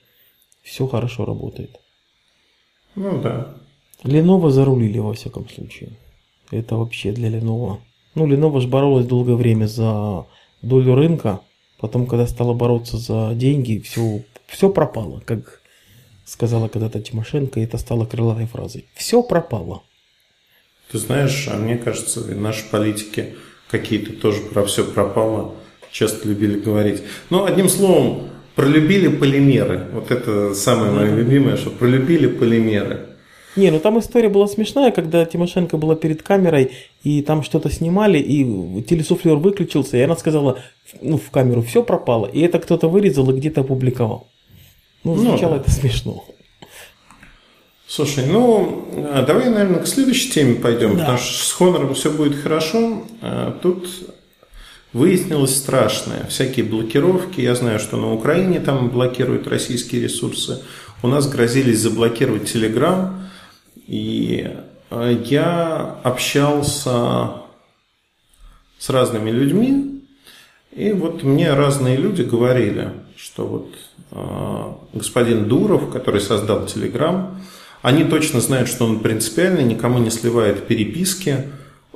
Все 0.62 0.86
хорошо 0.86 1.24
работает. 1.24 1.80
Ну 2.94 3.20
да. 3.20 3.56
Lenovo 4.04 4.50
зарулили 4.50 4.98
во 4.98 5.14
всяком 5.14 5.48
случае. 5.48 5.90
Это 6.52 6.76
вообще 6.76 7.10
для 7.10 7.28
Lenovo. 7.28 7.78
Ну, 8.14 8.28
Lenovo 8.28 8.60
же 8.60 8.68
боролась 8.68 9.06
долгое 9.06 9.34
время 9.34 9.66
за 9.66 10.26
долю 10.60 10.94
рынка. 10.94 11.40
Потом, 11.80 12.06
когда 12.06 12.28
стала 12.28 12.52
бороться 12.52 12.98
за 12.98 13.32
деньги, 13.34 13.78
все, 13.80 14.22
все 14.46 14.70
пропало, 14.70 15.20
как 15.24 15.61
сказала 16.24 16.68
когда-то 16.68 17.00
Тимошенко, 17.00 17.60
и 17.60 17.64
это 17.64 17.78
стало 17.78 18.04
крылатой 18.04 18.46
фразой. 18.46 18.86
Все 18.94 19.22
пропало. 19.22 19.82
Ты 20.90 20.98
знаешь, 20.98 21.48
а 21.50 21.56
мне 21.56 21.76
кажется, 21.76 22.20
наши 22.34 22.68
политики 22.70 23.34
какие-то 23.70 24.12
тоже 24.12 24.40
про 24.40 24.64
все 24.64 24.84
пропало 24.84 25.54
часто 25.90 26.28
любили 26.28 26.58
говорить. 26.58 27.02
Но 27.30 27.44
одним 27.44 27.68
словом, 27.68 28.30
пролюбили 28.54 29.08
полимеры. 29.08 29.86
Вот 29.92 30.10
это 30.10 30.54
самое 30.54 30.92
мое 30.92 31.14
любимое, 31.14 31.56
что 31.56 31.70
пролюбили 31.70 32.26
полимеры. 32.26 33.06
Не, 33.54 33.70
ну 33.70 33.80
там 33.80 33.98
история 33.98 34.30
была 34.30 34.46
смешная, 34.48 34.92
когда 34.92 35.26
Тимошенко 35.26 35.76
была 35.76 35.94
перед 35.94 36.22
камерой, 36.22 36.72
и 37.04 37.20
там 37.20 37.42
что-то 37.42 37.70
снимали, 37.70 38.18
и 38.18 38.82
телесуфлер 38.82 39.36
выключился, 39.36 39.98
и 39.98 40.00
она 40.00 40.16
сказала 40.16 40.60
ну, 41.02 41.18
в 41.18 41.30
камеру, 41.30 41.60
все 41.60 41.82
пропало, 41.82 42.26
и 42.26 42.40
это 42.40 42.58
кто-то 42.58 42.88
вырезал 42.88 43.30
и 43.30 43.36
где-то 43.36 43.60
опубликовал. 43.60 44.28
Ну, 45.04 45.16
звучало 45.16 45.54
ну, 45.54 45.60
это 45.60 45.70
смешно. 45.70 46.24
Слушай, 47.86 48.24
ну, 48.26 48.88
а 49.12 49.22
давай, 49.22 49.50
наверное, 49.50 49.80
к 49.80 49.86
следующей 49.86 50.30
теме 50.30 50.54
пойдем, 50.54 50.96
да. 50.96 51.00
потому 51.00 51.18
что 51.18 51.44
с 51.44 51.52
Хонором 51.52 51.94
все 51.94 52.10
будет 52.10 52.40
хорошо. 52.40 53.04
А 53.20 53.58
тут 53.60 53.88
выяснилось 54.92 55.56
страшное. 55.56 56.24
Всякие 56.26 56.64
блокировки. 56.64 57.40
Я 57.40 57.54
знаю, 57.54 57.78
что 57.80 57.96
на 57.96 58.12
Украине 58.14 58.60
там 58.60 58.88
блокируют 58.88 59.46
российские 59.48 60.02
ресурсы. 60.02 60.62
У 61.02 61.08
нас 61.08 61.28
грозились 61.28 61.80
заблокировать 61.80 62.50
Телеграм. 62.50 63.28
И 63.86 64.50
а, 64.88 65.10
я 65.10 65.98
общался 66.02 67.32
с 68.78 68.88
разными 68.88 69.30
людьми. 69.30 70.02
И 70.74 70.92
вот 70.92 71.24
мне 71.24 71.52
разные 71.52 71.96
люди 71.96 72.22
говорили, 72.22 72.92
что 73.16 73.46
вот 73.46 73.68
Э, 73.91 73.91
господин 74.92 75.48
Дуров, 75.48 75.90
который 75.90 76.20
создал 76.20 76.66
Телеграм, 76.66 77.40
они 77.82 78.04
точно 78.04 78.40
знают, 78.40 78.68
что 78.68 78.84
он 78.84 79.00
принципиально 79.00 79.60
никому 79.60 79.98
не 79.98 80.10
сливает 80.10 80.66
переписки, 80.66 81.48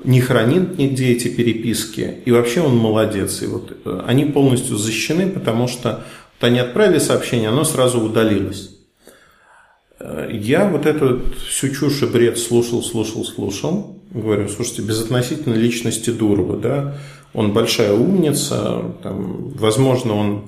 не 0.04 0.20
хранит 0.20 0.78
нигде 0.78 1.12
эти 1.12 1.28
переписки, 1.28 2.22
и 2.24 2.30
вообще 2.30 2.60
он 2.60 2.76
молодец. 2.76 3.42
И 3.42 3.46
вот 3.46 3.76
э, 3.84 4.02
они 4.06 4.24
полностью 4.24 4.76
защищены, 4.76 5.28
потому 5.28 5.68
что 5.68 6.04
вот 6.38 6.48
они 6.48 6.58
отправили 6.58 6.98
сообщение, 6.98 7.48
оно 7.48 7.64
сразу 7.64 8.00
удалилось. 8.00 8.70
Э, 9.98 10.28
я 10.32 10.68
вот 10.68 10.86
эту 10.86 11.22
всю 11.48 11.70
чушь 11.70 12.02
и 12.02 12.06
бред 12.06 12.38
слушал, 12.38 12.82
слушал, 12.82 13.24
слушал. 13.24 13.96
Говорю, 14.10 14.48
слушайте, 14.48 14.82
безотносительно 14.82 15.54
личности 15.54 16.10
Дурова, 16.10 16.56
да, 16.56 16.94
он 17.34 17.52
большая 17.52 17.92
умница, 17.92 18.82
там, 19.02 19.50
возможно, 19.50 20.14
он 20.14 20.42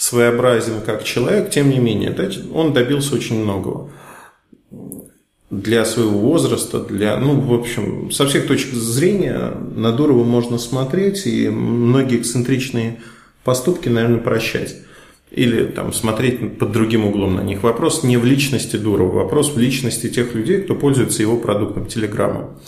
своеобразен 0.00 0.80
как 0.80 1.04
человек, 1.04 1.50
тем 1.50 1.68
не 1.68 1.78
менее, 1.78 2.16
он 2.54 2.72
добился 2.72 3.14
очень 3.14 3.42
многого. 3.42 3.90
для 5.50 5.84
своего 5.84 6.16
возраста, 6.16 6.78
для, 6.78 7.16
ну, 7.16 7.40
в 7.40 7.52
общем, 7.52 8.10
со 8.12 8.26
всех 8.26 8.46
точек 8.46 8.72
зрения 8.72 9.52
на 9.74 9.92
Дурова 9.92 10.24
можно 10.24 10.58
смотреть 10.58 11.26
и 11.26 11.48
многие 11.48 12.18
эксцентричные 12.18 13.00
поступки, 13.42 13.88
наверное, 13.88 14.20
прощать. 14.20 14.76
Или 15.32 15.64
там 15.64 15.92
смотреть 15.92 16.58
под 16.58 16.72
другим 16.72 17.04
углом 17.04 17.34
на 17.36 17.40
них. 17.40 17.62
Вопрос 17.62 18.02
не 18.02 18.16
в 18.16 18.24
личности 18.24 18.76
Дурова, 18.76 19.12
вопрос 19.12 19.52
в 19.52 19.58
личности 19.58 20.08
тех 20.08 20.34
людей, 20.34 20.62
кто 20.62 20.74
пользуется 20.74 21.22
его 21.22 21.36
продуктом 21.36 21.86
Телеграмма. 21.86 22.58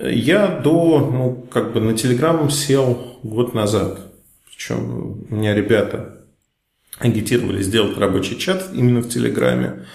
Я 0.00 0.48
до, 0.48 0.98
ну, 0.98 1.46
как 1.52 1.72
бы 1.72 1.80
на 1.80 1.94
Телеграм 1.94 2.50
сел 2.50 3.18
год 3.22 3.54
назад. 3.54 4.00
Причем 4.48 5.24
у 5.28 5.34
меня 5.34 5.54
ребята 5.54 6.13
агитировали 6.98 7.62
сделать 7.62 7.98
рабочий 7.98 8.38
чат 8.38 8.70
именно 8.72 9.00
в 9.00 9.08
Телеграме 9.08 9.86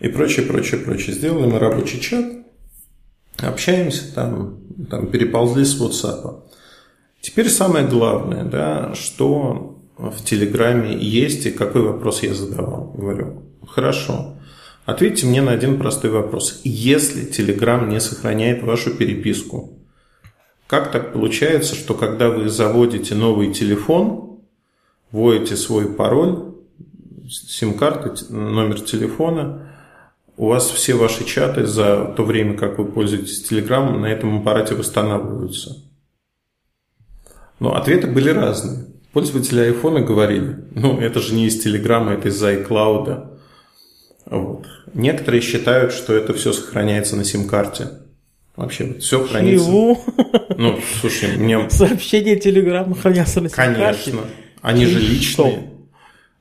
и 0.00 0.08
прочее, 0.08 0.46
прочее, 0.46 0.80
прочее. 0.80 1.14
Сделали 1.14 1.46
мы 1.46 1.58
рабочий 1.58 2.00
чат, 2.00 2.24
общаемся 3.38 4.14
там, 4.14 4.58
там 4.88 5.08
переползли 5.08 5.64
с 5.64 5.80
WhatsApp. 5.80 6.42
Теперь 7.20 7.50
самое 7.50 7.86
главное, 7.86 8.44
да, 8.44 8.94
что 8.94 9.78
в 9.98 10.24
Телеграме 10.24 10.96
есть 10.96 11.44
и 11.44 11.50
какой 11.50 11.82
вопрос 11.82 12.22
я 12.22 12.32
задавал. 12.32 12.94
Говорю, 12.96 13.42
хорошо, 13.66 14.36
ответьте 14.86 15.26
мне 15.26 15.42
на 15.42 15.52
один 15.52 15.78
простой 15.78 16.10
вопрос. 16.10 16.62
Если 16.64 17.26
Телеграм 17.26 17.90
не 17.90 18.00
сохраняет 18.00 18.62
вашу 18.62 18.92
переписку, 18.92 19.78
как 20.66 20.90
так 20.92 21.12
получается, 21.12 21.74
что 21.74 21.94
когда 21.94 22.30
вы 22.30 22.48
заводите 22.48 23.14
новый 23.14 23.52
телефон, 23.52 24.29
вводите 25.12 25.56
свой 25.56 25.92
пароль, 25.92 26.54
сим-карты, 27.28 28.12
номер 28.32 28.80
телефона, 28.80 29.70
у 30.36 30.46
вас 30.46 30.70
все 30.70 30.94
ваши 30.94 31.24
чаты 31.24 31.66
за 31.66 32.14
то 32.16 32.24
время, 32.24 32.56
как 32.56 32.78
вы 32.78 32.86
пользуетесь 32.86 33.42
Телеграмом, 33.42 34.00
на 34.00 34.06
этом 34.06 34.40
аппарате 34.40 34.74
восстанавливаются. 34.74 35.76
Но 37.58 37.76
ответы 37.76 38.06
были 38.06 38.30
разные. 38.30 38.86
Пользователи 39.12 39.60
айфона 39.60 40.00
говорили, 40.00 40.64
ну, 40.74 40.98
это 40.98 41.20
же 41.20 41.34
не 41.34 41.46
из 41.46 41.62
Телеграма, 41.62 42.12
это 42.12 42.28
из 42.28 42.42
iCloud. 42.42 43.26
Вот. 44.26 44.66
Некоторые 44.94 45.42
считают, 45.42 45.92
что 45.92 46.14
это 46.14 46.32
все 46.32 46.52
сохраняется 46.52 47.16
на 47.16 47.24
сим-карте. 47.24 47.90
Вообще, 48.56 48.94
все 48.94 49.26
хранится. 49.26 49.66
Чего? 49.66 50.00
Ну, 50.56 50.78
слушай, 51.00 51.36
мне... 51.36 51.68
Сообщения 51.68 52.36
Телеграма 52.36 52.94
хранятся 52.94 53.40
на 53.40 53.48
сим-карте? 53.48 53.74
Конечно. 53.74 54.20
Они 54.62 54.86
же 54.86 54.98
личные. 54.98 55.70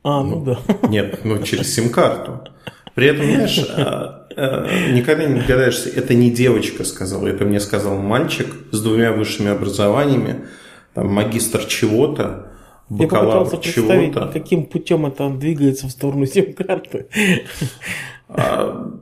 А, 0.04 0.24
ну, 0.24 0.40
ну 0.40 0.46
да. 0.46 0.88
Нет, 0.88 1.22
ну 1.24 1.42
через 1.44 1.74
сим-карту. 1.74 2.42
При 2.96 3.08
этом, 3.08 3.26
знаешь, 3.26 3.60
а, 3.70 4.28
а, 4.36 4.92
никогда 4.92 5.26
не 5.26 5.40
догадаешься, 5.42 5.90
это 5.90 6.14
не 6.14 6.30
девочка 6.32 6.84
сказала, 6.84 7.28
это 7.28 7.46
мне 7.46 7.60
сказал 7.60 7.98
мальчик 7.98 8.48
с 8.72 8.82
двумя 8.82 9.12
высшими 9.12 9.52
образованиями, 9.52 10.46
там, 10.94 11.08
магистр 11.10 11.66
чего-то, 11.66 12.52
бакалавр 12.90 13.60
чего-то. 13.60 14.30
каким 14.34 14.66
путем 14.66 15.06
это 15.06 15.30
двигается 15.30 15.88
в 15.88 15.92
сторону 15.92 16.26
сим-карты. 16.26 17.08
А, 18.28 18.99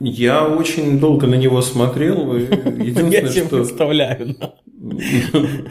я 0.00 0.46
очень 0.46 0.98
долго 0.98 1.26
на 1.26 1.36
него 1.36 1.62
смотрел. 1.62 2.34
Единственное, 2.36 3.10
я 3.10 3.28
что... 3.28 3.58
представляю. 3.58 4.36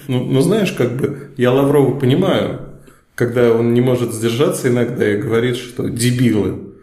Ну, 0.08 0.26
ну, 0.26 0.42
знаешь, 0.42 0.72
как 0.72 0.98
бы 0.98 1.32
я 1.38 1.52
Лаврова 1.52 1.98
понимаю, 1.98 2.62
когда 3.14 3.54
он 3.54 3.74
не 3.74 3.80
может 3.80 4.14
сдержаться 4.14 4.68
иногда 4.68 5.10
и 5.10 5.18
говорит, 5.18 5.56
что 5.56 5.88
дебилы. 5.88 6.74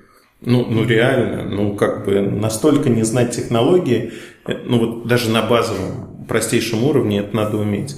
Ну, 0.40 0.64
ну 0.66 0.84
реально, 0.84 1.44
ну 1.44 1.76
как 1.76 2.04
бы 2.04 2.20
настолько 2.20 2.88
не 2.88 3.02
знать 3.02 3.36
технологии, 3.36 4.12
э, 4.46 4.54
ну 4.64 4.78
вот 4.78 5.06
даже 5.06 5.30
на 5.30 5.42
базовом, 5.42 6.24
простейшем 6.26 6.84
уровне 6.84 7.20
это 7.20 7.36
надо 7.36 7.58
уметь. 7.58 7.96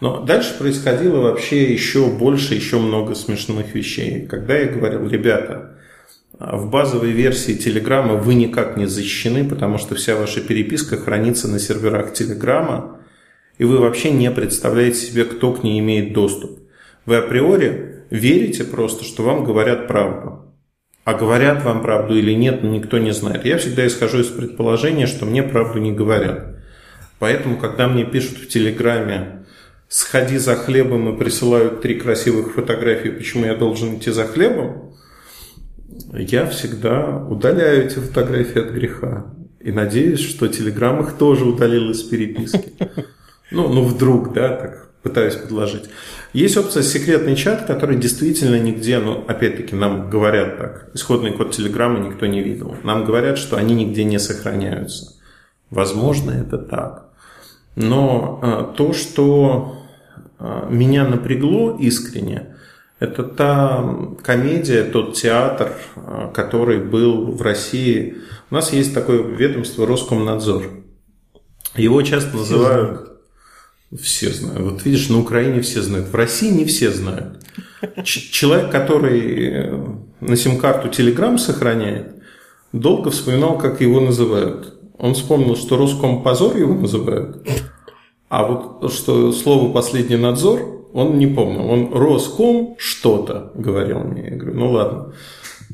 Но 0.00 0.20
дальше 0.20 0.56
происходило 0.58 1.20
вообще 1.20 1.72
еще 1.72 2.06
больше, 2.06 2.54
еще 2.54 2.78
много 2.78 3.14
смешных 3.14 3.74
вещей. 3.74 4.26
Когда 4.26 4.56
я 4.56 4.66
говорил, 4.66 5.06
ребята, 5.06 5.76
в 6.38 6.70
базовой 6.70 7.10
версии 7.10 7.54
Телеграма 7.54 8.14
вы 8.14 8.34
никак 8.34 8.76
не 8.76 8.86
защищены, 8.86 9.48
потому 9.48 9.78
что 9.78 9.94
вся 9.94 10.16
ваша 10.16 10.40
переписка 10.40 10.96
хранится 10.96 11.48
на 11.48 11.58
серверах 11.58 12.12
Телеграма, 12.12 13.00
и 13.58 13.64
вы 13.64 13.78
вообще 13.78 14.10
не 14.10 14.30
представляете 14.30 14.98
себе, 14.98 15.24
кто 15.24 15.52
к 15.52 15.62
ней 15.62 15.78
имеет 15.80 16.14
доступ. 16.14 16.58
Вы 17.04 17.16
априори 17.16 18.04
верите 18.10 18.64
просто, 18.64 19.04
что 19.04 19.22
вам 19.22 19.44
говорят 19.44 19.86
правду. 19.88 20.54
А 21.04 21.14
говорят 21.14 21.64
вам 21.64 21.82
правду 21.82 22.16
или 22.16 22.32
нет, 22.32 22.62
никто 22.62 22.98
не 22.98 23.12
знает. 23.12 23.44
Я 23.44 23.58
всегда 23.58 23.86
исхожу 23.86 24.20
из 24.20 24.28
предположения, 24.28 25.06
что 25.06 25.26
мне 25.26 25.42
правду 25.42 25.80
не 25.80 25.92
говорят. 25.92 26.56
Поэтому, 27.18 27.56
когда 27.56 27.88
мне 27.88 28.04
пишут 28.04 28.38
в 28.38 28.48
Телеграме 28.48 29.44
«сходи 29.88 30.38
за 30.38 30.54
хлебом» 30.54 31.12
и 31.12 31.18
присылают 31.18 31.82
три 31.82 31.96
красивых 31.96 32.54
фотографии, 32.54 33.08
почему 33.10 33.46
я 33.46 33.56
должен 33.56 33.96
идти 33.96 34.10
за 34.10 34.26
хлебом, 34.26 34.91
я 36.12 36.46
всегда 36.46 37.18
удаляю 37.18 37.86
эти 37.86 37.94
фотографии 37.94 38.60
от 38.60 38.70
греха. 38.72 39.26
И 39.60 39.70
надеюсь, 39.72 40.20
что 40.20 40.48
Телеграм 40.48 41.00
их 41.00 41.14
тоже 41.14 41.44
удалил 41.44 41.90
из 41.90 42.02
переписки. 42.02 42.72
Ну, 43.54 43.68
ну 43.68 43.84
вдруг, 43.84 44.32
да, 44.32 44.56
так 44.56 44.88
пытаюсь 45.02 45.34
предложить. 45.34 45.84
Есть 46.32 46.56
опция 46.56 46.82
секретный 46.82 47.36
чат, 47.36 47.66
который 47.66 47.98
действительно 47.98 48.58
нигде, 48.58 48.98
ну, 48.98 49.24
опять-таки, 49.28 49.74
нам 49.74 50.08
говорят 50.08 50.56
так, 50.56 50.90
исходный 50.94 51.32
код 51.32 51.50
Телеграма 51.50 51.98
никто 51.98 52.24
не 52.24 52.42
видел. 52.42 52.74
Нам 52.82 53.04
говорят, 53.04 53.36
что 53.36 53.58
они 53.58 53.74
нигде 53.74 54.04
не 54.04 54.18
сохраняются. 54.18 55.16
Возможно, 55.70 56.30
это 56.30 56.56
так. 56.56 57.08
Но 57.76 58.40
а, 58.42 58.64
то, 58.64 58.92
что 58.92 59.82
а, 60.38 60.68
меня 60.70 61.06
напрягло 61.06 61.76
искренне, 61.78 62.56
это 63.02 63.22
та 63.24 63.84
комедия, 64.22 64.84
тот 64.84 65.14
театр, 65.14 65.72
а, 65.96 66.30
который 66.32 66.78
был 66.78 67.32
в 67.32 67.42
России. 67.42 68.16
У 68.50 68.54
нас 68.54 68.72
есть 68.72 68.94
такое 68.94 69.22
ведомство 69.22 69.86
Роскомнадзор. 69.86 70.70
Его 71.76 72.02
часто 72.02 72.36
называют 72.36 73.12
все 74.00 74.30
знают. 74.30 74.60
Вот 74.60 74.84
видишь, 74.84 75.08
на 75.08 75.20
Украине 75.20 75.60
все 75.60 75.82
знают. 75.82 76.08
В 76.08 76.14
России 76.14 76.50
не 76.50 76.64
все 76.64 76.90
знают. 76.90 77.44
Человек, 78.04 78.70
который 78.70 79.48
э, 79.48 79.78
на 80.20 80.36
сим-карту 80.36 80.88
Telegram 80.88 81.36
сохраняет, 81.36 82.14
долго 82.72 83.10
вспоминал, 83.10 83.58
как 83.58 83.80
его 83.80 84.00
называют. 84.00 84.78
Он 84.98 85.14
вспомнил, 85.14 85.56
что 85.56 85.76
Роскомпозор 85.76 86.56
его 86.56 86.74
называют, 86.74 87.46
а 88.28 88.46
вот 88.46 88.92
что 88.92 89.32
слово 89.32 89.72
«последний 89.72 90.16
надзор» 90.16 90.81
он 90.92 91.18
не 91.18 91.26
помнил. 91.26 91.68
Он 91.70 91.92
Роском 91.92 92.76
что-то 92.78 93.52
говорил 93.54 94.00
мне. 94.00 94.30
Я 94.30 94.36
говорю, 94.36 94.58
ну 94.58 94.70
ладно, 94.70 95.14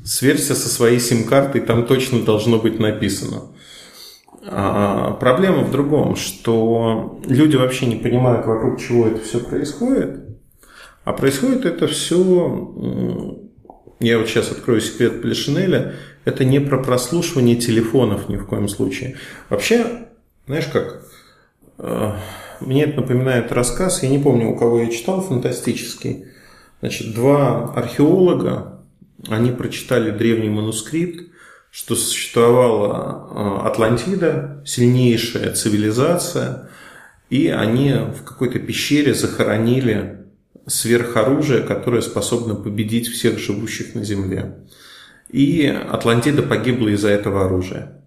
сверься 0.04 0.54
со 0.54 0.68
своей 0.68 1.00
сим-картой, 1.00 1.60
там 1.60 1.86
точно 1.86 2.22
должно 2.22 2.58
быть 2.58 2.78
написано. 2.78 3.42
А 4.50 5.12
проблема 5.12 5.62
в 5.64 5.70
другом, 5.70 6.16
что 6.16 7.20
люди 7.26 7.56
вообще 7.56 7.86
не 7.86 7.96
понимают, 7.96 8.46
вокруг 8.46 8.80
чего 8.80 9.06
это 9.06 9.20
все 9.22 9.40
происходит. 9.40 10.24
А 11.04 11.12
происходит 11.12 11.64
это 11.64 11.86
все, 11.86 13.38
я 14.00 14.18
вот 14.18 14.28
сейчас 14.28 14.52
открою 14.52 14.80
секрет 14.80 15.22
Плешинеля, 15.22 15.94
это 16.24 16.44
не 16.44 16.60
про 16.60 16.78
прослушивание 16.78 17.56
телефонов 17.56 18.28
ни 18.28 18.36
в 18.36 18.46
коем 18.46 18.68
случае. 18.68 19.16
Вообще, 19.48 20.06
знаешь 20.46 20.66
как, 20.66 21.02
э, 21.78 22.12
мне 22.60 22.84
это 22.84 23.00
напоминает 23.00 23.52
рассказ, 23.52 24.02
я 24.02 24.08
не 24.08 24.18
помню, 24.18 24.50
у 24.50 24.56
кого 24.56 24.80
я 24.80 24.90
читал, 24.90 25.20
фантастический. 25.20 26.26
Значит, 26.80 27.14
два 27.14 27.72
археолога, 27.74 28.80
они 29.28 29.50
прочитали 29.50 30.10
древний 30.10 30.48
манускрипт, 30.48 31.28
что 31.70 31.94
существовала 31.96 33.28
э, 33.62 33.66
Атлантида, 33.66 34.62
сильнейшая 34.64 35.52
цивилизация, 35.52 36.70
и 37.30 37.48
они 37.48 37.92
в 37.92 38.24
какой-то 38.24 38.58
пещере 38.58 39.14
захоронили 39.14 40.26
сверхоружие, 40.66 41.62
которое 41.62 42.00
способно 42.00 42.54
победить 42.54 43.08
всех 43.08 43.38
живущих 43.38 43.94
на 43.94 44.04
Земле. 44.04 44.56
И 45.30 45.66
Атлантида 45.66 46.42
погибла 46.42 46.88
из-за 46.88 47.10
этого 47.10 47.44
оружия. 47.44 47.97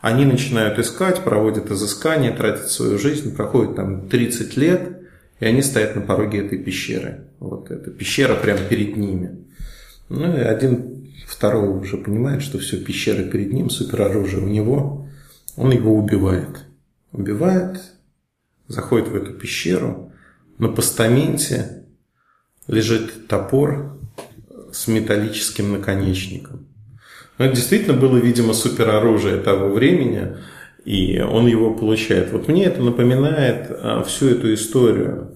Они 0.00 0.24
начинают 0.24 0.78
искать, 0.78 1.24
проводят 1.24 1.70
изыскания, 1.70 2.36
тратят 2.36 2.70
свою 2.70 2.98
жизнь, 2.98 3.34
проходит 3.34 3.76
там 3.76 4.08
30 4.08 4.56
лет, 4.56 5.02
и 5.40 5.46
они 5.46 5.62
стоят 5.62 5.96
на 5.96 6.02
пороге 6.02 6.44
этой 6.44 6.58
пещеры. 6.58 7.28
Вот 7.38 7.70
эта 7.70 7.90
пещера 7.90 8.34
прямо 8.34 8.60
перед 8.60 8.96
ними. 8.96 9.44
Ну 10.08 10.36
и 10.36 10.40
один 10.40 11.12
второго 11.26 11.78
уже 11.78 11.96
понимает, 11.96 12.42
что 12.42 12.58
все, 12.58 12.78
пещера 12.78 13.24
перед 13.24 13.52
ним, 13.52 13.70
супероружие 13.70 14.42
у 14.42 14.48
него, 14.48 15.08
он 15.56 15.72
его 15.72 15.96
убивает. 15.96 16.66
Убивает, 17.12 17.80
заходит 18.68 19.08
в 19.08 19.16
эту 19.16 19.32
пещеру, 19.32 20.12
на 20.58 20.68
постаменте 20.68 21.84
лежит 22.66 23.28
топор 23.28 23.98
с 24.72 24.88
металлическим 24.88 25.72
наконечником. 25.72 26.66
Это 27.38 27.54
действительно 27.54 27.94
было, 27.94 28.16
видимо, 28.16 28.54
супероружие 28.54 29.36
того 29.36 29.68
времени, 29.68 30.36
и 30.84 31.20
он 31.20 31.46
его 31.46 31.74
получает. 31.74 32.32
Вот 32.32 32.48
мне 32.48 32.64
это 32.64 32.82
напоминает 32.82 33.66
а, 33.70 34.02
всю 34.04 34.28
эту 34.28 34.54
историю. 34.54 35.32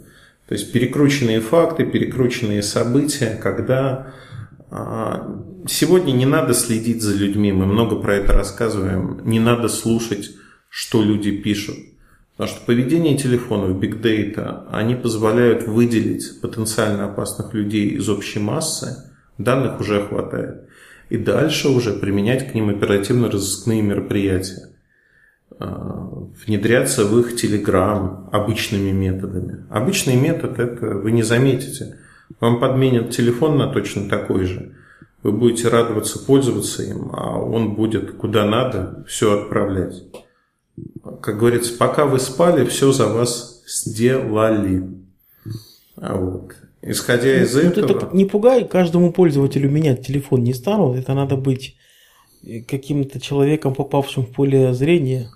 То 0.48 0.54
есть 0.54 0.72
перекрученные 0.72 1.40
факты, 1.40 1.84
перекрученные 1.84 2.62
события, 2.62 3.38
когда 3.42 4.14
а, 4.70 5.44
сегодня 5.68 6.12
не 6.12 6.26
надо 6.26 6.54
следить 6.54 7.02
за 7.02 7.14
людьми, 7.14 7.52
мы 7.52 7.66
много 7.66 7.96
про 7.96 8.14
это 8.14 8.32
рассказываем, 8.32 9.20
не 9.24 9.40
надо 9.40 9.68
слушать, 9.68 10.30
что 10.68 11.02
люди 11.02 11.32
пишут. 11.32 11.76
Потому 12.36 12.56
что 12.56 12.64
поведение 12.64 13.18
телефонов, 13.18 13.76
data, 13.76 14.66
они 14.72 14.94
позволяют 14.94 15.66
выделить 15.66 16.40
потенциально 16.40 17.04
опасных 17.04 17.52
людей 17.52 17.88
из 17.90 18.08
общей 18.08 18.38
массы, 18.38 19.10
данных 19.36 19.78
уже 19.78 20.06
хватает. 20.06 20.69
И 21.10 21.18
дальше 21.18 21.68
уже 21.68 21.92
применять 21.92 22.50
к 22.50 22.54
ним 22.54 22.70
оперативно-розыскные 22.70 23.82
мероприятия. 23.82 24.70
А, 25.58 26.08
внедряться 26.46 27.04
в 27.04 27.18
их 27.18 27.36
телеграм 27.36 28.30
обычными 28.32 28.92
методами. 28.92 29.66
Обычный 29.68 30.16
метод 30.16 30.58
это 30.58 30.86
вы 30.86 31.10
не 31.10 31.24
заметите. 31.24 31.98
Вам 32.38 32.60
подменят 32.60 33.10
телефон 33.10 33.58
на 33.58 33.72
точно 33.72 34.08
такой 34.08 34.44
же. 34.44 34.76
Вы 35.22 35.32
будете 35.32 35.68
радоваться 35.68 36.18
пользоваться 36.18 36.82
им, 36.84 37.10
а 37.12 37.38
он 37.38 37.74
будет 37.74 38.12
куда 38.12 38.46
надо 38.46 39.04
все 39.06 39.38
отправлять. 39.42 40.04
Как 41.20 41.38
говорится, 41.38 41.76
пока 41.76 42.06
вы 42.06 42.20
спали, 42.20 42.64
все 42.64 42.92
за 42.92 43.06
вас 43.06 43.62
сделали. 43.66 44.88
Вот. 45.96 46.54
Исходя 46.82 47.42
из 47.42 47.54
ну, 47.54 47.60
этого... 47.60 47.96
Это 47.96 48.10
не 48.12 48.24
пугай, 48.24 48.66
каждому 48.66 49.12
пользователю 49.12 49.70
менять 49.70 50.06
телефон 50.06 50.42
не 50.42 50.54
станут. 50.54 50.96
Это 50.96 51.14
надо 51.14 51.36
быть 51.36 51.76
каким-то 52.66 53.20
человеком, 53.20 53.74
попавшим 53.74 54.24
в 54.24 54.30
поле 54.30 54.72
зрения. 54.72 55.28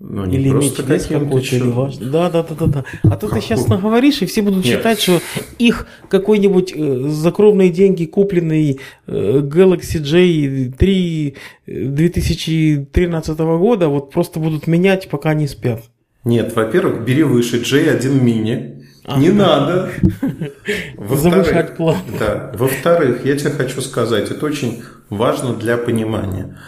Ну, 0.00 0.26
не 0.26 0.36
или 0.36 0.50
иметь 0.50 0.78
вес 0.78 1.06
какой-то, 1.06 1.56
или 1.56 1.70
важно. 1.70 2.10
Да, 2.10 2.30
да, 2.30 2.44
да, 2.44 2.54
да, 2.54 2.66
да. 2.66 2.84
А 3.02 3.16
то 3.16 3.28
ты 3.28 3.40
сейчас 3.40 3.66
наговоришь, 3.66 4.22
и 4.22 4.26
все 4.26 4.42
будут 4.42 4.64
Нет. 4.64 4.76
считать, 4.76 5.00
что 5.00 5.20
их 5.58 5.88
какой-нибудь 6.08 6.72
э, 6.72 7.08
за 7.08 7.32
кровные 7.32 7.70
деньги 7.70 8.04
купленный 8.04 8.78
э, 9.08 9.40
Galaxy 9.40 10.00
J3 10.00 11.36
2013 11.66 13.38
года 13.38 13.88
вот 13.88 14.12
просто 14.12 14.38
будут 14.38 14.68
менять, 14.68 15.08
пока 15.08 15.34
не 15.34 15.48
спят. 15.48 15.82
Нет, 16.24 16.54
во-первых, 16.54 17.04
бери 17.04 17.24
выше 17.24 17.60
J1 17.60 18.22
mini. 18.22 18.77
А, 19.08 19.18
не 19.18 19.30
да. 19.30 19.60
надо. 19.60 19.90
Завышать 21.16 21.76
план. 21.76 21.96
Да. 22.18 22.52
Во-вторых, 22.54 23.24
я 23.24 23.36
тебе 23.36 23.50
хочу 23.50 23.80
сказать, 23.80 24.30
это 24.30 24.44
очень 24.44 24.82
важно 25.08 25.54
для 25.54 25.78
понимания. 25.78 26.58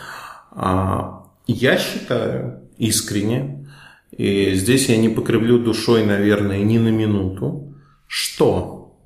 А, 0.53 1.26
я 1.46 1.76
считаю, 1.76 2.62
искренне, 2.79 3.68
и 4.11 4.55
здесь 4.55 4.88
я 4.88 4.96
не 4.96 5.09
покривлю 5.09 5.59
душой, 5.59 6.05
наверное, 6.05 6.62
ни 6.62 6.79
на 6.79 6.88
минуту, 6.88 7.74
что 8.07 8.98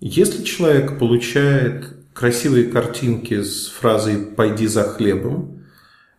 если 0.00 0.44
человек 0.44 0.98
получает 0.98 1.96
красивые 2.12 2.66
картинки 2.66 3.42
с 3.42 3.68
фразой 3.68 4.18
«пойди 4.18 4.66
за 4.66 4.84
хлебом», 4.84 5.64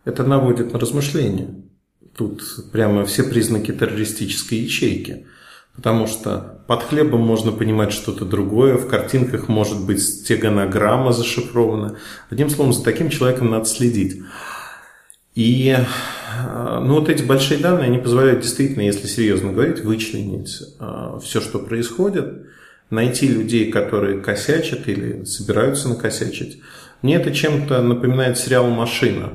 это 0.04 0.24
наводит 0.24 0.72
на 0.72 0.78
размышления. 0.78 1.54
Тут 2.16 2.42
прямо 2.72 3.04
все 3.04 3.22
признаки 3.22 3.72
террористической 3.72 4.58
ячейки. 4.58 5.26
Потому 5.76 6.06
что 6.06 6.62
под 6.66 6.82
хлебом 6.82 7.20
можно 7.20 7.52
понимать 7.52 7.92
что-то 7.92 8.24
другое, 8.24 8.76
в 8.76 8.88
картинках 8.88 9.48
может 9.48 9.84
быть 9.84 10.02
стеганограмма 10.02 11.12
зашифрована. 11.12 11.96
Одним 12.30 12.50
словом, 12.50 12.72
за 12.72 12.82
таким 12.82 13.10
человеком 13.10 13.50
надо 13.50 13.66
следить. 13.66 14.22
И 15.34 15.76
ну, 16.80 16.94
вот 16.94 17.08
эти 17.08 17.22
большие 17.22 17.60
данные, 17.60 17.88
они 17.88 17.98
позволяют 17.98 18.40
действительно, 18.40 18.82
если 18.82 19.06
серьезно 19.06 19.52
говорить, 19.52 19.80
вычленить 19.80 20.62
э, 20.80 21.18
все, 21.22 21.40
что 21.40 21.58
происходит, 21.58 22.46
найти 22.90 23.28
людей, 23.28 23.70
которые 23.70 24.20
косячат 24.20 24.88
или 24.88 25.24
собираются 25.24 25.88
накосячить. 25.88 26.60
Мне 27.02 27.16
это 27.16 27.34
чем-то 27.34 27.82
напоминает 27.82 28.38
сериал 28.38 28.68
«Машина», 28.68 29.34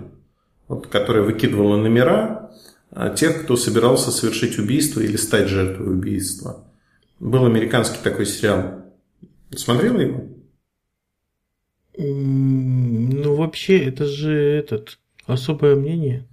вот, 0.67 0.87
которая 0.87 1.23
выкидывала 1.23 1.77
номера 1.77 2.40
э, 2.40 2.40
тех, 3.15 3.43
кто 3.43 3.55
собирался 3.55 4.11
совершить 4.11 4.59
убийство 4.59 4.99
или 4.99 5.15
стать 5.15 5.47
жертвой 5.47 5.93
убийства. 5.93 6.65
Был 7.19 7.45
американский 7.45 7.99
такой 8.03 8.25
сериал. 8.25 8.85
Смотрела 9.55 9.99
его? 9.99 10.27
Ну, 11.97 13.35
вообще, 13.35 13.85
это 13.85 14.05
же 14.05 14.33
этот 14.33 14.97
особое 15.25 15.75
мнение. 15.75 16.27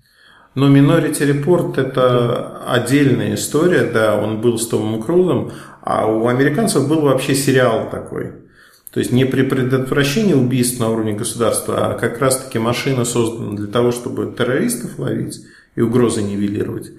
Но 0.55 0.75
Minority 0.75 1.45
Report 1.45 1.79
это 1.79 2.65
отдельная 2.67 3.35
история, 3.35 3.85
да, 3.85 4.17
он 4.17 4.41
был 4.41 4.59
с 4.59 4.67
Томом 4.67 5.03
Крузом, 5.03 5.53
а 5.83 6.07
у 6.07 6.27
американцев 6.27 6.89
был 6.89 7.03
вообще 7.03 7.35
сериал 7.35 7.91
такой. 7.91 8.33
То 8.91 9.01
есть 9.01 9.13
не 9.13 9.25
при 9.25 9.43
предотвращении 9.43 10.35
убийств 10.35 10.81
на 10.81 10.89
уровне 10.89 11.13
государства, 11.13 11.93
а 11.93 11.99
как 11.99 12.19
раз-таки 12.19 12.59
машина 12.59 13.05
создана 13.05 13.57
для 13.57 13.67
того, 13.69 13.93
чтобы 13.93 14.35
террористов 14.37 14.99
ловить 14.99 15.45
и 15.79 15.81
угрозы 15.81 16.23
нивелировать. 16.23 16.91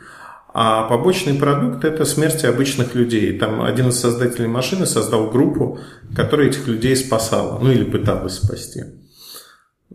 А 0.53 0.83
побочный 0.83 1.35
продукт– 1.35 1.83
это 1.85 2.05
смерти 2.05 2.45
обычных 2.45 2.95
людей. 2.95 3.37
Там 3.37 3.61
один 3.61 3.89
из 3.89 3.99
создателей 3.99 4.47
машины 4.47 4.85
создал 4.85 5.29
группу, 5.29 5.79
которая 6.15 6.47
этих 6.47 6.67
людей 6.67 6.95
спасала, 6.95 7.59
ну 7.59 7.71
или 7.71 7.83
пыталась 7.83 8.35
спасти. 8.35 8.83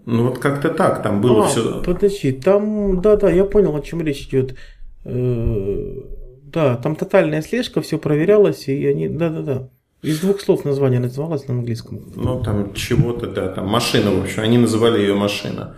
Ну 0.07 0.29
вот 0.29 0.38
как-то 0.38 0.68
так, 0.68 1.03
там 1.03 1.23
было 1.23 1.47
а, 1.47 1.49
все. 1.49 1.83
Подожди, 1.83 2.33
там, 2.33 3.01
да-да, 3.01 3.31
я 3.31 3.44
понял, 3.44 3.75
о 3.75 3.81
чем 3.81 4.03
речь 4.03 4.29
идет. 4.29 4.55
Э, 5.05 6.03
да, 6.42 6.77
там 6.77 6.94
тотальная 6.94 7.40
слежка, 7.40 7.81
все 7.81 7.99
проверялось, 7.99 8.68
и 8.68 8.87
они, 8.87 9.09
да-да-да. 9.09 9.70
Из 10.03 10.20
двух 10.20 10.42
слов 10.42 10.66
название 10.66 11.01
называлось 11.01 11.49
на 11.49 11.55
английском. 11.55 12.12
Ну, 12.14 12.42
там 12.42 12.75
чего-то, 12.75 13.27
да, 13.27 13.49
там 13.49 13.66
машина, 13.66 14.11
в 14.11 14.23
общем, 14.23 14.42
они 14.42 14.59
называли 14.59 15.01
ее 15.01 15.14
машина. 15.14 15.77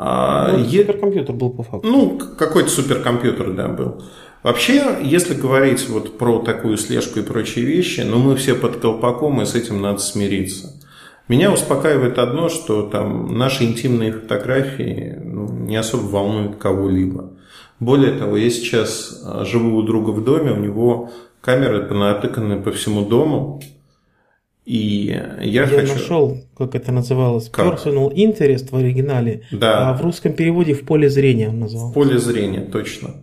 А, 0.00 0.52
ну, 0.52 0.58
е... 0.58 0.82
Суперкомпьютер 0.82 1.34
был 1.34 1.50
по 1.50 1.64
факту. 1.64 1.88
Ну, 1.88 2.20
какой-то 2.38 2.70
суперкомпьютер, 2.70 3.52
да, 3.52 3.66
был. 3.66 4.00
Вообще, 4.44 4.96
если 5.02 5.34
говорить 5.34 5.88
вот 5.88 6.16
про 6.16 6.38
такую 6.38 6.76
слежку 6.76 7.18
и 7.18 7.22
прочие 7.22 7.64
вещи, 7.64 8.02
ну, 8.02 8.18
мы 8.18 8.36
все 8.36 8.54
под 8.54 8.76
колпаком, 8.76 9.42
и 9.42 9.44
с 9.44 9.56
этим 9.56 9.82
надо 9.82 9.98
смириться. 9.98 10.72
Меня 11.26 11.52
успокаивает 11.52 12.18
одно, 12.18 12.48
что 12.48 12.82
там 12.82 13.36
наши 13.36 13.64
интимные 13.64 14.12
фотографии 14.12 15.18
ну, 15.20 15.48
не 15.48 15.76
особо 15.76 16.02
волнуют 16.02 16.56
кого-либо. 16.56 17.32
Более 17.80 18.12
того, 18.12 18.36
я 18.36 18.50
сейчас 18.50 19.22
а, 19.26 19.44
живу 19.44 19.76
у 19.76 19.82
друга 19.82 20.10
в 20.10 20.22
доме, 20.22 20.52
у 20.52 20.56
него 20.56 21.10
камеры 21.40 21.82
натыканы 21.92 22.62
по 22.62 22.70
всему 22.70 23.04
дому. 23.04 23.60
И 24.68 25.06
я, 25.06 25.40
я 25.40 25.66
хочу... 25.66 25.94
нашел, 25.94 26.44
как 26.54 26.74
это 26.74 26.92
называлось, 26.92 27.48
как? 27.48 27.66
personal 27.66 28.12
interest 28.14 28.68
в 28.70 28.76
оригинале, 28.76 29.44
да. 29.50 29.88
а 29.88 29.94
в 29.94 30.02
русском 30.02 30.34
переводе 30.34 30.74
в 30.74 30.84
поле 30.84 31.08
зрения 31.08 31.48
он 31.48 31.60
назывался. 31.60 31.90
В 31.90 31.94
поле 31.94 32.18
зрения, 32.18 32.60
точно. 32.60 33.14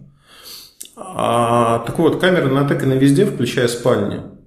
А, 0.95 1.83
так 1.85 1.99
вот, 1.99 2.19
камеры 2.19 2.47
натыканы 2.47 2.93
везде, 2.93 3.27
включая 3.27 3.67
спальню. 3.67 4.39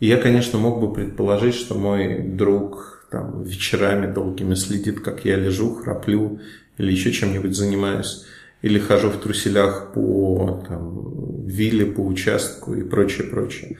И 0.00 0.06
я, 0.06 0.16
конечно, 0.16 0.58
мог 0.58 0.80
бы 0.80 0.90
предположить, 0.94 1.54
что 1.54 1.74
мой 1.74 2.22
друг 2.22 3.06
там, 3.10 3.42
вечерами 3.42 4.10
долгими 4.10 4.54
следит, 4.54 5.00
как 5.00 5.26
я 5.26 5.36
лежу, 5.36 5.74
храплю 5.74 6.40
или 6.78 6.92
еще 6.92 7.12
чем-нибудь 7.12 7.54
занимаюсь. 7.54 8.24
Или 8.62 8.78
хожу 8.78 9.10
в 9.10 9.18
труселях 9.18 9.92
по 9.92 10.64
там, 10.66 11.44
вилле, 11.44 11.84
по 11.84 12.00
участку 12.00 12.74
и 12.74 12.84
прочее, 12.84 13.26
прочее. 13.26 13.76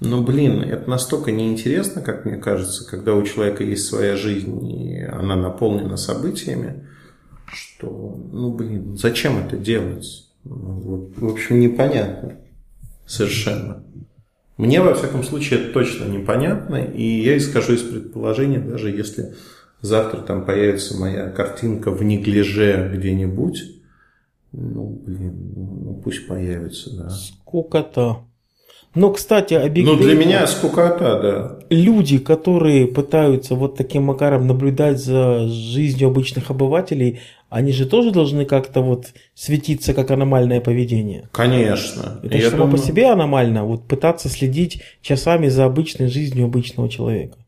Но, 0.00 0.22
блин, 0.22 0.62
это 0.62 0.88
настолько 0.90 1.32
неинтересно, 1.32 2.02
как 2.02 2.24
мне 2.24 2.36
кажется, 2.36 2.86
когда 2.88 3.14
у 3.14 3.22
человека 3.22 3.64
есть 3.64 3.86
своя 3.86 4.16
жизнь, 4.16 4.70
и 4.70 5.02
она 5.02 5.36
наполнена 5.36 5.96
событиями, 5.96 6.86
что, 7.46 8.18
ну, 8.32 8.52
блин, 8.52 8.96
зачем 8.96 9.38
это 9.38 9.56
делать? 9.56 10.28
Ну, 10.44 11.10
в 11.16 11.32
общем, 11.32 11.60
непонятно 11.60 12.36
совершенно. 13.06 13.84
Мне, 14.56 14.80
во 14.80 14.94
всяком 14.94 15.24
случае, 15.24 15.60
это 15.60 15.72
точно 15.72 16.04
непонятно, 16.04 16.76
и 16.76 17.02
я 17.22 17.36
исхожу 17.36 17.74
из 17.74 17.82
предположения, 17.82 18.60
даже 18.60 18.90
если 18.90 19.34
завтра 19.80 20.20
там 20.22 20.44
появится 20.44 20.96
моя 20.96 21.30
картинка 21.30 21.90
в 21.90 22.02
неглиже 22.02 22.90
где-нибудь, 22.94 23.62
ну, 24.52 25.00
блин, 25.04 25.52
ну, 25.56 26.00
пусть 26.04 26.28
появится, 26.28 26.96
да. 26.96 27.10
Сколько-то. 27.10 28.24
Но, 28.94 29.12
кстати, 29.12 29.54
объективно... 29.54 30.00
Ну, 30.00 30.02
для 30.02 30.14
меня 30.14 30.46
скукота, 30.46 31.20
да. 31.20 31.58
Люди, 31.68 32.18
которые 32.18 32.86
пытаются 32.86 33.56
вот 33.56 33.76
таким 33.76 34.04
макаром 34.04 34.46
наблюдать 34.46 34.98
за 34.98 35.48
жизнью 35.48 36.08
обычных 36.08 36.50
обывателей, 36.50 37.20
они 37.48 37.72
же 37.72 37.86
тоже 37.86 38.12
должны 38.12 38.44
как-то 38.44 38.82
вот 38.82 39.06
светиться 39.34 39.94
как 39.94 40.10
аномальное 40.10 40.60
поведение. 40.60 41.28
Конечно. 41.32 42.20
Это 42.22 42.38
же 42.38 42.50
само 42.50 42.64
думаю... 42.64 42.72
по 42.72 42.78
себе 42.78 43.06
аномально, 43.10 43.64
вот 43.64 43.86
пытаться 43.86 44.28
следить 44.28 44.82
часами 45.02 45.48
за 45.48 45.64
обычной 45.64 46.08
жизнью 46.08 46.44
обычного 46.46 46.88
человека. 46.88 47.38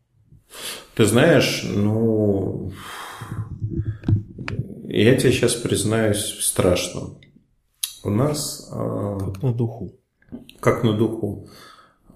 Ты 0.94 1.04
знаешь, 1.04 1.64
ну, 1.64 2.72
я 4.88 5.14
тебе 5.14 5.32
сейчас 5.32 5.54
признаюсь 5.54 6.22
в 6.22 6.44
страшном. 6.44 7.18
У 8.02 8.10
нас... 8.10 8.68
Э, 8.72 9.18
как 9.24 9.42
на 9.42 9.52
духу. 9.52 9.92
Как 10.66 10.82
на 10.82 10.94
духу. 10.94 11.46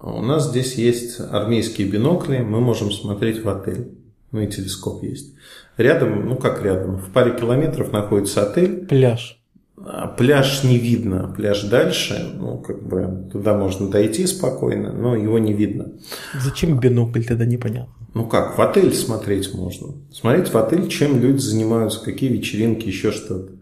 У 0.01 0.21
нас 0.21 0.49
здесь 0.49 0.75
есть 0.75 1.21
армейские 1.21 1.87
бинокли, 1.87 2.39
мы 2.39 2.59
можем 2.59 2.91
смотреть 2.91 3.45
в 3.45 3.47
отель. 3.47 3.91
Ну 4.33 4.41
и 4.41 4.47
телескоп 4.47 5.03
есть. 5.03 5.33
Рядом, 5.77 6.27
ну 6.27 6.35
как 6.35 6.61
рядом, 6.61 6.97
в 6.97 7.13
паре 7.13 7.31
километров 7.31 7.93
находится 7.93 8.43
отель. 8.43 8.85
Пляж. 8.87 9.41
А 9.77 10.09
пляж 10.09 10.65
не 10.65 10.77
видно, 10.77 11.33
пляж 11.33 11.63
дальше, 11.63 12.29
ну 12.37 12.57
как 12.57 12.85
бы 12.85 13.29
туда 13.31 13.57
можно 13.57 13.89
дойти 13.89 14.27
спокойно, 14.27 14.91
но 14.91 15.15
его 15.15 15.39
не 15.39 15.53
видно. 15.53 15.93
Зачем 16.37 16.77
бинокль 16.77 17.23
тогда 17.23 17.45
непонятно? 17.45 17.93
Ну 18.13 18.27
как, 18.27 18.57
в 18.57 18.61
отель 18.61 18.93
смотреть 18.93 19.53
можно. 19.53 19.93
Смотреть 20.11 20.49
в 20.49 20.57
отель, 20.57 20.89
чем 20.89 21.21
люди 21.21 21.39
занимаются, 21.39 22.03
какие 22.03 22.29
вечеринки, 22.29 22.85
еще 22.85 23.13
что-то. 23.13 23.53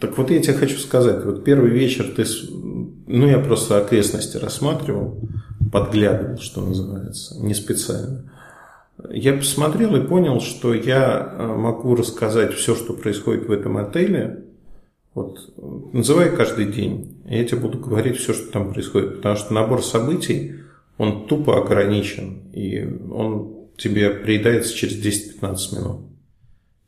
Так 0.00 0.16
вот 0.18 0.30
я 0.30 0.40
тебе 0.40 0.54
хочу 0.54 0.78
сказать, 0.78 1.24
вот 1.24 1.44
первый 1.44 1.70
вечер 1.70 2.12
ты, 2.16 2.24
ну 3.06 3.26
я 3.26 3.38
просто 3.38 3.78
окрестности 3.78 4.36
рассматривал, 4.36 5.20
подглядывал, 5.72 6.38
что 6.38 6.60
называется, 6.62 7.42
не 7.42 7.54
специально. 7.54 8.30
Я 9.10 9.34
посмотрел 9.34 9.96
и 9.96 10.06
понял, 10.06 10.40
что 10.40 10.72
я 10.72 11.34
э, 11.36 11.46
могу 11.46 11.96
рассказать 11.96 12.54
все, 12.54 12.74
что 12.74 12.94
происходит 12.94 13.48
в 13.48 13.52
этом 13.52 13.76
отеле. 13.76 14.44
Вот 15.14 15.38
называй 15.92 16.34
каждый 16.34 16.72
день, 16.72 17.22
я 17.24 17.44
тебе 17.44 17.60
буду 17.60 17.78
говорить 17.78 18.16
все, 18.16 18.32
что 18.32 18.50
там 18.50 18.72
происходит, 18.72 19.16
потому 19.16 19.36
что 19.36 19.54
набор 19.54 19.82
событий, 19.82 20.56
он 20.96 21.26
тупо 21.26 21.60
ограничен, 21.60 22.50
и 22.52 22.84
он 22.84 23.68
тебе 23.76 24.10
приедается 24.10 24.74
через 24.74 24.94
10-15 24.94 25.76
минут. 25.76 26.00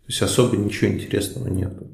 То 0.06 0.08
есть 0.08 0.22
особо 0.22 0.56
ничего 0.56 0.92
интересного 0.92 1.48
нету. 1.48 1.88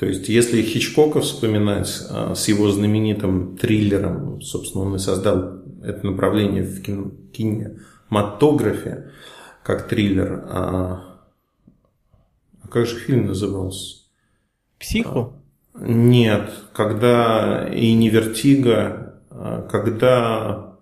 То 0.00 0.06
есть, 0.06 0.28
если 0.30 0.62
Хичкока 0.62 1.20
вспоминать 1.20 2.06
а, 2.08 2.34
с 2.34 2.48
его 2.48 2.70
знаменитым 2.70 3.58
триллером, 3.58 4.40
собственно, 4.40 4.84
он 4.84 4.96
и 4.96 4.98
создал 4.98 5.60
это 5.82 6.06
направление 6.06 6.62
в 6.62 6.80
кинематографе, 6.80 9.10
как 9.62 9.88
триллер. 9.88 10.42
А, 10.48 11.18
а 12.62 12.68
как 12.68 12.86
же 12.86 12.96
фильм 12.96 13.26
назывался? 13.26 13.98
Психо? 14.78 15.34
Нет, 15.78 16.50
когда 16.72 17.68
и 17.68 17.92
не 17.92 18.08
Вертиго, 18.08 19.20
а 19.28 19.68
когда 19.70 20.78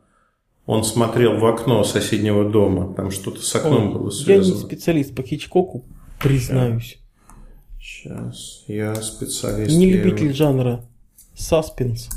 он 0.64 0.84
смотрел 0.84 1.38
в 1.38 1.44
окно 1.44 1.82
соседнего 1.82 2.48
дома, 2.48 2.94
там 2.94 3.10
что-то 3.10 3.42
с 3.42 3.52
окном 3.56 3.88
Ой, 3.88 3.94
было 3.94 4.10
связано. 4.10 4.54
Я 4.54 4.60
не 4.60 4.64
специалист 4.64 5.12
по 5.12 5.24
Хичкоку, 5.24 5.84
признаюсь. 6.22 7.00
Сейчас, 7.88 8.64
я 8.66 8.94
специалист. 8.96 9.74
Не 9.74 9.90
любитель 9.90 10.34
жанра. 10.34 10.84
Саспенс. 11.34 12.10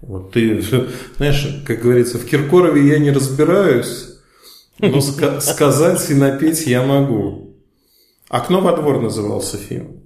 Вот 0.00 0.32
ты, 0.32 0.60
знаешь, 1.16 1.62
как 1.64 1.80
говорится, 1.80 2.18
в 2.18 2.26
Киркорове 2.26 2.88
я 2.88 2.98
не 2.98 3.12
разбираюсь, 3.12 4.18
но 4.80 5.00
сказать 5.40 6.10
и 6.10 6.14
напеть 6.14 6.66
я 6.66 6.84
могу. 6.84 7.56
«Окно 8.28 8.60
во 8.60 8.76
двор» 8.76 9.00
назывался 9.00 9.56
фильм. 9.56 10.02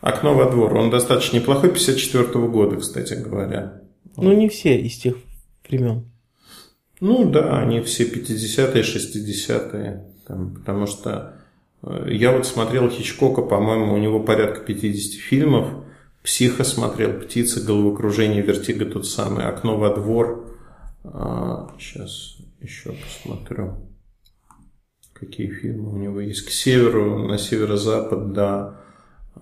«Окно 0.00 0.34
во 0.34 0.50
двор». 0.50 0.74
Он 0.74 0.90
достаточно 0.90 1.36
неплохой, 1.36 1.70
54 1.70 2.24
-го 2.24 2.48
года, 2.48 2.76
кстати 2.76 3.14
говоря. 3.14 3.82
Ну, 4.16 4.32
не 4.32 4.48
все 4.48 4.78
из 4.78 4.98
тех 4.98 5.14
времен. 5.66 6.10
Ну, 7.00 7.30
да, 7.30 7.60
они 7.60 7.80
все 7.82 8.04
50-е, 8.04 8.82
60-е. 8.82 10.04
Там, 10.26 10.56
потому 10.56 10.86
что 10.86 11.36
я 12.06 12.32
вот 12.32 12.46
смотрел 12.46 12.90
Хичкока, 12.90 13.42
по-моему, 13.42 13.94
у 13.94 13.98
него 13.98 14.20
порядка 14.20 14.60
50 14.60 15.20
фильмов. 15.20 15.68
«Психо» 16.22 16.64
смотрел, 16.64 17.20
«Птица», 17.20 17.60
«Головокружение», 17.64 18.42
«Вертиго» 18.42 18.84
тот 18.84 19.06
самый, 19.06 19.44
«Окно 19.44 19.76
во 19.76 19.94
двор». 19.94 20.56
А, 21.04 21.70
сейчас 21.78 22.38
еще 22.60 22.94
посмотрю, 22.94 23.76
какие 25.12 25.48
фильмы 25.48 25.92
у 25.92 25.96
него 25.96 26.20
есть. 26.20 26.44
«К 26.44 26.50
северу», 26.50 27.28
«На 27.28 27.38
северо-запад», 27.38 28.32
да. 28.32 28.80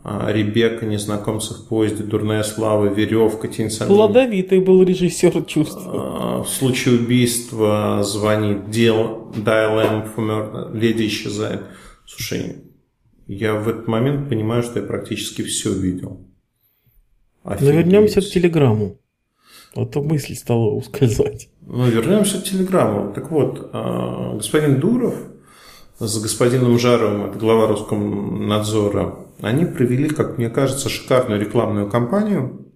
А, 0.03 0.31
«Ребекка», 0.31 0.85
«Незнакомцы 0.85 1.55
в 1.55 1.69
поезде», 1.69 2.05
«Дурная 2.05 2.43
слава», 2.43 2.85
«Веревка», 2.93 3.49
«Тень 3.49 3.71
сомнений». 3.71 3.97
Плодовитый 3.97 4.61
был 4.61 4.83
режиссер 4.83 5.43
чувства. 5.45 5.93
А, 5.95 6.43
в 6.43 6.51
случае 6.51 6.97
убийства 6.97 8.03
звонит 8.03 8.67
M 8.67 10.05
for 10.15 10.79
Леди 10.79 11.07
исчезает. 11.07 11.63
Слушай, 12.07 12.57
я 13.27 13.55
в 13.55 13.69
этот 13.69 13.89
момент 13.89 14.29
понимаю, 14.29 14.63
что 14.63 14.81
я 14.81 14.87
практически 14.87 15.43
все 15.43 15.73
видел. 15.73 16.21
Офигеть. 17.43 17.69
Но 17.69 17.79
вернемся 17.79 18.21
к 18.21 18.25
телеграмму. 18.25 18.99
А 19.75 19.87
то 19.87 20.03
мысль 20.03 20.35
стала 20.35 20.71
ускользать. 20.71 21.49
Ну, 21.63 21.87
вернемся 21.89 22.41
к 22.41 22.45
телеграмму. 22.45 23.13
Так 23.13 23.31
вот, 23.31 23.71
а, 23.73 24.35
господин 24.37 24.81
Дуров 24.81 25.15
с 25.99 26.23
господином 26.23 26.79
Жаровым, 26.79 27.31
это 27.31 27.39
глава 27.39 27.67
Роскомнадзора, 27.69 29.19
они 29.41 29.65
провели, 29.65 30.09
как 30.09 30.39
мне 30.39 30.49
кажется, 30.49 30.89
шикарную 30.89 31.41
рекламную 31.41 31.89
кампанию, 31.89 32.67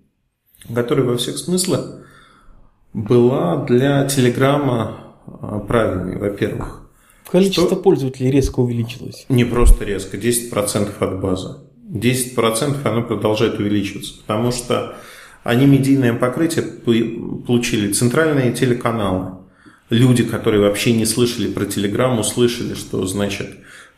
которая 0.75 1.07
во 1.07 1.17
всех 1.17 1.39
смыслах 1.39 2.03
была 2.93 3.65
для 3.65 4.07
телеграмма 4.07 5.15
а, 5.27 5.61
правильной, 5.61 6.17
во-первых. 6.17 6.88
Количество 7.31 7.67
что... 7.67 7.77
пользователей 7.77 8.31
резко 8.31 8.61
увеличилось. 8.61 9.27
Не 9.29 9.45
просто 9.45 9.85
резко, 9.85 10.17
10% 10.17 10.91
от 10.99 11.21
базы. 11.21 11.57
10% 11.91 12.77
оно 12.85 13.03
продолжает 13.03 13.59
увеличиваться, 13.59 14.15
потому 14.21 14.53
что 14.53 14.97
они 15.43 15.67
медийное 15.67 16.15
покрытие 16.15 16.65
получили 16.65 17.93
центральные 17.93 18.53
телеканалы. 18.53 19.39
Люди, 19.89 20.23
которые 20.23 20.61
вообще 20.61 20.93
не 20.93 21.07
слышали 21.07 21.51
про 21.51 21.65
Телеграм, 21.65 22.19
услышали, 22.19 22.75
что 22.75 23.07
значит 23.07 23.49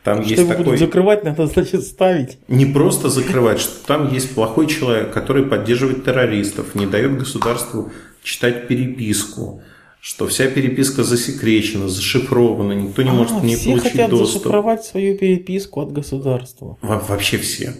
там 0.03 0.21
что 0.21 0.29
есть 0.29 0.41
его 0.41 0.51
такой... 0.51 0.65
будут 0.65 0.79
закрывать, 0.79 1.23
надо, 1.23 1.47
значит, 1.47 1.83
ставить. 1.83 2.37
Не 2.47 2.65
просто 2.65 3.09
закрывать, 3.09 3.59
что 3.59 3.85
там 3.85 4.11
есть 4.11 4.33
плохой 4.33 4.67
человек, 4.67 5.13
который 5.13 5.43
поддерживает 5.43 6.05
террористов, 6.05 6.73
не 6.75 6.85
дает 6.85 7.17
государству 7.17 7.91
читать 8.23 8.67
переписку, 8.67 9.61
что 10.01 10.25
вся 10.27 10.47
переписка 10.47 11.03
засекречена, 11.03 11.87
зашифрована, 11.87 12.73
никто 12.73 13.03
не 13.03 13.11
а, 13.11 13.13
может 13.13 13.43
не 13.43 13.55
получить 13.55 13.91
хотят 13.91 14.09
доступ. 14.09 14.41
зашифровать 14.41 14.83
свою 14.83 15.15
переписку 15.15 15.81
от 15.81 15.93
государства. 15.93 16.77
Во 16.81 16.97
вообще 16.97 17.37
все. 17.37 17.75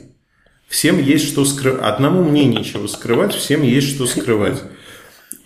Всем 0.68 1.02
есть 1.02 1.28
что 1.28 1.44
скрывать. 1.46 1.82
Одному 1.82 2.24
мне 2.24 2.46
нечего 2.46 2.86
скрывать, 2.86 3.34
всем 3.34 3.64
есть 3.64 3.96
что 3.96 4.06
скрывать. 4.06 4.62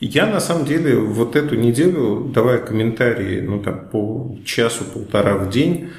Я 0.02 0.26
на 0.28 0.42
самом 0.42 0.66
деле 0.66 1.00
вот 1.00 1.38
эту 1.38 1.56
неделю, 1.56 2.30
давая 2.36 2.58
комментарии, 2.58 3.40
ну 3.40 3.62
там 3.62 3.88
по 3.90 4.38
часу, 4.46 4.84
полтора 4.84 5.38
в 5.38 5.50
день, 5.50 5.92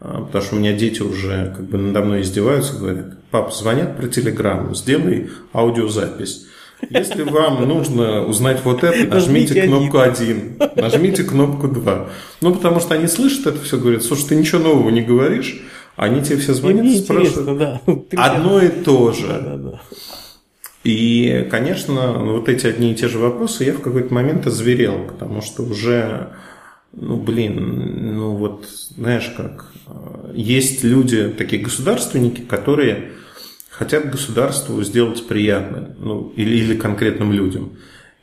а, 0.00 0.22
потому 0.22 0.44
что 0.44 0.56
у 0.56 0.58
меня 0.58 0.72
дети 0.72 1.00
уже 1.00 1.54
как 1.56 1.64
бы 1.66 1.78
надо 1.78 2.04
мной 2.04 2.22
издеваются, 2.22 2.76
говорят, 2.76 3.22
пап, 3.30 3.54
звонят 3.54 3.96
про 3.96 4.08
телеграмму, 4.08 4.74
сделай 4.74 5.30
аудиозапись. 5.52 6.48
Если 6.90 7.22
вам 7.22 7.66
нужно 7.66 8.24
узнать 8.24 8.60
вот 8.64 8.84
это, 8.84 9.14
нажмите 9.14 9.62
кнопку 9.62 9.98
1, 9.98 10.58
нажмите 10.76 11.24
кнопку 11.24 11.68
2. 11.68 12.08
Ну, 12.40 12.54
потому 12.54 12.80
что 12.80 12.94
они 12.94 13.06
слышат 13.06 13.46
это 13.46 13.60
все, 13.60 13.78
говорят, 13.78 14.02
слушай, 14.02 14.28
ты 14.28 14.36
ничего 14.36 14.60
нового 14.62 14.90
не 14.90 15.02
говоришь, 15.02 15.62
они 15.96 16.22
тебе 16.22 16.38
все 16.38 16.54
звонят 16.54 16.84
и 16.84 16.98
спрашивают. 16.98 17.58
Да. 17.58 17.80
Одно 18.16 18.60
и 18.60 18.68
то 18.68 19.12
же. 19.12 19.28
Да, 19.28 19.40
да, 19.40 19.56
да. 19.56 19.80
И, 20.84 21.48
конечно, 21.50 22.12
вот 22.12 22.48
эти 22.50 22.66
одни 22.66 22.92
и 22.92 22.94
те 22.94 23.08
же 23.08 23.18
вопросы 23.18 23.64
я 23.64 23.72
в 23.72 23.80
какой-то 23.80 24.12
момент 24.12 24.46
озверел, 24.46 25.06
потому 25.08 25.40
что 25.40 25.62
уже, 25.62 26.28
ну, 26.92 27.16
блин, 27.16 28.16
ну 28.16 28.36
вот, 28.36 28.66
знаешь 28.94 29.32
как, 29.34 29.72
есть 30.34 30.84
люди, 30.84 31.28
такие 31.30 31.62
государственники, 31.62 32.42
которые 32.42 33.12
хотят 33.76 34.10
государству 34.10 34.82
сделать 34.82 35.26
приятно, 35.26 35.94
ну, 35.98 36.32
или, 36.36 36.56
или 36.56 36.76
конкретным 36.76 37.32
людям. 37.32 37.72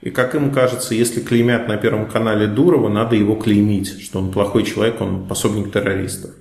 И 0.02 0.10
как 0.10 0.34
им 0.34 0.52
кажется, 0.52 0.96
если 0.96 1.20
клеймят 1.22 1.68
на 1.68 1.78
Первом 1.78 2.08
канале 2.08 2.48
Дурова, 2.48 2.90
надо 2.90 3.16
его 3.16 3.36
клеймить, 3.36 4.02
что 4.02 4.20
он 4.20 4.32
плохой 4.32 4.64
человек, 4.64 5.00
он 5.00 5.28
пособник 5.28 5.72
террористов. 5.72 6.32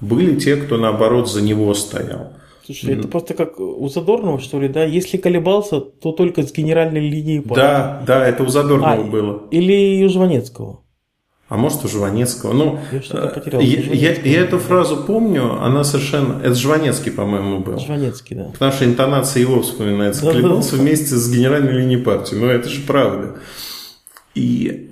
Были 0.00 0.38
те, 0.38 0.56
кто 0.56 0.78
наоборот 0.78 1.30
за 1.30 1.42
него 1.42 1.74
стоял. 1.74 2.32
Слушай, 2.64 2.94
это 2.94 3.08
просто 3.08 3.34
как 3.34 3.60
у 3.60 3.86
Задорнова, 3.88 4.40
что 4.40 4.58
ли, 4.58 4.68
да? 4.68 4.84
Если 4.84 5.18
колебался, 5.18 5.80
то 5.80 6.12
только 6.12 6.42
с 6.42 6.52
генеральной 6.52 7.00
линии. 7.00 7.42
Да, 7.44 8.02
да, 8.06 8.26
это 8.26 8.42
у 8.42 8.46
Задорнова 8.46 8.94
а, 8.94 9.02
было. 9.02 9.42
Или 9.50 10.02
у 10.02 10.08
Жванецкого. 10.08 10.80
А 11.48 11.56
может, 11.56 11.84
у 11.84 11.88
Жванецкого. 11.88 12.52
Ну, 12.54 12.80
я, 12.90 13.00
потерял, 13.28 13.60
я, 13.60 13.80
я, 13.80 14.12
я 14.14 14.40
эту 14.40 14.58
фразу 14.58 15.04
помню, 15.04 15.60
она 15.62 15.84
совершенно... 15.84 16.40
Это 16.40 16.54
Жванецкий, 16.54 17.12
по-моему, 17.12 17.60
был. 17.60 17.78
Жванецкий, 17.78 18.34
да. 18.34 18.44
Потому 18.44 18.72
что 18.72 18.84
интонация 18.86 19.40
его 19.42 19.60
вспоминается. 19.60 20.24
Да, 20.24 20.32
Колебался 20.32 20.76
да, 20.76 20.82
вместе 20.82 21.14
с 21.14 21.30
генеральной 21.30 21.72
линией 21.72 22.02
партии. 22.02 22.34
Ну, 22.34 22.46
это 22.46 22.68
же 22.70 22.80
правда. 22.80 23.36
И 24.34 24.90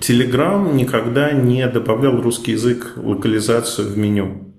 Telegram 0.00 0.72
никогда 0.72 1.32
не 1.32 1.66
добавлял 1.66 2.20
русский 2.20 2.52
язык 2.52 2.92
локализацию 2.96 3.88
в 3.88 3.98
меню. 3.98 4.54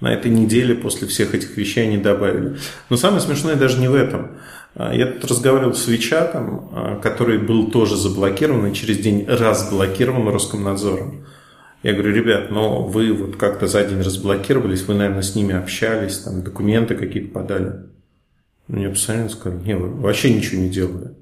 На 0.00 0.14
этой 0.14 0.30
неделе 0.30 0.74
после 0.74 1.06
всех 1.08 1.34
этих 1.34 1.56
вещей 1.56 1.84
они 1.84 1.98
добавили. 1.98 2.56
Но 2.88 2.96
самое 2.96 3.20
смешное 3.20 3.56
даже 3.56 3.78
не 3.78 3.88
в 3.88 3.94
этом. 3.94 4.38
А, 4.74 4.94
я 4.94 5.06
тут 5.06 5.30
разговаривал 5.30 5.74
с 5.74 5.86
Вичатом, 5.88 6.70
а, 6.72 7.00
который 7.00 7.38
был 7.38 7.70
тоже 7.70 7.96
заблокирован 7.96 8.66
и 8.66 8.74
через 8.74 8.98
день 8.98 9.26
разблокирован 9.26 10.28
Роскомнадзором. 10.28 11.26
Я 11.82 11.94
говорю, 11.94 12.14
ребят, 12.14 12.50
но 12.50 12.82
вы 12.82 13.12
вот 13.12 13.36
как-то 13.36 13.66
за 13.66 13.84
день 13.84 14.00
разблокировались, 14.00 14.82
вы, 14.82 14.94
наверное, 14.94 15.22
с 15.22 15.34
ними 15.34 15.54
общались, 15.54 16.18
там 16.18 16.42
документы 16.42 16.94
какие-то 16.94 17.32
подали. 17.32 17.72
Мне 18.68 18.90
постоянно 18.90 19.30
сказали, 19.30 19.62
не, 19.62 19.76
вы 19.76 19.88
вообще 19.88 20.32
ничего 20.32 20.60
не 20.60 20.68
делали. 20.68 21.14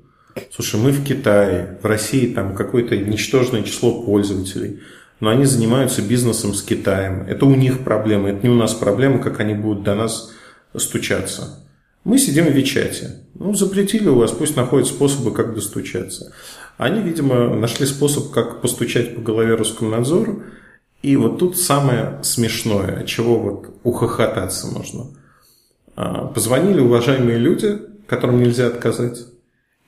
Слушай, 0.51 0.81
мы 0.81 0.91
в 0.91 1.05
Китае, 1.05 1.79
в 1.83 1.87
России 1.87 2.33
там 2.33 2.55
какое-то 2.55 2.97
ничтожное 2.97 3.63
число 3.63 4.03
пользователей, 4.03 4.81
но 5.21 5.31
они 5.31 5.45
занимаются 5.45 6.03
бизнесом 6.03 6.55
с 6.55 6.63
Китаем. 6.63 7.23
Это 7.23 7.47
у 7.47 7.55
них 7.55 7.81
проблема, 7.81 8.31
это 8.31 8.47
не 8.47 8.53
у 8.53 8.57
нас 8.57 8.75
проблема, 8.75 9.21
как 9.21 9.41
они 9.41 9.55
будут 9.55 9.85
до 9.85 9.95
нас 9.95 10.33
стучаться. 10.77 11.68
Мы 12.05 12.19
сидим 12.19 12.47
в 12.47 12.53
Вичате. 12.53 13.23
Ну, 13.35 13.55
запретили 13.55 14.09
у 14.09 14.17
вас, 14.17 14.33
пусть 14.33 14.57
находят 14.57 14.89
способы, 14.89 15.33
как 15.33 15.55
достучаться. 15.55 16.33
Они, 16.77 17.01
видимо, 17.01 17.55
нашли 17.55 17.87
способ, 17.87 18.31
как 18.31 18.61
постучать 18.61 19.15
по 19.15 19.21
голове 19.21 19.55
Роскомнадзору. 19.55 20.43
И 21.03 21.17
вот 21.17 21.39
тут 21.39 21.57
самое 21.57 22.19
смешное, 22.23 23.01
от 23.01 23.07
чего 23.07 23.39
вот 23.39 23.81
ухохотаться 23.85 24.67
можно. 24.69 25.07
А, 25.97 26.27
позвонили 26.27 26.81
уважаемые 26.81 27.39
люди, 27.39 27.79
которым 28.07 28.41
нельзя 28.41 28.67
отказать. 28.69 29.19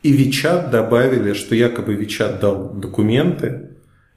И 0.03 0.13
Вичат 0.13 0.71
добавили, 0.71 1.33
что 1.33 1.55
якобы 1.55 1.95
Вичат 1.95 2.41
дал 2.41 2.71
документы, 2.75 3.71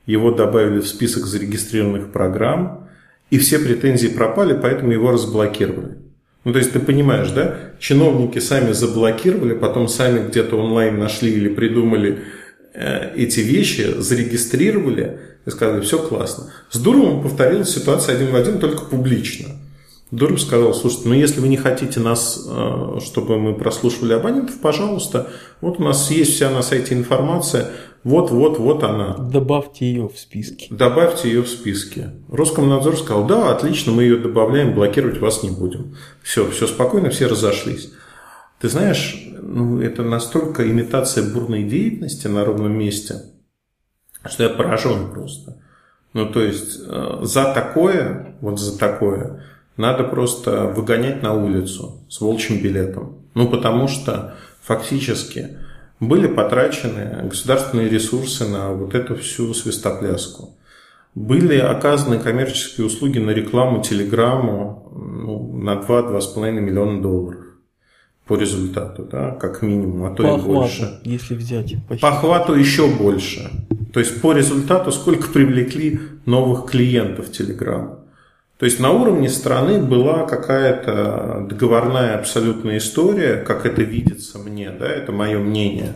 его 0.06 0.32
добавили 0.32 0.80
в 0.80 0.88
список 0.88 1.26
зарегистрированных 1.26 2.12
программ, 2.12 2.90
и 3.30 3.38
все 3.38 3.60
претензии 3.60 4.08
пропали, 4.08 4.58
поэтому 4.60 4.92
его 4.92 5.12
разблокировали. 5.12 5.98
Ну, 6.44 6.52
то 6.52 6.60
есть 6.60 6.74
ты 6.74 6.80
понимаешь, 6.80 7.30
да? 7.30 7.58
Чиновники 7.80 8.40
сами 8.40 8.74
заблокировали, 8.74 9.54
потом 9.54 9.88
сами 9.88 10.28
где-то 10.28 10.58
онлайн 10.58 11.00
нашли 11.00 11.32
или 11.32 11.48
придумали 11.48 12.20
э, 12.74 13.16
эти 13.16 13.40
вещи, 13.40 13.96
зарегистрировали 13.98 15.20
и 15.46 15.50
сказали, 15.50 15.82
все 15.82 16.00
классно. 16.00 16.52
С 16.70 16.80
Дуровым 16.80 17.24
повторилась 17.24 17.74
ситуация 17.74 18.16
один 18.16 18.32
в 18.32 18.36
один, 18.36 18.60
только 18.60 18.84
публично. 18.86 19.48
Дуров 20.14 20.40
сказал, 20.40 20.76
слушайте, 20.76 21.10
ну 21.10 21.16
если 21.16 21.42
вы 21.42 21.48
не 21.48 21.58
хотите 21.58 22.00
нас, 22.00 22.48
э, 22.48 23.00
чтобы 23.04 23.40
мы 23.40 23.56
прослушивали 23.56 24.14
абонентов, 24.14 24.60
пожалуйста, 24.60 25.32
вот 25.60 25.80
у 25.80 25.84
нас 25.84 26.12
есть 26.12 26.36
вся 26.36 26.52
на 26.52 26.62
сайте 26.62 26.94
информация, 26.94 27.72
вот, 28.04 28.30
вот, 28.30 28.60
вот 28.60 28.84
она. 28.84 29.16
Добавьте 29.18 29.86
ее 29.86 30.08
в 30.08 30.20
списке. 30.20 30.68
Добавьте 30.70 31.30
ее 31.30 31.42
в 31.42 31.48
списке. 31.48 32.12
Роскомнадзор 32.30 32.98
сказал, 32.98 33.26
да, 33.26 33.50
отлично, 33.50 33.92
мы 33.92 34.04
ее 34.04 34.18
добавляем, 34.18 34.76
блокировать 34.76 35.20
вас 35.20 35.42
не 35.42 35.50
будем. 35.50 35.96
Все, 36.22 36.48
все 36.52 36.68
спокойно, 36.68 37.10
все 37.10 37.26
разошлись. 37.26 37.92
Ты 38.62 38.70
знаешь, 38.70 39.28
ну, 39.42 39.82
это 39.82 40.04
настолько 40.04 40.70
имитация 40.70 41.34
бурной 41.34 41.64
деятельности 41.64 42.28
на 42.28 42.46
ровном 42.46 42.78
месте, 42.78 43.16
что 44.26 44.44
я 44.44 44.50
поражен 44.50 45.10
просто. 45.12 45.60
Ну, 46.14 46.28
то 46.28 46.40
есть, 46.40 46.82
э, 46.86 47.20
за 47.24 47.52
такое, 47.52 48.38
вот 48.42 48.60
за 48.60 48.78
такое, 48.78 49.42
надо 49.78 50.04
просто 50.04 50.66
выгонять 50.68 51.24
на 51.24 51.34
улицу 51.34 52.02
с 52.10 52.22
волчьим 52.22 52.62
билетом. 52.62 53.18
Ну, 53.34 53.50
потому 53.50 53.88
что 53.88 54.36
фактически 54.62 55.58
были 56.00 56.28
потрачены 56.28 57.28
государственные 57.28 57.90
ресурсы 57.90 58.48
на 58.48 58.72
вот 58.72 58.94
эту 58.94 59.16
всю 59.16 59.54
свистопляску. 59.54 60.56
Были 61.16 61.58
оказаны 61.58 62.20
коммерческие 62.20 62.88
услуги 62.88 63.20
на 63.20 63.32
рекламу 63.32 63.82
телеграмму 63.84 64.92
ну, 64.96 65.58
на 65.58 65.76
2-2,5 65.76 66.52
миллиона 66.52 67.02
долларов 67.02 67.44
по 68.26 68.36
результату, 68.36 69.04
да, 69.04 69.32
как 69.32 69.62
минимум, 69.62 70.06
а 70.06 70.16
то 70.16 70.24
по 70.24 70.28
и 70.28 70.30
охвату, 70.30 70.54
больше. 70.54 71.00
если 71.04 71.36
взять. 71.36 71.76
Почти. 71.88 72.02
По 72.02 72.10
охвату 72.10 72.54
еще 72.54 72.88
больше. 72.88 73.52
То 73.92 74.00
есть 74.00 74.22
по 74.22 74.34
результату 74.34 74.92
сколько 74.92 75.30
привлекли 75.30 76.00
новых 76.26 76.72
клиентов 76.72 77.30
Telegram. 77.30 78.00
То 78.64 78.66
есть 78.68 78.80
на 78.80 78.92
уровне 78.92 79.28
страны 79.28 79.82
была 79.82 80.26
какая-то 80.26 81.46
договорная 81.50 82.18
абсолютная 82.18 82.78
история, 82.78 83.36
как 83.36 83.66
это 83.66 83.82
видится 83.82 84.40
мне, 84.40 84.70
да, 84.70 84.88
это 84.88 85.12
мое 85.12 85.38
мнение, 85.38 85.96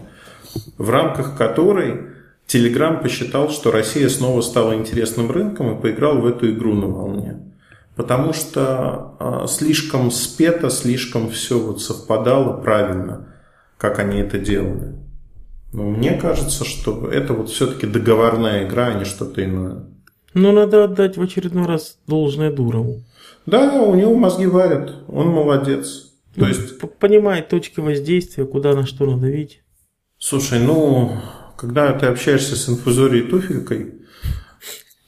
в 0.78 0.90
рамках 0.90 1.38
которой 1.38 2.08
Telegram 2.46 3.02
посчитал, 3.02 3.52
что 3.52 3.72
Россия 3.72 4.10
снова 4.10 4.42
стала 4.42 4.76
интересным 4.76 5.32
рынком 5.32 5.78
и 5.78 5.82
поиграл 5.82 6.18
в 6.18 6.26
эту 6.26 6.52
игру 6.52 6.74
на 6.74 6.88
волне. 6.88 7.40
Потому 7.96 8.34
что 8.34 9.16
а, 9.18 9.48
слишком 9.48 10.12
спето, 10.12 10.70
слишком 10.70 11.30
все 11.30 11.58
вот 11.58 11.82
совпадало 11.82 12.62
правильно, 12.62 13.30
как 13.78 13.98
они 14.00 14.20
это 14.20 14.40
делали. 14.40 14.94
Но 15.72 15.84
мне 15.84 16.16
кажется, 16.16 16.66
что 16.66 17.10
это 17.10 17.32
вот 17.32 17.50
все-таки 17.50 17.88
договорная 17.88 18.68
игра, 18.68 18.88
а 18.88 18.94
не 18.96 19.06
что-то 19.06 19.42
иное. 19.42 19.86
Но 20.38 20.52
надо 20.52 20.84
отдать 20.84 21.18
в 21.18 21.22
очередной 21.22 21.66
раз 21.66 21.98
должное 22.06 22.52
Дурову. 22.52 23.02
Да, 23.48 23.82
у 23.82 23.96
него 23.96 24.14
мозги 24.16 24.46
варят, 24.46 24.94
он 25.08 25.30
молодец. 25.30 26.12
То 26.36 26.42
ну, 26.42 26.48
есть... 26.48 26.78
Понимает 27.00 27.50
точки 27.50 27.80
воздействия, 27.80 28.46
куда 28.46 28.76
на 28.76 28.86
что 28.86 29.08
надавить. 29.08 29.64
Слушай, 30.20 30.60
ну, 30.60 31.14
когда 31.58 31.92
ты 31.94 32.06
общаешься 32.06 32.56
с 32.56 32.70
инфузорией 32.70 33.28
туфелькой, 33.28 33.96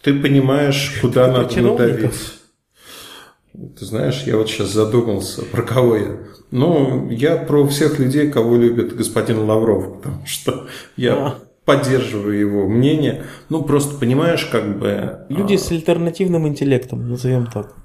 ты 0.02 0.20
понимаешь, 0.20 0.98
куда 1.00 1.26
ты 1.26 1.62
надо 1.62 1.74
надавить. 1.74 2.12
Ты 3.54 3.86
знаешь, 3.86 4.24
я 4.26 4.36
вот 4.36 4.50
сейчас 4.50 4.70
задумался, 4.70 5.44
про 5.44 5.62
кого 5.62 5.96
я. 5.96 6.18
Ну, 6.50 7.10
я 7.12 7.36
про 7.36 7.68
всех 7.68 8.00
людей, 8.00 8.32
кого 8.32 8.56
любит 8.56 8.96
господин 8.96 9.40
Лавров, 9.40 9.98
потому 9.98 10.26
что 10.26 10.68
я 10.96 11.14
а 11.14 11.40
поддерживаю 11.70 12.40
его 12.40 12.68
мнение. 12.68 13.26
Ну, 13.50 13.62
просто 13.62 13.96
понимаешь, 13.96 14.44
как 14.46 14.80
бы... 14.80 15.20
Люди 15.30 15.54
а... 15.54 15.58
с 15.60 15.72
альтернативным 15.72 16.48
интеллектом, 16.48 17.08
назовем 17.08 17.46
так. 17.46 17.76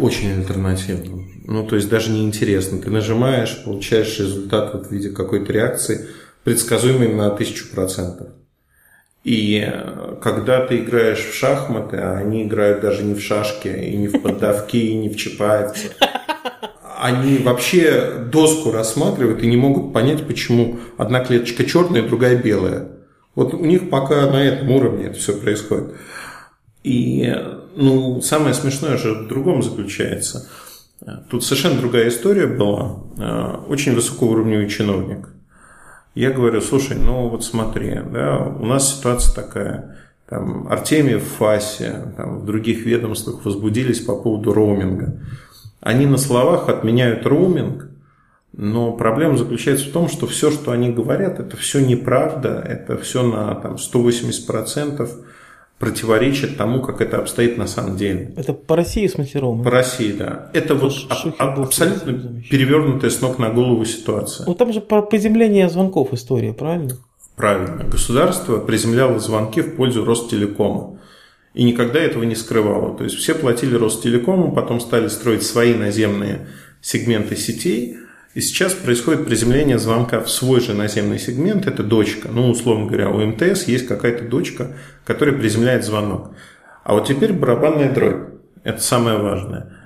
Очень 0.00 0.32
альтернативным. 0.32 1.28
Ну, 1.44 1.66
то 1.66 1.76
есть 1.76 1.90
даже 1.90 2.10
неинтересно. 2.10 2.80
Ты 2.80 2.88
нажимаешь, 2.88 3.62
получаешь 3.62 4.18
результат 4.18 4.72
вот 4.72 4.86
в 4.86 4.90
виде 4.90 5.10
какой-то 5.10 5.52
реакции, 5.52 6.06
предсказуемый 6.44 7.12
на 7.12 7.28
тысячу 7.28 7.68
процентов. 7.74 8.28
И 9.22 9.70
когда 10.22 10.64
ты 10.64 10.78
играешь 10.78 11.26
в 11.26 11.34
шахматы, 11.34 11.98
а 11.98 12.16
они 12.16 12.44
играют 12.44 12.80
даже 12.80 13.02
не 13.02 13.12
в 13.12 13.20
шашки, 13.20 13.68
и 13.68 13.96
не 13.98 14.08
в 14.08 14.22
поддавки, 14.22 14.78
и 14.78 14.94
не 14.94 15.10
в 15.10 15.16
чапаевцы, 15.16 15.90
они 17.02 17.38
вообще 17.38 18.26
доску 18.30 18.70
рассматривают 18.70 19.42
и 19.42 19.48
не 19.48 19.56
могут 19.56 19.92
понять, 19.92 20.26
почему 20.26 20.78
одна 20.96 21.24
клеточка 21.24 21.64
черная, 21.64 22.06
другая 22.06 22.40
белая. 22.40 22.88
Вот 23.34 23.54
у 23.54 23.64
них 23.64 23.90
пока 23.90 24.30
на 24.30 24.42
этом 24.42 24.70
уровне 24.70 25.06
это 25.06 25.18
все 25.18 25.36
происходит. 25.36 25.94
И 26.84 27.34
ну, 27.74 28.20
самое 28.20 28.54
смешное 28.54 28.96
же 28.96 29.14
в 29.14 29.28
другом 29.28 29.62
заключается. 29.62 30.48
Тут 31.28 31.44
совершенно 31.44 31.80
другая 31.80 32.08
история 32.08 32.46
была. 32.46 33.02
Очень 33.66 33.94
высокоуровневый 33.94 34.68
чиновник. 34.68 35.28
Я 36.14 36.30
говорю, 36.30 36.60
слушай, 36.60 36.96
ну 36.96 37.28
вот 37.28 37.44
смотри, 37.44 37.98
да, 38.12 38.38
у 38.38 38.64
нас 38.64 38.96
ситуация 38.96 39.34
такая. 39.34 39.98
Там 40.28 40.68
Артемьев 40.68 41.24
в 41.24 41.36
ФАСе, 41.36 42.14
там, 42.16 42.40
в 42.40 42.44
других 42.44 42.86
ведомствах 42.86 43.44
возбудились 43.44 44.00
по 44.00 44.14
поводу 44.14 44.52
роуминга. 44.52 45.20
Они 45.82 46.06
на 46.06 46.16
словах 46.16 46.68
отменяют 46.68 47.26
роуминг, 47.26 47.88
но 48.52 48.92
проблема 48.92 49.36
заключается 49.36 49.88
в 49.88 49.92
том, 49.92 50.08
что 50.08 50.28
все, 50.28 50.52
что 50.52 50.70
они 50.70 50.90
говорят, 50.90 51.40
это 51.40 51.56
все 51.56 51.84
неправда, 51.84 52.64
это 52.64 52.96
все 52.96 53.22
на 53.24 53.54
там, 53.56 53.74
180% 53.74 55.10
противоречит 55.80 56.56
тому, 56.56 56.80
как 56.80 57.00
это 57.00 57.18
обстоит 57.18 57.58
на 57.58 57.66
самом 57.66 57.96
деле. 57.96 58.32
Это 58.36 58.52
по 58.52 58.76
России, 58.76 59.10
роуминг? 59.36 59.64
По 59.64 59.70
России, 59.72 60.12
да. 60.12 60.50
Это 60.52 60.76
вот 60.76 60.92
а, 61.08 61.54
абсолютно 61.54 62.40
перевернутая 62.48 63.10
с 63.10 63.20
ног 63.20 63.40
на 63.40 63.50
голову 63.50 63.84
ситуация. 63.84 64.46
Ну 64.46 64.54
там 64.54 64.72
же 64.72 64.80
про 64.80 65.02
приземление 65.02 65.68
звонков 65.68 66.12
история, 66.12 66.52
правильно? 66.52 66.92
Правильно. 67.34 67.82
Государство 67.90 68.58
приземляло 68.58 69.18
звонки 69.18 69.62
в 69.62 69.74
пользу 69.74 70.04
Ростелекома 70.04 71.00
и 71.54 71.64
никогда 71.64 72.00
этого 72.00 72.24
не 72.24 72.34
скрывала. 72.34 72.96
То 72.96 73.04
есть 73.04 73.16
все 73.16 73.34
платили 73.34 73.74
Ростелекому, 73.74 74.52
потом 74.52 74.80
стали 74.80 75.08
строить 75.08 75.42
свои 75.42 75.74
наземные 75.74 76.48
сегменты 76.80 77.36
сетей, 77.36 77.96
и 78.34 78.40
сейчас 78.40 78.72
происходит 78.72 79.26
приземление 79.26 79.78
звонка 79.78 80.20
в 80.20 80.30
свой 80.30 80.60
же 80.60 80.72
наземный 80.72 81.18
сегмент, 81.18 81.66
это 81.66 81.82
дочка. 81.82 82.28
Ну, 82.32 82.48
условно 82.48 82.86
говоря, 82.86 83.10
у 83.10 83.24
МТС 83.26 83.64
есть 83.64 83.86
какая-то 83.86 84.24
дочка, 84.24 84.74
которая 85.04 85.36
приземляет 85.36 85.84
звонок. 85.84 86.34
А 86.82 86.94
вот 86.94 87.06
теперь 87.06 87.34
барабанная 87.34 87.92
дробь. 87.92 88.30
Это 88.64 88.80
самое 88.80 89.18
важное. 89.18 89.76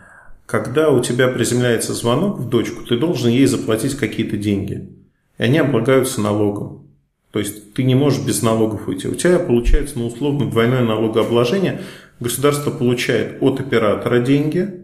Когда 0.47 0.91
у 0.91 1.03
тебя 1.03 1.27
приземляется 1.27 1.93
звонок 1.93 2.39
в 2.39 2.49
дочку, 2.49 2.85
ты 2.85 2.97
должен 2.97 3.31
ей 3.31 3.47
заплатить 3.47 3.97
какие-то 3.97 4.37
деньги. 4.37 4.91
И 5.39 5.43
они 5.43 5.59
облагаются 5.59 6.21
налогом. 6.21 6.86
То 7.33 7.39
есть 7.39 7.75
ты 7.75 7.83
не 7.83 7.95
можешь 7.95 8.25
без 8.25 8.43
налогов 8.43 8.89
уйти. 8.89 9.09
У 9.09 9.15
тебя 9.15 9.39
получается, 9.39 9.99
ну, 9.99 10.07
условно, 10.07 10.51
двойное 10.51 10.83
налогообложение. 10.83 11.81
Государство 12.21 12.71
получает 12.71 13.43
от 13.43 13.61
оператора 13.61 14.21
деньги 14.21 14.83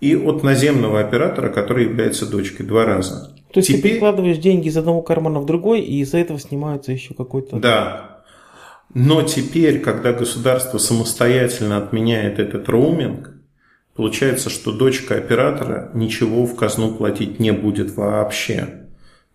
и 0.00 0.14
от 0.16 0.42
наземного 0.42 1.00
оператора, 1.00 1.50
который 1.50 1.84
является 1.84 2.26
дочкой, 2.26 2.66
два 2.66 2.84
раза. 2.84 3.34
То 3.52 3.60
есть 3.60 3.68
Теперь... 3.68 3.82
ты 3.82 3.88
перекладываешь 3.90 4.38
деньги 4.38 4.68
из 4.68 4.76
одного 4.76 5.02
кармана 5.02 5.40
в 5.40 5.46
другой, 5.46 5.80
и 5.80 6.00
из-за 6.00 6.18
этого 6.18 6.38
снимается 6.38 6.92
еще 6.92 7.14
какой-то... 7.14 7.58
Да. 7.58 8.22
Но 8.94 9.22
теперь, 9.22 9.80
когда 9.80 10.12
государство 10.12 10.78
самостоятельно 10.78 11.76
отменяет 11.78 12.38
этот 12.38 12.68
роуминг, 12.68 13.32
получается, 13.94 14.48
что 14.48 14.72
дочка 14.72 15.16
оператора 15.16 15.90
ничего 15.94 16.46
в 16.46 16.54
казну 16.54 16.94
платить 16.94 17.40
не 17.40 17.50
будет 17.50 17.96
вообще. 17.96 18.85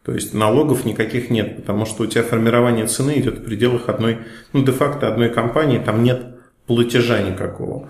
То 0.03 0.13
есть 0.13 0.33
налогов 0.33 0.83
никаких 0.83 1.29
нет, 1.29 1.57
потому 1.57 1.85
что 1.85 2.03
у 2.03 2.07
тебя 2.07 2.23
формирование 2.23 2.87
цены 2.87 3.19
идет 3.19 3.39
в 3.39 3.43
пределах 3.43 3.87
одной, 3.87 4.19
ну, 4.51 4.63
де-факто 4.63 5.07
одной 5.07 5.29
компании, 5.29 5.77
там 5.77 6.03
нет 6.03 6.39
платежа 6.65 7.21
никакого. 7.21 7.89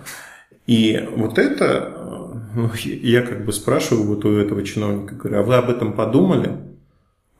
И 0.66 1.08
вот 1.16 1.38
это, 1.38 2.36
ну, 2.54 2.70
я 2.84 3.22
как 3.22 3.44
бы 3.46 3.52
спрашиваю 3.52 4.06
вот 4.06 4.24
у 4.26 4.36
этого 4.36 4.62
чиновника, 4.62 5.14
говорю, 5.14 5.38
а 5.38 5.42
вы 5.42 5.54
об 5.54 5.70
этом 5.70 5.94
подумали? 5.94 6.50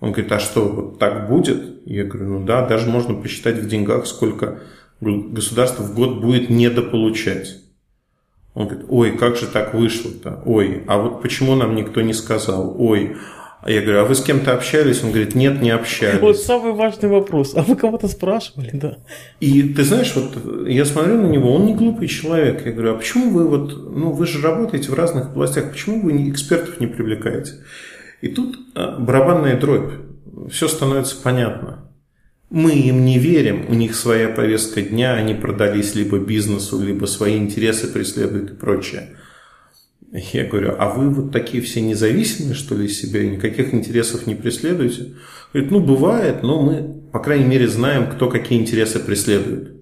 Он 0.00 0.12
говорит, 0.12 0.32
а 0.32 0.40
что, 0.40 0.68
вот 0.68 0.98
так 0.98 1.28
будет? 1.28 1.86
Я 1.86 2.04
говорю, 2.04 2.38
ну 2.38 2.44
да, 2.46 2.66
даже 2.66 2.88
можно 2.88 3.14
посчитать 3.14 3.58
в 3.58 3.68
деньгах, 3.68 4.06
сколько 4.06 4.60
государство 5.00 5.82
в 5.82 5.94
год 5.94 6.20
будет 6.20 6.48
недополучать. 6.48 7.58
Он 8.54 8.68
говорит, 8.68 8.86
ой, 8.88 9.16
как 9.18 9.36
же 9.36 9.46
так 9.46 9.74
вышло-то? 9.74 10.42
Ой, 10.44 10.82
а 10.86 10.98
вот 10.98 11.22
почему 11.22 11.54
нам 11.56 11.74
никто 11.74 12.00
не 12.00 12.12
сказал? 12.12 12.74
Ой, 12.78 13.16
я 13.70 13.80
говорю, 13.80 14.00
а 14.00 14.04
вы 14.04 14.16
с 14.16 14.20
кем-то 14.20 14.52
общались? 14.52 15.04
Он 15.04 15.10
говорит, 15.10 15.36
нет, 15.36 15.62
не 15.62 15.70
общались. 15.70 16.20
Вот 16.20 16.36
самый 16.36 16.72
важный 16.72 17.08
вопрос. 17.08 17.52
А 17.54 17.62
вы 17.62 17.76
кого-то 17.76 18.08
спрашивали, 18.08 18.70
да? 18.72 18.98
И 19.38 19.62
ты 19.62 19.84
знаешь, 19.84 20.12
вот 20.16 20.66
я 20.68 20.84
смотрю 20.84 21.22
на 21.22 21.28
него, 21.28 21.54
он 21.54 21.66
не 21.66 21.74
глупый 21.74 22.08
человек. 22.08 22.66
Я 22.66 22.72
говорю, 22.72 22.94
а 22.94 22.98
почему 22.98 23.30
вы 23.30 23.46
вот, 23.46 23.94
ну 23.94 24.10
вы 24.10 24.26
же 24.26 24.42
работаете 24.42 24.90
в 24.90 24.94
разных 24.94 25.26
областях, 25.26 25.70
почему 25.70 26.02
вы 26.02 26.28
экспертов 26.28 26.80
не 26.80 26.88
привлекаете? 26.88 27.52
И 28.20 28.28
тут 28.28 28.58
а, 28.74 28.98
барабанная 28.98 29.58
дробь. 29.58 29.92
Все 30.50 30.66
становится 30.66 31.16
понятно. 31.22 31.88
Мы 32.50 32.72
им 32.72 33.04
не 33.04 33.18
верим, 33.18 33.66
у 33.68 33.74
них 33.74 33.94
своя 33.94 34.28
повестка 34.28 34.82
дня, 34.82 35.14
они 35.14 35.34
продались 35.34 35.94
либо 35.94 36.18
бизнесу, 36.18 36.82
либо 36.82 37.06
свои 37.06 37.38
интересы 37.38 37.90
преследуют 37.90 38.50
и 38.50 38.54
прочее. 38.54 39.16
Я 40.12 40.44
говорю, 40.44 40.74
а 40.78 40.90
вы 40.90 41.08
вот 41.08 41.32
такие 41.32 41.62
все 41.62 41.80
независимые, 41.80 42.54
что 42.54 42.74
ли, 42.74 42.84
из 42.84 43.00
себя, 43.00 43.26
никаких 43.26 43.72
интересов 43.72 44.26
не 44.26 44.34
преследуете? 44.34 45.14
Говорит, 45.52 45.70
ну, 45.70 45.80
бывает, 45.80 46.42
но 46.42 46.60
мы, 46.60 47.02
по 47.10 47.18
крайней 47.18 47.46
мере, 47.46 47.66
знаем, 47.66 48.10
кто 48.10 48.28
какие 48.28 48.60
интересы 48.60 49.00
преследует. 49.00 49.72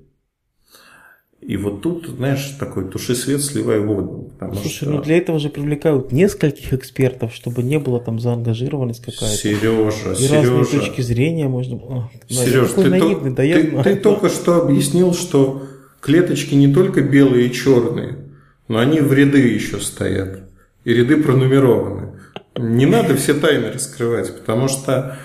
И 1.41 1.57
вот 1.57 1.83
тут, 1.83 2.07
знаешь, 2.07 2.55
такой 2.61 2.89
туши 2.89 3.17
свет, 3.17 3.43
сливай 3.43 3.81
воду. 3.81 4.31
Слушай, 4.53 4.69
что... 4.69 4.91
ну 4.91 5.03
для 5.03 5.17
этого 5.17 5.41
же 5.41 5.49
привлекают 5.49 6.13
нескольких 6.13 6.75
экспертов, 6.75 7.35
чтобы 7.35 7.65
не 7.65 7.81
было 7.81 7.99
там 7.99 8.21
заангажированность 8.21 9.01
какая-то. 9.01 9.37
Сережа, 9.37 10.13
и 10.13 10.17
Сережа. 10.17 10.35
разные 10.37 10.65
точки 10.67 11.01
зрения 11.01 11.49
можно... 11.49 11.77
О, 11.77 12.11
Сереж, 12.29 12.71
ты, 12.73 12.89
наивный, 12.89 13.31
да, 13.31 13.43
ты, 13.43 13.49
я 13.49 13.83
ты 13.83 13.97
только 13.97 14.29
что 14.29 14.63
объяснил, 14.63 15.13
что 15.13 15.63
клеточки 16.01 16.55
не 16.55 16.73
только 16.73 17.01
белые 17.01 17.49
и 17.49 17.53
черные, 17.53 18.30
но 18.71 18.79
они 18.79 19.01
в 19.01 19.13
ряды 19.13 19.41
еще 19.41 19.81
стоят. 19.81 20.49
И 20.85 20.95
ряды 20.95 21.21
пронумерованы. 21.21 22.21
Не 22.57 22.87
надо 22.87 23.17
все 23.17 23.35
тайны 23.35 23.73
раскрывать, 23.73 24.33
потому 24.39 24.69
что 24.69 25.19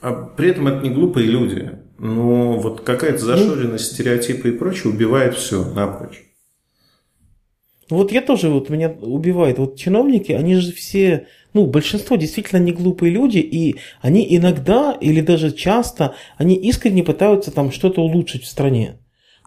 а 0.00 0.12
при 0.14 0.48
этом 0.48 0.68
это 0.68 0.82
не 0.82 0.88
глупые 0.88 1.26
люди. 1.26 1.72
Но 1.98 2.58
вот 2.58 2.80
какая-то 2.80 3.18
зашоренность, 3.18 3.92
стереотипы 3.92 4.48
и 4.48 4.52
прочее 4.52 4.90
убивает 4.90 5.34
все 5.34 5.70
напрочь. 5.70 6.22
Вот 7.90 8.10
я 8.10 8.22
тоже, 8.22 8.48
вот 8.48 8.70
меня 8.70 8.88
убивает. 8.88 9.58
Вот 9.58 9.76
чиновники, 9.76 10.32
они 10.32 10.54
же 10.54 10.72
все, 10.72 11.26
ну, 11.52 11.66
большинство 11.66 12.16
действительно 12.16 12.60
не 12.60 12.72
глупые 12.72 13.12
люди, 13.12 13.38
и 13.38 13.76
они 14.00 14.26
иногда 14.34 14.96
или 14.98 15.20
даже 15.20 15.52
часто, 15.52 16.14
они 16.38 16.54
искренне 16.54 17.04
пытаются 17.04 17.50
там 17.50 17.70
что-то 17.70 18.00
улучшить 18.00 18.44
в 18.44 18.48
стране. 18.48 18.98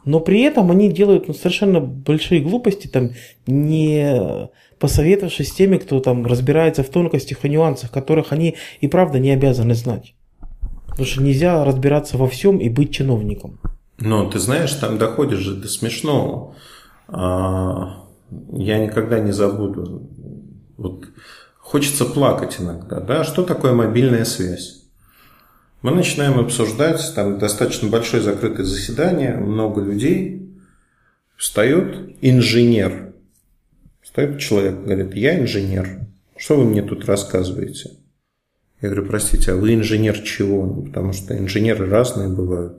Но 0.06 0.20
при 0.20 0.42
этом 0.42 0.72
они 0.72 0.92
делают 0.92 1.28
ну, 1.28 1.34
совершенно 1.34 1.80
большие 1.80 2.42
глупости, 2.42 2.88
там, 2.88 3.12
не 3.46 4.50
посоветовавшись 4.80 5.50
с 5.50 5.54
теми, 5.54 5.78
кто 5.78 6.00
там 6.00 6.26
разбирается 6.26 6.84
в 6.84 6.90
тонкостях 6.90 7.46
и 7.46 7.50
нюансах, 7.50 7.92
которых 7.92 8.32
они 8.32 8.56
и 8.80 8.88
правда 8.88 9.20
не 9.20 9.32
обязаны 9.32 9.76
знать. 9.76 10.16
Потому 10.88 11.06
что 11.06 11.22
нельзя 11.22 11.64
разбираться 11.64 12.18
во 12.18 12.28
всем 12.28 12.58
и 12.58 12.68
быть 12.68 12.92
чиновником. 12.92 13.60
Но 14.00 14.28
ты 14.30 14.40
знаешь, 14.40 14.74
там 14.74 14.98
доходишь 14.98 15.40
же 15.40 15.56
до 15.56 15.68
смешного. 15.68 16.56
А, 17.08 18.06
я 18.52 18.80
никогда 18.80 19.20
не 19.20 19.32
забуду. 19.32 20.10
Вот 20.78 21.06
хочется 21.60 22.06
плакать 22.06 22.58
иногда. 22.60 23.00
Да? 23.00 23.24
Что 23.24 23.44
такое 23.44 23.74
мобильная 23.74 24.26
связь? 24.26 24.81
Мы 25.82 25.92
начинаем 25.92 26.40
обсуждать, 26.40 27.02
там 27.16 27.40
достаточно 27.40 27.90
большое 27.90 28.22
закрытое 28.22 28.66
заседание, 28.66 29.36
много 29.36 29.82
людей. 29.82 30.48
Встает 31.38 32.16
инженер. 32.22 33.14
Встает 34.02 34.40
человек, 34.40 34.84
говорит, 34.84 35.16
я 35.16 35.40
инженер. 35.40 36.02
Что 36.38 36.58
вы 36.58 36.66
мне 36.66 36.84
тут 36.84 37.06
рассказываете? 37.06 37.92
Я 38.82 38.90
говорю, 38.90 39.08
простите, 39.08 39.54
а 39.54 39.56
вы 39.56 39.74
инженер 39.74 40.20
чего? 40.20 40.66
Ну, 40.66 40.84
потому 40.84 41.14
что 41.14 41.36
инженеры 41.38 41.90
разные 41.90 42.30
бывают. 42.30 42.78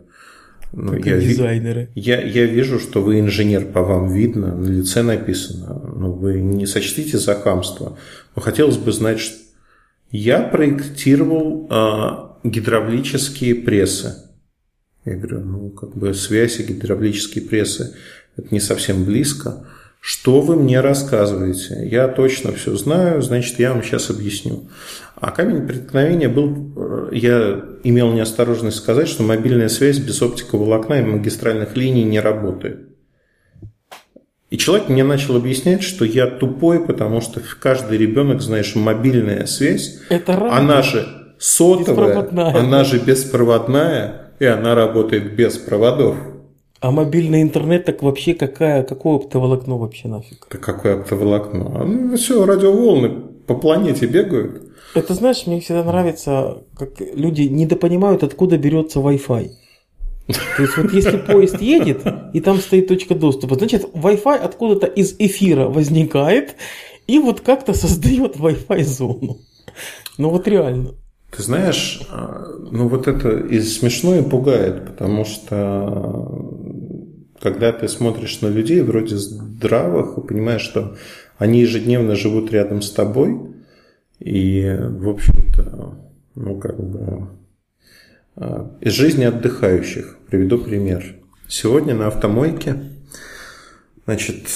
Ну, 0.72 0.94
я, 0.94 1.18
дизайнеры. 1.18 1.90
Я, 1.94 2.20
я 2.22 2.46
вижу, 2.46 2.78
что 2.78 3.02
вы 3.02 3.20
инженер, 3.20 3.66
по 3.66 3.82
вам 3.82 4.12
видно, 4.12 4.54
на 4.54 4.68
лице 4.68 5.02
написано. 5.02 5.80
Ну, 5.96 6.12
вы 6.12 6.40
не 6.40 6.66
сочтите 6.66 7.18
за 7.18 7.34
хамство. 7.34 7.98
Но 8.34 8.42
хотелось 8.42 8.78
бы 8.78 8.92
знать, 8.92 9.20
что 9.20 9.36
я 10.10 10.40
проектировал 10.40 11.66
а, 11.70 12.31
гидравлические 12.44 13.54
прессы. 13.54 14.14
Я 15.04 15.14
говорю, 15.14 15.40
ну, 15.40 15.70
как 15.70 15.96
бы 15.96 16.14
связь 16.14 16.60
и 16.60 16.62
гидравлические 16.62 17.44
прессы– 17.44 17.94
это 18.36 18.48
не 18.50 18.60
совсем 18.60 19.04
близко. 19.04 19.66
Что 20.00 20.40
вы 20.40 20.56
мне 20.56 20.80
рассказываете? 20.80 21.86
Я 21.88 22.08
точно 22.08 22.52
все 22.52 22.74
знаю, 22.76 23.22
значит, 23.22 23.60
я 23.60 23.72
вам 23.72 23.84
сейчас 23.84 24.10
объясню. 24.10 24.68
А 25.14 25.30
камень 25.30 25.66
преткновения 25.66 26.28
был, 26.28 27.10
я 27.12 27.64
имел 27.84 28.12
неосторожность 28.12 28.78
сказать, 28.78 29.06
что 29.06 29.22
мобильная 29.22 29.68
связь 29.68 29.98
без 29.98 30.20
оптикового 30.20 30.76
окна 30.76 30.98
и 30.98 31.04
магистральных 31.04 31.76
линий 31.76 32.02
не 32.02 32.18
работает. 32.18 32.88
И 34.50 34.58
человек 34.58 34.88
мне 34.88 35.04
начал 35.04 35.36
объяснять, 35.36 35.82
что 35.82 36.04
я 36.04 36.26
тупой, 36.26 36.84
потому 36.84 37.20
что 37.20 37.40
каждый 37.60 37.96
ребенок, 37.96 38.42
знаешь, 38.42 38.74
мобильная 38.74 39.46
связь, 39.46 40.00
это 40.10 40.52
она 40.52 40.82
же 40.82 41.21
сотовая, 41.42 42.28
она 42.56 42.84
же 42.84 42.98
беспроводная, 42.98 44.32
и 44.38 44.44
она 44.44 44.74
работает 44.74 45.34
без 45.34 45.58
проводов. 45.58 46.16
А 46.80 46.90
мобильный 46.90 47.42
интернет 47.42 47.84
так 47.84 48.02
вообще 48.02 48.34
какая, 48.34 48.82
какое 48.82 49.16
оптоволокно 49.16 49.76
вообще 49.76 50.08
нафиг? 50.08 50.46
Да 50.50 50.58
какое 50.58 51.00
оптоволокно? 51.00 51.80
А, 51.80 51.84
ну 51.84 52.16
все, 52.16 52.44
радиоволны 52.44 53.10
по 53.46 53.54
планете 53.54 54.06
бегают. 54.06 54.62
Это 54.94 55.14
знаешь, 55.14 55.46
мне 55.46 55.60
всегда 55.60 55.84
нравится, 55.84 56.64
как 56.76 57.00
люди 57.00 57.42
недопонимают, 57.42 58.22
откуда 58.22 58.58
берется 58.58 59.00
Wi-Fi. 59.00 59.50
То 60.56 60.62
есть 60.62 60.76
вот 60.76 60.92
если 60.92 61.16
поезд 61.18 61.60
едет, 61.60 62.02
и 62.32 62.40
там 62.40 62.58
стоит 62.58 62.88
точка 62.88 63.14
доступа, 63.14 63.56
значит 63.56 63.84
Wi-Fi 63.94 64.38
откуда-то 64.38 64.86
из 64.86 65.14
эфира 65.18 65.68
возникает, 65.68 66.56
и 67.06 67.18
вот 67.18 67.40
как-то 67.40 67.74
создает 67.74 68.36
Wi-Fi 68.36 68.82
зону. 68.84 69.38
Ну 70.18 70.30
вот 70.30 70.46
реально. 70.46 70.94
Ты 71.34 71.42
знаешь, 71.42 72.02
а, 72.10 72.44
ну 72.70 72.88
вот 72.88 73.08
это 73.08 73.30
и 73.30 73.60
смешно 73.60 74.16
и 74.16 74.22
пугает, 74.22 74.84
потому 74.84 75.24
что 75.24 76.58
когда 77.40 77.72
ты 77.72 77.88
смотришь 77.88 78.42
на 78.42 78.48
людей 78.48 78.82
вроде 78.82 79.16
здравых 79.16 80.18
и 80.18 80.26
понимаешь, 80.26 80.60
что 80.60 80.94
они 81.38 81.60
ежедневно 81.60 82.16
живут 82.16 82.52
рядом 82.52 82.82
с 82.82 82.90
тобой, 82.90 83.40
и, 84.20 84.76
в 84.78 85.08
общем-то, 85.08 85.94
ну 86.34 86.60
как 86.60 86.78
бы 86.78 87.28
а, 88.36 88.76
из 88.82 88.92
жизни 88.92 89.24
отдыхающих. 89.24 90.18
Приведу 90.28 90.58
пример. 90.58 91.16
Сегодня 91.48 91.94
на 91.94 92.08
автомойке, 92.08 92.76
значит, 94.04 94.48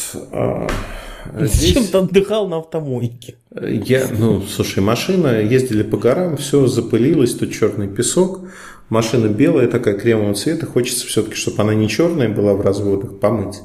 а, 1.35 1.47
Зачем 1.47 1.85
ты 1.85 1.99
отдыхал 1.99 2.49
на 2.49 2.59
автомойке? 2.59 3.37
Я, 3.61 4.07
ну, 4.18 4.43
слушай, 4.43 4.81
машина, 4.81 5.41
ездили 5.41 5.83
по 5.83 5.97
горам, 5.97 6.37
все 6.37 6.66
запылилось, 6.66 7.35
тут 7.35 7.53
черный 7.53 7.89
песок, 7.89 8.41
машина 8.89 9.29
белая, 9.29 9.68
такая 9.68 9.99
кремового 9.99 10.35
цвета, 10.35 10.66
хочется 10.66 11.07
все-таки, 11.07 11.37
чтобы 11.37 11.62
она 11.62 11.74
не 11.74 11.89
черная 11.89 12.29
была 12.29 12.55
в 12.55 12.61
разводах, 12.61 13.18
помыть. 13.18 13.62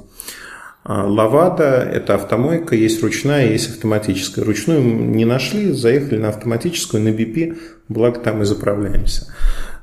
А, 0.84 1.06
Лавада– 1.06 1.88
это 1.94 2.16
автомойка, 2.16 2.76
есть 2.76 3.04
ручная, 3.04 3.52
есть 3.52 3.70
автоматическая. 3.70 4.44
Ручную 4.44 4.82
не 4.82 5.26
нашли, 5.26 5.72
заехали 5.72 6.18
на 6.18 6.30
автоматическую, 6.30 7.04
на 7.04 7.10
BP, 7.10 7.58
благо 7.88 8.20
там 8.20 8.42
и 8.42 8.46
заправляемся. 8.46 9.28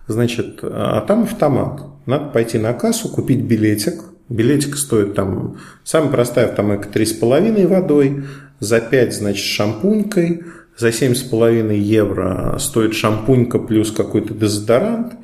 Значит, 0.09 0.61
а 0.63 1.01
там 1.03 1.25
автомат. 1.25 1.83
Надо 2.07 2.31
пойти 2.31 2.59
на 2.59 2.73
кассу, 2.73 3.09
купить 3.09 3.43
билетик. 3.43 4.03
Билетик 4.29 4.77
стоит 4.77 5.15
там, 5.15 5.59
самая 5.85 6.11
простая 6.11 6.49
автомойка 6.49 6.89
3,5 6.89 7.67
водой, 7.67 8.25
за 8.61 8.81
5, 8.81 9.15
значит, 9.15 9.45
шампунькой, 9.45 10.43
за 10.77 10.89
7,5 10.89 11.77
евро 11.77 12.57
стоит 12.59 12.95
шампунька 12.95 13.59
плюс 13.59 13.91
какой-то 13.91 14.35
дезодорант, 14.35 15.15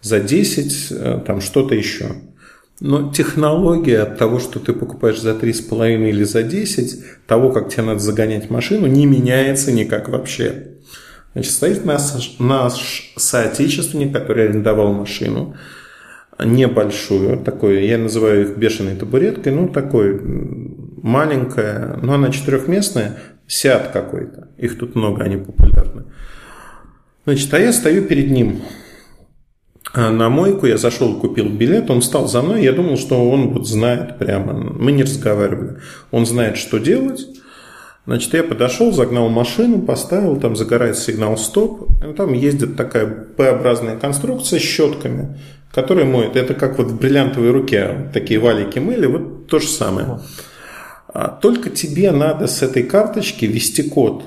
за 0.00 0.20
10 0.20 0.86
э, 0.90 1.20
там 1.26 1.40
что-то 1.40 1.74
еще. 1.74 2.06
Но 2.80 3.12
технология 3.12 4.00
от 4.00 4.18
того, 4.18 4.40
что 4.40 4.58
ты 4.58 4.72
покупаешь 4.72 5.20
за 5.20 5.32
3,5 5.32 6.08
или 6.08 6.24
за 6.24 6.42
10, 6.42 7.26
того, 7.26 7.50
как 7.50 7.68
тебе 7.68 7.84
надо 7.84 8.00
загонять 8.00 8.50
машину, 8.50 8.86
не 8.86 9.06
меняется 9.06 9.70
никак 9.70 10.08
вообще. 10.08 10.68
Значит, 11.32 11.52
стоит 11.52 11.84
наш, 11.84 12.36
наш 12.38 13.12
соотечественник, 13.16 14.12
который 14.12 14.48
арендовал 14.48 14.92
машину, 14.92 15.56
небольшую, 16.44 17.38
такой, 17.38 17.86
я 17.86 17.98
называю 17.98 18.42
их 18.42 18.56
бешеной 18.56 18.96
табуреткой, 18.96 19.52
ну, 19.52 19.68
такой 19.68 20.20
маленькая, 21.02 21.98
но 22.02 22.14
она 22.14 22.30
четырехместная, 22.30 23.18
сят 23.46 23.90
какой-то. 23.92 24.48
Их 24.56 24.78
тут 24.78 24.94
много, 24.94 25.24
они 25.24 25.36
популярны. 25.36 26.04
Значит, 27.24 27.52
а 27.54 27.58
я 27.58 27.72
стою 27.72 28.04
перед 28.04 28.30
ним 28.30 28.62
а 29.94 30.10
на 30.10 30.30
мойку, 30.30 30.66
я 30.66 30.78
зашел, 30.78 31.20
купил 31.20 31.50
билет, 31.50 31.90
он 31.90 32.00
встал 32.00 32.26
за 32.26 32.40
мной, 32.40 32.62
я 32.62 32.72
думал, 32.72 32.96
что 32.96 33.28
он 33.28 33.50
вот 33.50 33.68
знает 33.68 34.18
прямо, 34.18 34.54
мы 34.54 34.90
не 34.92 35.02
разговаривали, 35.02 35.78
он 36.10 36.24
знает, 36.24 36.56
что 36.56 36.78
делать. 36.78 37.26
Значит, 38.04 38.34
я 38.34 38.42
подошел, 38.42 38.90
загнал 38.90 39.28
машину, 39.28 39.82
поставил, 39.82 40.40
там 40.40 40.56
загорается 40.56 41.02
сигнал 41.02 41.36
стоп, 41.36 41.88
там 42.16 42.32
ездит 42.32 42.76
такая 42.76 43.06
П-образная 43.06 43.96
конструкция 43.96 44.58
с 44.58 44.62
щетками, 44.62 45.38
которая 45.72 46.04
моет. 46.04 46.36
Это 46.36 46.54
как 46.54 46.78
вот 46.78 46.88
в 46.88 46.98
бриллиантовой 46.98 47.50
руке 47.50 48.10
такие 48.12 48.38
валики 48.38 48.78
мыли, 48.78 49.06
вот 49.06 49.46
то 49.46 49.58
же 49.58 49.68
самое. 49.68 50.20
А 51.08 51.28
только 51.28 51.70
тебе 51.70 52.10
надо 52.10 52.46
с 52.46 52.62
этой 52.62 52.82
карточки 52.82 53.44
ввести 53.44 53.82
код. 53.82 54.24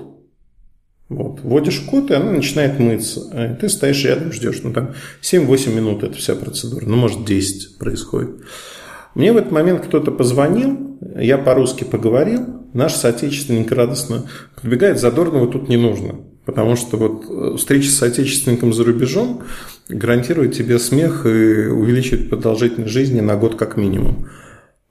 Вот. 1.10 1.39
Вводишь 1.41 1.80
код, 1.82 2.10
и 2.12 2.16
она 2.16 2.32
начинает 2.32 2.80
мыться. 2.80 3.54
И 3.54 3.60
ты 3.60 3.70
стоишь 3.70 4.04
рядом, 4.06 4.32
ждешь. 4.32 4.62
Ну, 4.64 4.74
там 4.74 4.93
7-8 5.22 5.74
минут 5.74 6.04
это 6.04 6.16
вся 6.16 6.36
процедура. 6.36 6.86
Ну, 6.86 6.96
может, 6.96 7.26
10 7.26 7.78
происходит. 7.78 8.41
Мне 9.14 9.32
в 9.32 9.38
этот 9.38 9.52
момент 9.52 9.86
кто-то 9.86 10.12
позвонил, 10.12 10.98
я 11.16 11.38
по-русски 11.38 11.86
поговорил, 11.86 12.41
наш 12.74 12.93
соотечественник 12.93 13.72
радостно 13.72 14.30
подбегает, 14.56 15.00
задорного 15.00 15.48
тут 15.48 15.70
не 15.70 15.78
нужно. 15.78 16.16
Потому 16.46 16.76
что 16.76 16.98
вот 16.98 17.26
э, 17.28 17.58
встреча 17.58 17.89
с 17.89 17.98
соотечественником 17.98 18.72
за 18.72 18.84
рубежом 18.84 19.43
гарантирует 19.89 20.54
тебе 20.54 20.78
смех 20.80 21.26
и 21.26 21.68
увеличивает 21.68 22.30
продолжительность 22.30 22.93
жизни 22.93 23.20
на 23.20 23.36
год 23.36 23.56
как 23.56 23.78
минимум. 23.78 24.30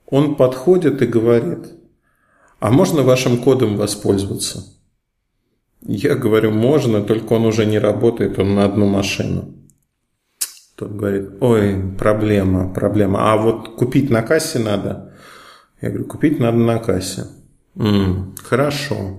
Он 0.07 0.35
подходит 0.35 1.01
и 1.01 1.07
говорит, 1.07 1.71
а 2.59 2.71
можно 2.71 3.03
вашим 3.03 3.39
кодом 3.39 3.77
воспользоваться? 3.77 4.65
Я 5.81 6.15
говорю, 6.15 6.51
можно, 6.51 7.03
только 7.03 7.35
он 7.35 7.45
уже 7.45 7.67
не 7.67 7.79
работает, 7.79 8.39
он 8.39 8.55
на 8.55 8.65
одну 8.65 8.87
машину. 8.87 9.55
Тот 10.77 10.91
говорит, 10.91 11.31
ой, 11.41 11.95
проблема, 11.99 12.73
проблема. 12.73 13.33
А 13.33 13.37
вот 13.37 13.77
купить 13.77 14.11
на 14.11 14.23
кассе 14.23 14.59
надо? 14.59 15.15
Я 15.81 15.91
говорю, 15.91 16.07
купить 16.07 16.41
надо 16.41 16.57
на 16.57 16.79
кассе. 16.79 17.27
М-м, 17.77 18.35
хорошо. 18.43 19.19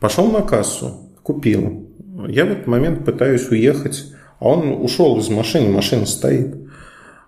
Пошел 0.00 0.30
на 0.30 0.42
кассу, 0.42 1.03
купил. 1.24 1.90
Я 2.28 2.44
в 2.44 2.52
этот 2.52 2.68
момент 2.68 3.04
пытаюсь 3.04 3.48
уехать, 3.48 4.12
а 4.38 4.50
он 4.50 4.84
ушел 4.84 5.18
из 5.18 5.28
машины, 5.28 5.72
машина 5.72 6.06
стоит. 6.06 6.54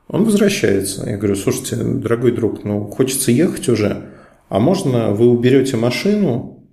Он 0.06 0.24
возвращается. 0.24 1.08
Я 1.08 1.16
говорю, 1.16 1.34
слушайте, 1.34 1.76
дорогой 1.76 2.30
друг, 2.30 2.62
ну 2.62 2.86
хочется 2.86 3.32
ехать 3.32 3.68
уже, 3.68 4.10
а 4.48 4.60
можно 4.60 5.10
вы 5.10 5.28
уберете 5.28 5.76
машину, 5.76 6.64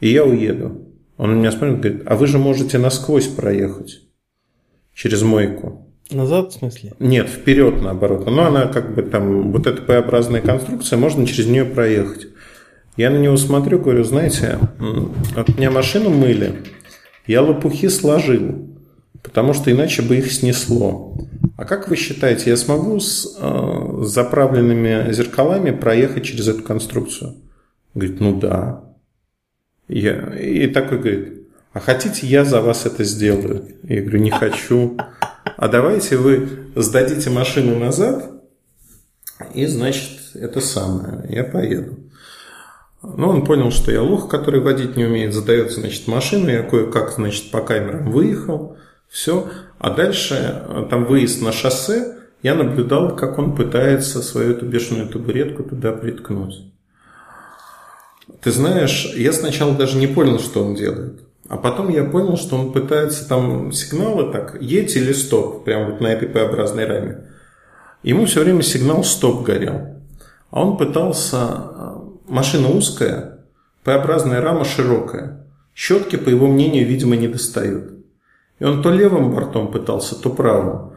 и 0.00 0.08
я 0.08 0.24
уеду. 0.24 0.86
Он 1.18 1.32
на 1.32 1.34
меня 1.34 1.52
смотрит 1.52 1.74
и 1.74 1.88
говорит, 1.88 2.02
а 2.06 2.16
вы 2.16 2.26
же 2.26 2.38
можете 2.38 2.78
насквозь 2.78 3.26
проехать 3.26 4.00
через 4.94 5.20
мойку. 5.22 5.86
Назад, 6.10 6.52
в 6.52 6.58
смысле? 6.58 6.94
Нет, 6.98 7.28
вперед 7.28 7.82
наоборот. 7.82 8.26
Но 8.26 8.46
она 8.46 8.66
как 8.66 8.94
бы 8.94 9.02
там, 9.02 9.52
вот 9.52 9.66
эта 9.66 9.82
П-образная 9.82 10.40
конструкция, 10.40 10.98
можно 10.98 11.26
через 11.26 11.46
нее 11.46 11.64
проехать. 11.64 12.28
Я 12.96 13.10
на 13.10 13.18
него 13.18 13.36
смотрю, 13.36 13.78
говорю, 13.78 14.04
знаете, 14.04 14.58
от 15.36 15.56
меня 15.56 15.70
машину 15.70 16.10
мыли, 16.10 16.62
я 17.26 17.42
лопухи 17.42 17.88
сложил, 17.88 18.68
потому 19.22 19.54
что 19.54 19.70
иначе 19.70 20.02
бы 20.02 20.16
их 20.16 20.32
снесло. 20.32 21.16
А 21.56 21.64
как 21.64 21.88
вы 21.88 21.96
считаете, 21.96 22.50
я 22.50 22.56
смогу 22.56 22.98
с, 23.00 23.36
э, 23.38 24.02
заправленными 24.02 25.12
зеркалами 25.12 25.70
проехать 25.70 26.24
через 26.24 26.48
эту 26.48 26.62
конструкцию? 26.62 27.36
Говорит, 27.94 28.20
ну 28.20 28.38
да. 28.38 28.84
Я, 29.88 30.36
и 30.36 30.66
такой 30.68 30.98
говорит, 30.98 31.48
а 31.72 31.80
хотите, 31.80 32.26
я 32.26 32.44
за 32.44 32.60
вас 32.60 32.86
это 32.86 33.04
сделаю? 33.04 33.68
Я 33.82 34.00
говорю, 34.00 34.20
не 34.20 34.30
хочу. 34.30 34.96
А 35.56 35.68
давайте 35.68 36.16
вы 36.16 36.48
сдадите 36.74 37.30
машину 37.30 37.78
назад, 37.78 38.30
и, 39.54 39.66
значит, 39.66 40.18
это 40.34 40.60
самое, 40.60 41.24
я 41.28 41.44
поеду. 41.44 41.96
Ну, 43.02 43.28
он 43.28 43.44
понял, 43.44 43.70
что 43.70 43.90
я 43.90 44.02
лох, 44.02 44.28
который 44.28 44.60
водить 44.60 44.96
не 44.96 45.04
умеет, 45.04 45.32
задает, 45.32 45.70
значит, 45.70 46.06
машину, 46.06 46.50
я 46.50 46.62
кое-как, 46.62 47.12
значит, 47.12 47.50
по 47.50 47.62
камерам 47.62 48.10
выехал, 48.10 48.76
все. 49.08 49.48
А 49.78 49.90
дальше, 49.90 50.86
там 50.90 51.06
выезд 51.06 51.40
на 51.40 51.52
шоссе, 51.52 52.16
я 52.42 52.54
наблюдал, 52.54 53.16
как 53.16 53.38
он 53.38 53.54
пытается 53.54 54.22
свою 54.22 54.52
эту 54.52 54.66
бешеную 54.66 55.08
табуретку 55.08 55.62
туда 55.62 55.92
приткнуть. 55.92 56.70
Ты 58.42 58.50
знаешь, 58.50 59.12
я 59.16 59.32
сначала 59.32 59.74
даже 59.74 59.96
не 59.96 60.06
понял, 60.06 60.38
что 60.38 60.64
он 60.64 60.74
делает. 60.74 61.20
А 61.48 61.56
потом 61.56 61.88
я 61.88 62.04
понял, 62.04 62.36
что 62.36 62.56
он 62.56 62.72
пытается 62.72 63.28
там 63.28 63.72
сигналы 63.72 64.30
так, 64.32 64.56
едь 64.60 64.94
или 64.96 65.12
стоп, 65.12 65.64
прямо 65.64 65.90
вот 65.90 66.00
на 66.00 66.06
этой 66.06 66.28
П-образной 66.28 66.84
раме. 66.84 67.26
Ему 68.02 68.26
все 68.26 68.44
время 68.44 68.62
сигнал 68.62 69.04
стоп 69.04 69.42
горел. 69.42 69.96
А 70.50 70.64
он 70.64 70.76
пытался, 70.76 71.36
э, 71.36 71.79
машина 72.30 72.68
узкая, 72.68 73.40
П-образная 73.84 74.40
рама 74.40 74.64
широкая. 74.64 75.46
Щетки, 75.74 76.16
по 76.16 76.28
его 76.28 76.46
мнению, 76.46 76.86
видимо, 76.86 77.16
не 77.16 77.28
достают. 77.28 77.92
И 78.58 78.64
он 78.64 78.82
то 78.82 78.90
левым 78.90 79.30
бортом 79.30 79.70
пытался, 79.70 80.20
то 80.20 80.30
правым. 80.30 80.92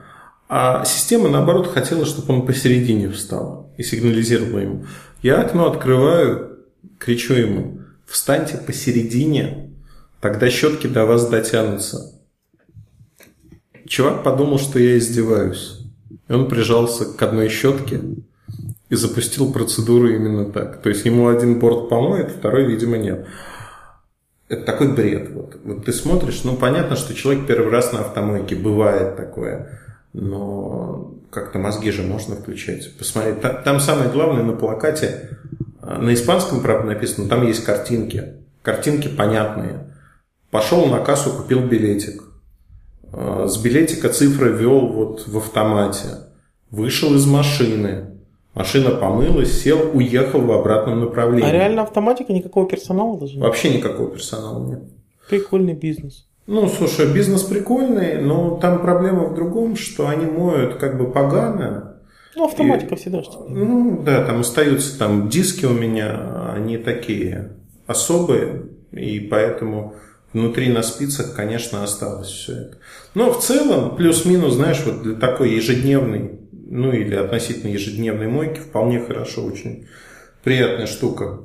А 0.50 0.84
система, 0.84 1.30
наоборот, 1.30 1.68
хотела, 1.68 2.06
чтобы 2.06 2.34
он 2.34 2.46
посередине 2.46 3.10
встал 3.10 3.74
и 3.78 3.84
сигнализировала 3.84 4.60
ему. 4.60 4.86
Я 5.22 5.42
окно 5.42 5.72
открываю, 5.72 6.60
кричу 7.00 7.34
ему, 7.34 7.80
встаньте 8.06 8.58
посередине, 8.58 9.72
тогда 10.20 10.50
щетки 10.50 10.88
до 10.88 11.06
вас 11.06 11.30
дотянутся. 11.30 12.20
Чувак 13.88 14.24
подумал, 14.24 14.60
что 14.60 14.80
я 14.80 14.98
издеваюсь. 14.98 15.80
И 16.28 16.34
он 16.34 16.50
прижался 16.50 17.06
к 17.06 17.22
одной 17.22 17.48
щетке 17.48 18.02
и 18.94 18.96
запустил 18.96 19.52
процедуру 19.52 20.08
именно 20.08 20.46
так. 20.46 20.82
То 20.82 20.90
есть 20.90 21.04
ему 21.04 21.28
один 21.28 21.60
борт 21.60 21.90
помоет, 21.90 22.32
второй, 22.32 22.66
видимо, 22.66 22.98
нет. 22.98 23.26
Это 24.50 24.66
такой 24.66 24.94
бред. 24.94 25.32
Вот. 25.32 25.58
вот 25.64 25.86
ты 25.86 25.92
смотришь, 25.92 26.44
ну 26.44 26.56
понятно, 26.56 26.96
что 26.96 27.16
человек 27.16 27.48
первый 27.48 27.72
раз 27.72 27.92
на 27.92 28.02
автомойке, 28.02 28.56
бывает 28.56 29.16
такое. 29.16 29.80
Но 30.14 31.16
как-то 31.32 31.58
мозги 31.58 31.90
же 31.90 32.04
можно 32.04 32.36
включать. 32.36 32.96
Посмотреть. 32.96 33.42
Там 33.64 33.80
самое 33.80 34.12
главное 34.12 34.44
на 34.44 34.54
плакате 34.54 35.40
на 35.82 36.14
испанском, 36.14 36.62
правда, 36.62 36.94
написано, 36.94 37.28
там 37.28 37.48
есть 37.48 37.64
картинки. 37.64 38.36
Картинки 38.62 39.08
понятные. 39.08 39.96
Пошел 40.52 40.86
на 40.86 41.00
кассу, 41.00 41.32
купил 41.32 41.62
билетик. 41.62 42.24
Э, 43.12 43.48
с 43.50 43.58
билетика 43.58 44.10
цифры 44.10 44.52
ввел 44.52 44.88
вот 44.88 45.28
в 45.28 45.36
автомате. 45.36 46.10
Вышел 46.70 47.16
из 47.16 47.26
машины. 47.26 48.13
Машина 48.54 48.92
помылась, 48.92 49.62
сел, 49.62 49.92
уехал 49.94 50.42
в 50.42 50.52
обратном 50.52 51.00
направлении. 51.00 51.50
А 51.50 51.52
реально 51.52 51.82
автоматика, 51.82 52.34
никакого 52.34 52.68
персонала 52.68 53.20
даже 53.20 53.34
нет? 53.34 53.44
Вообще 53.44 53.76
никакого 53.76 54.12
персонала 54.12 54.64
нет. 54.64 54.84
Прикольный 55.28 55.74
бизнес. 55.74 56.28
Ну, 56.46 56.68
слушай, 56.68 57.12
бизнес 57.12 57.44
прикольный, 57.44 58.22
но 58.22 58.58
там 58.58 58.82
проблема 58.82 59.26
в 59.26 59.34
другом, 59.34 59.76
что 59.76 60.08
они 60.08 60.26
моют 60.26 60.76
как 60.76 60.98
бы 60.98 61.10
погано, 61.10 61.94
ну, 62.36 62.46
автоматика 62.46 62.96
и, 62.96 62.98
всегда 62.98 63.24
что 63.24 63.46
Ну, 63.48 64.02
да, 64.04 64.26
там 64.26 64.42
остаются 64.42 64.98
там 64.98 65.30
диски 65.30 65.66
у 65.66 65.74
меня, 65.74 66.52
они 66.54 66.78
такие 66.78 67.52
особые, 67.86 68.64
и 68.92 69.20
поэтому 69.20 69.94
внутри 70.34 70.70
на 70.70 70.82
спицах, 70.84 71.36
конечно, 71.36 71.84
осталось 71.84 72.28
все 72.28 72.54
это. 72.54 72.78
Но 73.14 73.32
в 73.32 73.40
целом, 73.42 73.96
плюс-минус, 73.96 74.54
знаешь, 74.54 74.82
вот 74.86 75.04
для 75.04 75.16
такой 75.16 75.54
ежедневной, 75.54 76.40
ну 76.66 76.92
или 76.92 77.16
относительно 77.16 77.72
ежедневной 77.72 78.28
мойки 78.28 78.60
вполне 78.60 79.00
хорошо, 79.00 79.46
очень 79.46 79.88
приятная 80.44 80.88
штука. 80.88 81.42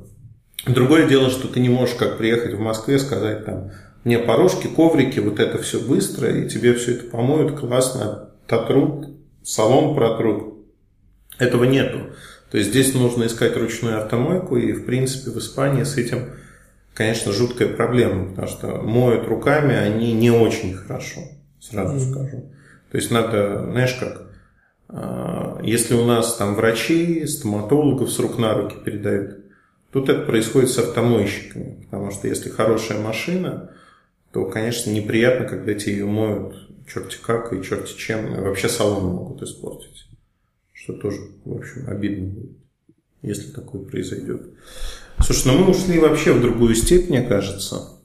Другое 0.66 1.08
дело, 1.08 1.30
что 1.30 1.48
ты 1.48 1.60
не 1.60 1.68
можешь 1.68 1.94
как 1.94 2.18
приехать 2.18 2.54
в 2.54 2.60
Москве 2.60 2.98
сказать 2.98 3.44
там, 3.44 3.70
Не, 4.04 4.18
порожки, 4.18 4.66
коврики, 4.66 5.20
вот 5.20 5.40
это 5.40 5.58
все 5.58 5.80
быстро, 5.80 6.28
и 6.30 6.48
тебе 6.48 6.74
все 6.74 6.92
это 6.92 7.04
помоют, 7.10 7.58
классно, 7.58 8.30
отрут, 8.48 9.08
салон 9.42 9.94
протрут. 9.94 10.66
Этого 11.38 11.64
нету. 11.64 12.10
То 12.50 12.58
есть 12.58 12.70
здесь 12.70 12.94
нужно 12.94 13.26
искать 13.26 13.56
ручную 13.56 14.02
автомойку, 14.02 14.56
и 14.56 14.72
в 14.72 14.86
принципе 14.86 15.30
в 15.30 15.38
Испании 15.38 15.84
с 15.84 15.96
этим, 15.96 16.30
конечно, 16.94 17.32
жуткая 17.32 17.68
проблема, 17.68 18.30
потому 18.30 18.48
что 18.48 18.68
моют 18.82 19.26
руками 19.26 19.74
они 19.74 20.12
не 20.12 20.30
очень 20.30 20.74
хорошо, 20.74 21.20
сразу 21.60 21.96
mm-hmm. 21.96 22.10
скажу. 22.10 22.52
То 22.90 22.96
есть 22.96 23.10
надо, 23.10 23.70
знаешь 23.70 23.94
как, 24.00 24.27
если 25.62 25.94
у 25.94 26.04
нас 26.04 26.36
там 26.36 26.54
врачи, 26.54 27.26
стоматологов 27.26 28.10
с 28.10 28.18
рук 28.18 28.38
на 28.38 28.54
руки 28.54 28.76
передают, 28.82 29.38
тут 29.92 30.08
это 30.08 30.22
происходит 30.22 30.70
с 30.70 30.78
автомойщиками, 30.78 31.84
потому 31.84 32.10
что 32.10 32.28
если 32.28 32.48
хорошая 32.48 33.00
машина, 33.00 33.70
то, 34.32 34.46
конечно, 34.46 34.90
неприятно, 34.90 35.46
когда 35.46 35.74
тебе 35.74 35.92
ее 35.92 36.06
моют 36.06 36.54
черти 36.86 37.18
как 37.22 37.52
и 37.52 37.62
черти 37.62 37.96
чем, 37.96 38.34
и 38.34 38.40
вообще 38.40 38.68
салон 38.68 39.04
могут 39.04 39.42
испортить, 39.42 40.06
что 40.72 40.94
тоже, 40.94 41.18
в 41.44 41.56
общем, 41.56 41.84
обидно 41.86 42.26
будет, 42.26 42.56
если 43.22 43.50
такое 43.50 43.82
произойдет. 43.82 44.42
Слушай, 45.20 45.48
ну 45.48 45.58
мы 45.58 45.70
ушли 45.70 45.98
вообще 45.98 46.32
в 46.32 46.40
другую 46.40 46.74
степь, 46.74 47.10
мне 47.10 47.22
кажется. 47.22 47.98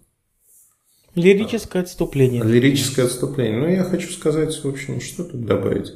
Лирическое 1.16 1.84
отступление. 1.84 2.44
Лирическое 2.44 3.06
отступление. 3.06 3.60
Ну, 3.60 3.68
я 3.68 3.84
хочу 3.84 4.10
сказать, 4.12 4.64
в 4.64 4.68
общем, 4.68 5.00
что 5.00 5.24
тут 5.24 5.46
добавить. 5.46 5.94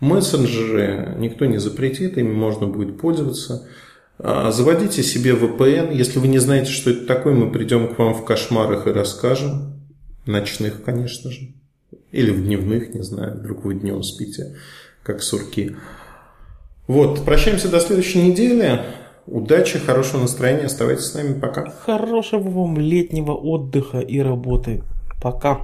Мессенджеры 0.00 1.16
никто 1.18 1.46
не 1.46 1.58
запретит, 1.58 2.18
ими 2.18 2.32
можно 2.32 2.66
будет 2.66 3.00
пользоваться. 3.00 3.66
А, 4.18 4.50
заводите 4.50 5.02
себе 5.02 5.32
VPN. 5.32 5.94
Если 5.94 6.18
вы 6.18 6.28
не 6.28 6.38
знаете, 6.38 6.70
что 6.70 6.90
это 6.90 7.06
такое, 7.06 7.34
мы 7.34 7.50
придем 7.50 7.94
к 7.94 7.98
вам 7.98 8.14
в 8.14 8.24
кошмарах 8.24 8.86
и 8.86 8.90
расскажем. 8.90 9.74
Ночных, 10.26 10.82
конечно 10.82 11.30
же. 11.30 11.52
Или 12.12 12.30
в 12.30 12.44
дневных, 12.44 12.94
не 12.94 13.02
знаю. 13.02 13.38
Вдруг 13.38 13.64
вы 13.64 13.74
днем 13.74 14.02
спите, 14.02 14.56
как 15.02 15.22
сурки. 15.22 15.76
Вот, 16.86 17.24
прощаемся 17.24 17.68
до 17.68 17.80
следующей 17.80 18.22
недели. 18.22 18.80
Удачи, 19.26 19.78
хорошего 19.78 20.22
настроения. 20.22 20.66
Оставайтесь 20.66 21.04
с 21.04 21.14
нами. 21.14 21.38
Пока. 21.38 21.70
Хорошего 21.84 22.48
вам 22.48 22.78
летнего 22.78 23.32
отдыха 23.32 24.00
и 24.00 24.20
работы. 24.20 24.82
Пока. 25.20 25.54